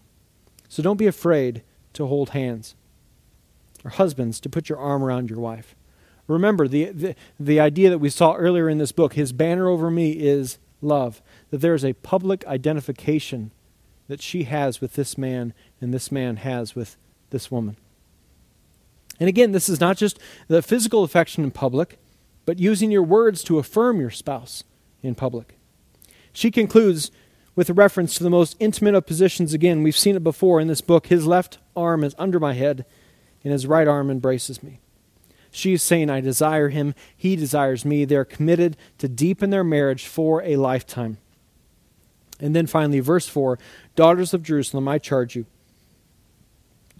So 0.68 0.84
don't 0.84 0.97
be 0.97 1.07
afraid 1.07 1.63
to 1.93 2.07
hold 2.07 2.32
hands, 2.32 2.76
or 3.86 3.91
husbands 3.91 4.41
to 4.41 4.49
put 4.49 4.68
your 4.68 4.80
arm 4.80 5.01
around 5.01 5.30
your 5.30 5.39
wife. 5.39 5.78
Remember, 6.28 6.68
the, 6.68 6.91
the, 6.91 7.16
the 7.39 7.61
idea 7.61 7.89
that 7.89 7.99
we 7.99 8.09
saw 8.09 8.34
earlier 8.34 8.68
in 8.68 8.80
this 8.80 8.91
book, 8.91 9.13
his 9.13 9.32
banner 9.32 9.70
over 9.70 9.89
me 9.89 10.11
is 10.11 10.59
love, 10.82 11.22
that 11.51 11.59
there 11.59 11.74
is 11.74 11.86
a 11.86 11.93
public 11.93 12.45
identification 12.47 13.51
that 14.08 14.22
she 14.22 14.43
has 14.43 14.82
with 14.82 14.93
this 14.93 15.18
man 15.18 15.53
and 15.82 15.93
this 15.93 16.12
man 16.12 16.38
has 16.38 16.76
with 16.76 16.97
this 17.30 17.49
woman. 17.49 17.78
And 19.20 19.30
again, 19.30 19.51
this 19.51 19.70
is 19.70 19.80
not 19.80 19.97
just 19.97 20.20
the 20.47 20.62
physical 20.62 21.03
affection 21.03 21.43
in 21.43 21.51
public, 21.51 21.97
but 22.45 22.60
using 22.60 22.91
your 22.91 23.03
words 23.03 23.43
to 23.43 23.60
affirm 23.60 23.99
your 23.99 24.10
spouse 24.10 24.64
in 25.01 25.16
public. 25.16 25.58
She 26.34 26.51
concludes 26.51 27.12
with 27.56 27.70
a 27.70 27.74
reference 27.74 28.16
to 28.16 28.24
the 28.24 28.30
most 28.30 28.58
intimate 28.60 28.95
of 28.95 29.06
positions 29.06 29.53
again. 29.53 29.84
We've 29.84 29.97
seen 29.97 30.16
it 30.16 30.24
before 30.24 30.60
in 30.60 30.68
this 30.68 30.82
book. 30.82 31.08
His 31.08 31.26
left 31.26 31.58
arm 31.76 32.03
is 32.03 32.16
under 32.18 32.39
my 32.39 32.53
head, 32.53 32.86
and 33.43 33.53
his 33.53 33.66
right 33.66 33.88
arm 33.88 34.12
embraces 34.12 34.62
me. 34.62 34.80
She 35.51 35.74
is 35.74 35.82
saying, 35.82 36.10
I 36.10 36.20
desire 36.20 36.68
him, 36.68 36.93
he 37.16 37.38
desires 37.38 37.86
me. 37.86 38.03
They're 38.03 38.26
committed 38.26 38.76
to 38.97 39.08
deepen 39.08 39.51
their 39.51 39.64
marriage 39.64 40.06
for 40.06 40.43
a 40.43 40.58
lifetime. 40.58 41.18
And 42.41 42.53
then 42.53 42.68
finally, 42.68 42.99
verse 42.99 43.30
4 43.30 43.58
Daughters 43.96 44.34
of 44.34 44.43
Jerusalem, 44.43 44.88
I 44.88 45.00
charge 45.00 45.36
you, 45.36 45.46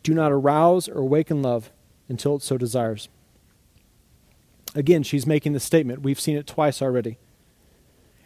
do 0.04 0.14
not 0.14 0.32
arouse 0.32 0.88
or 0.88 1.00
awaken 1.00 1.41
love 1.41 1.72
until 2.08 2.36
it 2.36 2.41
so 2.41 2.58
desires. 2.58 3.10
Again, 4.76 5.04
she's 5.04 5.26
making 5.26 5.54
the 5.54 5.60
statement. 5.60 6.02
We've 6.02 6.20
seen 6.20 6.38
it 6.38 6.46
twice 6.46 6.82
already. 6.82 7.18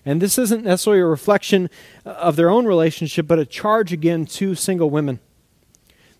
And 0.05 0.21
this 0.21 0.37
isn't 0.37 0.63
necessarily 0.63 1.01
a 1.01 1.05
reflection 1.05 1.69
of 2.05 2.35
their 2.35 2.49
own 2.49 2.65
relationship, 2.65 3.27
but 3.27 3.39
a 3.39 3.45
charge 3.45 3.93
again 3.93 4.25
to 4.25 4.55
single 4.55 4.89
women. 4.89 5.19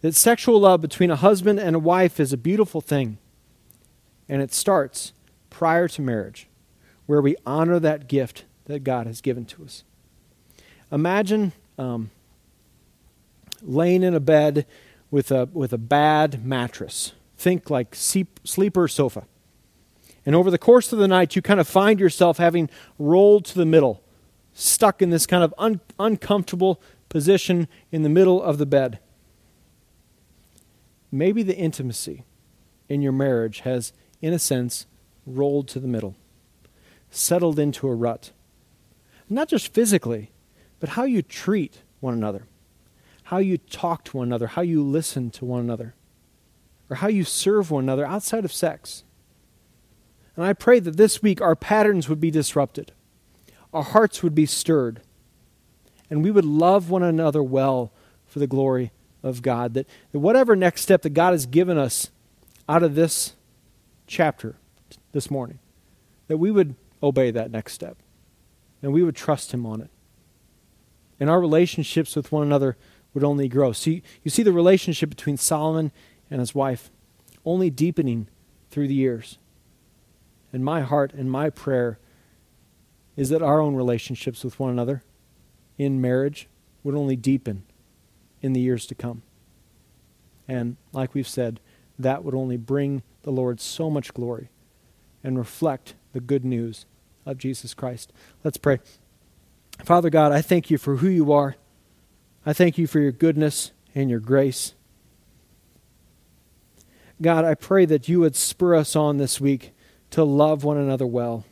That 0.01 0.15
sexual 0.15 0.59
love 0.59 0.81
between 0.81 1.11
a 1.11 1.15
husband 1.15 1.59
and 1.59 1.75
a 1.75 1.79
wife 1.79 2.19
is 2.19 2.31
a 2.31 2.37
beautiful 2.37 2.81
thing. 2.81 3.17
And 4.27 4.41
it 4.41 4.53
starts 4.53 5.13
prior 5.49 5.87
to 5.89 6.01
marriage, 6.01 6.47
where 7.05 7.21
we 7.21 7.35
honor 7.45 7.79
that 7.79 8.07
gift 8.07 8.45
that 8.65 8.83
God 8.83 9.07
has 9.07 9.21
given 9.21 9.45
to 9.45 9.63
us. 9.63 9.83
Imagine 10.91 11.53
um, 11.77 12.11
laying 13.63 14.03
in 14.03 14.13
a 14.13 14.19
bed 14.19 14.65
with 15.11 15.31
a, 15.31 15.45
with 15.53 15.73
a 15.73 15.77
bad 15.77 16.45
mattress. 16.45 17.13
Think 17.37 17.69
like 17.69 17.95
sleep, 17.95 18.39
sleeper 18.43 18.87
sofa. 18.87 19.25
And 20.25 20.35
over 20.35 20.51
the 20.51 20.57
course 20.57 20.91
of 20.91 20.99
the 20.99 21.07
night, 21.07 21.35
you 21.35 21.41
kind 21.41 21.59
of 21.59 21.67
find 21.67 21.99
yourself 21.99 22.37
having 22.37 22.69
rolled 22.97 23.45
to 23.45 23.55
the 23.55 23.65
middle, 23.65 24.03
stuck 24.53 25.01
in 25.01 25.09
this 25.09 25.25
kind 25.25 25.43
of 25.43 25.53
un- 25.57 25.79
uncomfortable 25.97 26.81
position 27.07 27.67
in 27.91 28.03
the 28.03 28.09
middle 28.09 28.41
of 28.41 28.57
the 28.57 28.65
bed. 28.65 28.99
Maybe 31.11 31.41
the 31.41 31.57
intimacy 31.57 32.25
in 32.87 33.01
your 33.01 33.11
marriage 33.11 33.61
has, 33.61 33.93
in 34.21 34.33
a 34.33 34.39
sense, 34.39 34.85
rolled 35.25 35.67
to 35.69 35.79
the 35.79 35.87
middle, 35.87 36.15
settled 37.09 37.57
into 37.57 37.87
a 37.87 37.95
rut. 37.95 38.31
Not 39.29 39.47
just 39.47 39.73
physically, 39.73 40.31
but 40.79 40.89
how 40.89 41.03
you 41.03 41.21
treat 41.21 41.81
one 41.99 42.13
another, 42.13 42.45
how 43.29 43.37
you 43.37 43.59
talk 43.59 44.03
to 44.03 44.17
one 44.17 44.27
another, 44.27 44.47
how 44.47 44.63
you 44.63 44.81
listen 44.81 45.29
to 45.29 45.45
one 45.45 45.59
another, 45.59 45.93
or 46.89 46.95
how 46.95 47.07
you 47.07 47.23
serve 47.23 47.69
one 47.69 47.83
another 47.83 48.03
outside 48.03 48.43
of 48.43 48.51
sex. 48.51 49.03
And 50.35 50.43
I 50.43 50.53
pray 50.53 50.79
that 50.79 50.97
this 50.97 51.21
week 51.21 51.39
our 51.39 51.55
patterns 51.55 52.09
would 52.09 52.19
be 52.19 52.31
disrupted, 52.31 52.91
our 53.71 53.83
hearts 53.83 54.23
would 54.23 54.33
be 54.33 54.47
stirred, 54.47 55.01
and 56.09 56.23
we 56.23 56.31
would 56.31 56.43
love 56.43 56.89
one 56.89 57.03
another 57.03 57.43
well 57.43 57.91
for 58.25 58.39
the 58.39 58.47
glory 58.47 58.91
of 59.21 59.43
God. 59.43 59.75
That, 59.75 59.87
that 60.11 60.19
whatever 60.19 60.55
next 60.55 60.81
step 60.81 61.03
that 61.03 61.11
God 61.11 61.33
has 61.33 61.45
given 61.45 61.77
us 61.77 62.09
out 62.67 62.81
of 62.81 62.95
this 62.95 63.33
chapter 64.07 64.55
this 65.11 65.29
morning, 65.29 65.59
that 66.29 66.37
we 66.37 66.49
would 66.49 66.73
obey 67.03 67.29
that 67.29 67.51
next 67.51 67.73
step 67.73 67.97
and 68.81 68.91
we 68.91 69.03
would 69.03 69.15
trust 69.15 69.53
Him 69.53 69.67
on 69.67 69.81
it. 69.81 69.91
And 71.19 71.29
our 71.29 71.39
relationships 71.39 72.15
with 72.15 72.31
one 72.31 72.41
another 72.41 72.75
would 73.19 73.27
only 73.27 73.49
grow. 73.49 73.73
See, 73.73 74.01
you 74.23 74.31
see 74.31 74.43
the 74.43 74.53
relationship 74.53 75.09
between 75.09 75.35
Solomon 75.35 75.91
and 76.31 76.39
his 76.39 76.55
wife 76.55 76.89
only 77.45 77.69
deepening 77.69 78.27
through 78.69 78.87
the 78.87 78.93
years. 78.93 79.37
And 80.53 80.63
my 80.63 80.81
heart 80.81 81.13
and 81.13 81.29
my 81.29 81.49
prayer 81.49 81.99
is 83.17 83.27
that 83.29 83.41
our 83.41 83.59
own 83.59 83.75
relationships 83.75 84.43
with 84.43 84.57
one 84.57 84.69
another 84.69 85.03
in 85.77 85.99
marriage 85.99 86.47
would 86.81 86.95
only 86.95 87.17
deepen 87.17 87.63
in 88.41 88.53
the 88.53 88.61
years 88.61 88.85
to 88.87 88.95
come. 88.95 89.21
And 90.47 90.77
like 90.93 91.13
we've 91.13 91.27
said, 91.27 91.59
that 91.97 92.23
would 92.23 92.33
only 92.33 92.55
bring 92.55 93.03
the 93.23 93.31
Lord 93.31 93.59
so 93.59 93.89
much 93.89 94.13
glory 94.13 94.49
and 95.25 95.37
reflect 95.37 95.93
the 96.13 96.21
good 96.21 96.45
news 96.45 96.85
of 97.25 97.37
Jesus 97.37 97.73
Christ. 97.73 98.13
Let's 98.45 98.57
pray. 98.57 98.79
Father 99.83 100.09
God, 100.09 100.31
I 100.31 100.41
thank 100.41 100.71
you 100.71 100.77
for 100.77 100.97
who 100.97 101.09
you 101.09 101.33
are. 101.33 101.57
I 102.45 102.53
thank 102.53 102.77
you 102.77 102.87
for 102.87 102.99
your 102.99 103.11
goodness 103.11 103.71
and 103.93 104.09
your 104.09 104.19
grace. 104.19 104.73
God, 107.21 107.43
I 107.43 107.53
pray 107.53 107.85
that 107.85 108.07
you 108.07 108.21
would 108.21 108.35
spur 108.35 108.75
us 108.75 108.95
on 108.95 109.17
this 109.17 109.41
week 109.41 109.73
to 110.11 110.23
love 110.23 110.63
one 110.63 110.77
another 110.77 111.05
well. 111.05 111.45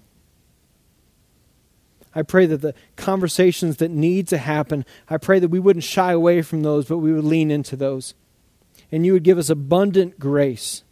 I 2.16 2.24
pray 2.24 2.46
that 2.48 2.62
the 2.62 2.74
conversations 2.96 3.78
that 3.78 3.92
need 3.92 4.28
to 4.30 4.38
happen, 4.38 4.86
I 5.10 5.18
pray 5.18 5.40
that 5.40 5.50
we 5.50 5.60
wouldn't 5.60 5.84
shy 5.84 6.14
away 6.14 6.42
from 6.42 6.64
those, 6.64 6.88
but 6.88 6.98
we 6.98 7.14
would 7.14 7.24
lean 7.24 7.52
into 7.52 7.76
those. 7.76 8.16
And 8.92 9.06
you 9.06 9.14
would 9.14 9.24
give 9.24 9.38
us 9.38 9.50
abundant 9.50 10.18
grace 10.18 10.84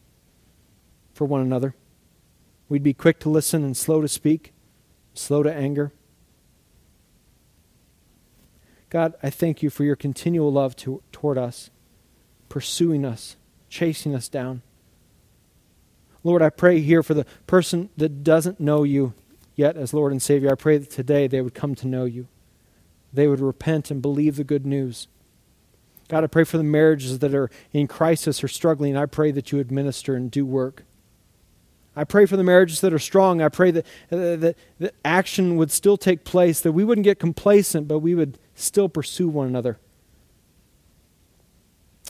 for 1.13 1.25
one 1.25 1.41
another. 1.41 1.73
We'd 2.69 2.83
be 2.83 2.93
quick 2.93 3.19
to 3.21 3.29
listen 3.29 3.63
and 3.63 3.75
slow 3.75 4.01
to 4.01 4.07
speak, 4.07 4.53
slow 5.13 5.41
to 5.41 5.51
anger. 5.51 5.93
God, 8.95 9.13
I 9.21 9.29
thank 9.29 9.61
you 9.61 9.69
for 9.69 9.83
your 9.83 9.97
continual 9.97 10.53
love 10.53 10.73
to, 10.77 11.03
toward 11.11 11.37
us, 11.37 11.69
pursuing 12.47 13.03
us, 13.03 13.35
chasing 13.67 14.15
us 14.15 14.29
down. 14.29 14.61
Lord, 16.23 16.41
I 16.41 16.49
pray 16.49 16.79
here 16.79 17.03
for 17.03 17.13
the 17.13 17.25
person 17.45 17.89
that 17.97 18.23
doesn't 18.23 18.61
know 18.61 18.83
you 18.83 19.13
yet 19.53 19.75
as 19.75 19.93
Lord 19.93 20.13
and 20.13 20.21
Savior. 20.21 20.49
I 20.49 20.55
pray 20.55 20.77
that 20.77 20.89
today 20.89 21.27
they 21.27 21.41
would 21.41 21.53
come 21.53 21.75
to 21.75 21.89
know 21.89 22.05
you. 22.05 22.29
They 23.11 23.27
would 23.27 23.41
repent 23.41 23.91
and 23.91 24.01
believe 24.01 24.37
the 24.37 24.45
good 24.45 24.65
news. 24.65 25.09
God, 26.07 26.23
I 26.23 26.27
pray 26.27 26.45
for 26.45 26.55
the 26.55 26.63
marriages 26.63 27.19
that 27.19 27.35
are 27.35 27.49
in 27.73 27.87
crisis 27.87 28.41
or 28.45 28.47
struggling. 28.47 28.95
I 28.95 29.07
pray 29.07 29.31
that 29.31 29.51
you 29.51 29.59
administer 29.59 30.15
and 30.15 30.31
do 30.31 30.45
work. 30.45 30.85
I 31.97 32.05
pray 32.05 32.25
for 32.25 32.37
the 32.37 32.43
marriages 32.43 32.79
that 32.79 32.93
are 32.93 32.99
strong. 32.99 33.41
I 33.41 33.49
pray 33.49 33.71
that, 33.71 33.85
uh, 34.09 34.37
that, 34.37 34.55
that 34.79 34.95
action 35.03 35.57
would 35.57 35.71
still 35.71 35.97
take 35.97 36.23
place, 36.23 36.61
that 36.61 36.71
we 36.71 36.85
wouldn't 36.85 37.03
get 37.03 37.19
complacent, 37.19 37.89
but 37.89 37.99
we 37.99 38.15
would 38.15 38.37
still 38.55 38.89
pursue 38.89 39.27
one 39.27 39.47
another. 39.47 39.77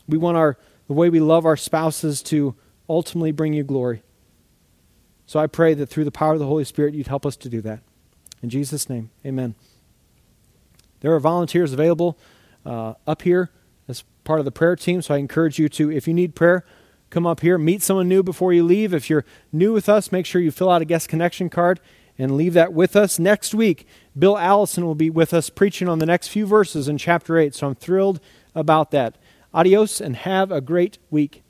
We 0.08 0.18
want 0.18 0.38
our, 0.38 0.58
the 0.88 0.94
way 0.94 1.10
we 1.10 1.20
love 1.20 1.46
our 1.46 1.58
spouses 1.58 2.22
to 2.24 2.56
ultimately 2.88 3.32
bring 3.32 3.54
you 3.54 3.64
glory. 3.64 4.04
So 5.26 5.40
I 5.40 5.48
pray 5.48 5.74
that 5.74 5.88
through 5.88 6.06
the 6.06 6.12
power 6.12 6.34
of 6.34 6.40
the 6.40 6.46
Holy 6.46 6.64
Spirit, 6.64 6.94
you'd 6.94 7.08
help 7.08 7.26
us 7.26 7.36
to 7.38 7.50
do 7.50 7.62
that. 7.62 7.80
In 8.44 8.50
Jesus' 8.50 8.88
name, 8.90 9.10
amen. 9.26 9.56
There 11.02 11.14
are 11.14 11.20
volunteers 11.20 11.74
available 11.74 12.18
uh, 12.66 12.94
up 13.08 13.24
here 13.24 13.50
as 13.88 14.04
part 14.24 14.40
of 14.40 14.46
the 14.46 14.52
prayer 14.52 14.76
team, 14.76 15.02
so 15.02 15.16
I 15.16 15.18
encourage 15.18 15.58
you 15.58 15.68
to, 15.70 15.92
if 15.92 16.08
you 16.08 16.14
need 16.14 16.36
prayer, 16.36 16.64
come 17.10 17.26
up 17.26 17.40
here, 17.40 17.58
meet 17.58 17.82
someone 17.82 18.08
new 18.08 18.22
before 18.22 18.54
you 18.54 18.64
leave. 18.64 18.94
If 18.94 19.10
you're 19.10 19.26
new 19.52 19.74
with 19.74 19.90
us, 19.90 20.12
make 20.12 20.26
sure 20.26 20.42
you 20.42 20.52
fill 20.52 20.70
out 20.70 20.82
a 20.82 20.86
guest 20.86 21.10
connection 21.10 21.50
card 21.50 21.80
and 22.18 22.36
leave 22.36 22.54
that 22.54 22.74
with 22.74 22.96
us. 22.96 23.20
Next 23.20 23.54
week, 23.54 23.88
Bill 24.18 24.38
Allison 24.38 24.86
will 24.86 24.96
be 24.96 25.10
with 25.10 25.34
us 25.34 25.50
preaching 25.50 25.88
on 25.88 26.00
the 26.00 26.06
next 26.06 26.30
few 26.30 26.46
verses 26.46 26.88
in 26.88 26.98
chapter 26.98 27.38
8, 27.38 27.56
so 27.56 27.68
I'm 27.68 27.76
thrilled 27.76 28.20
about 28.54 28.92
that. 28.92 29.18
Adios 29.54 30.02
and 30.02 30.18
have 30.18 30.52
a 30.52 30.62
great 30.62 30.98
week. 31.10 31.45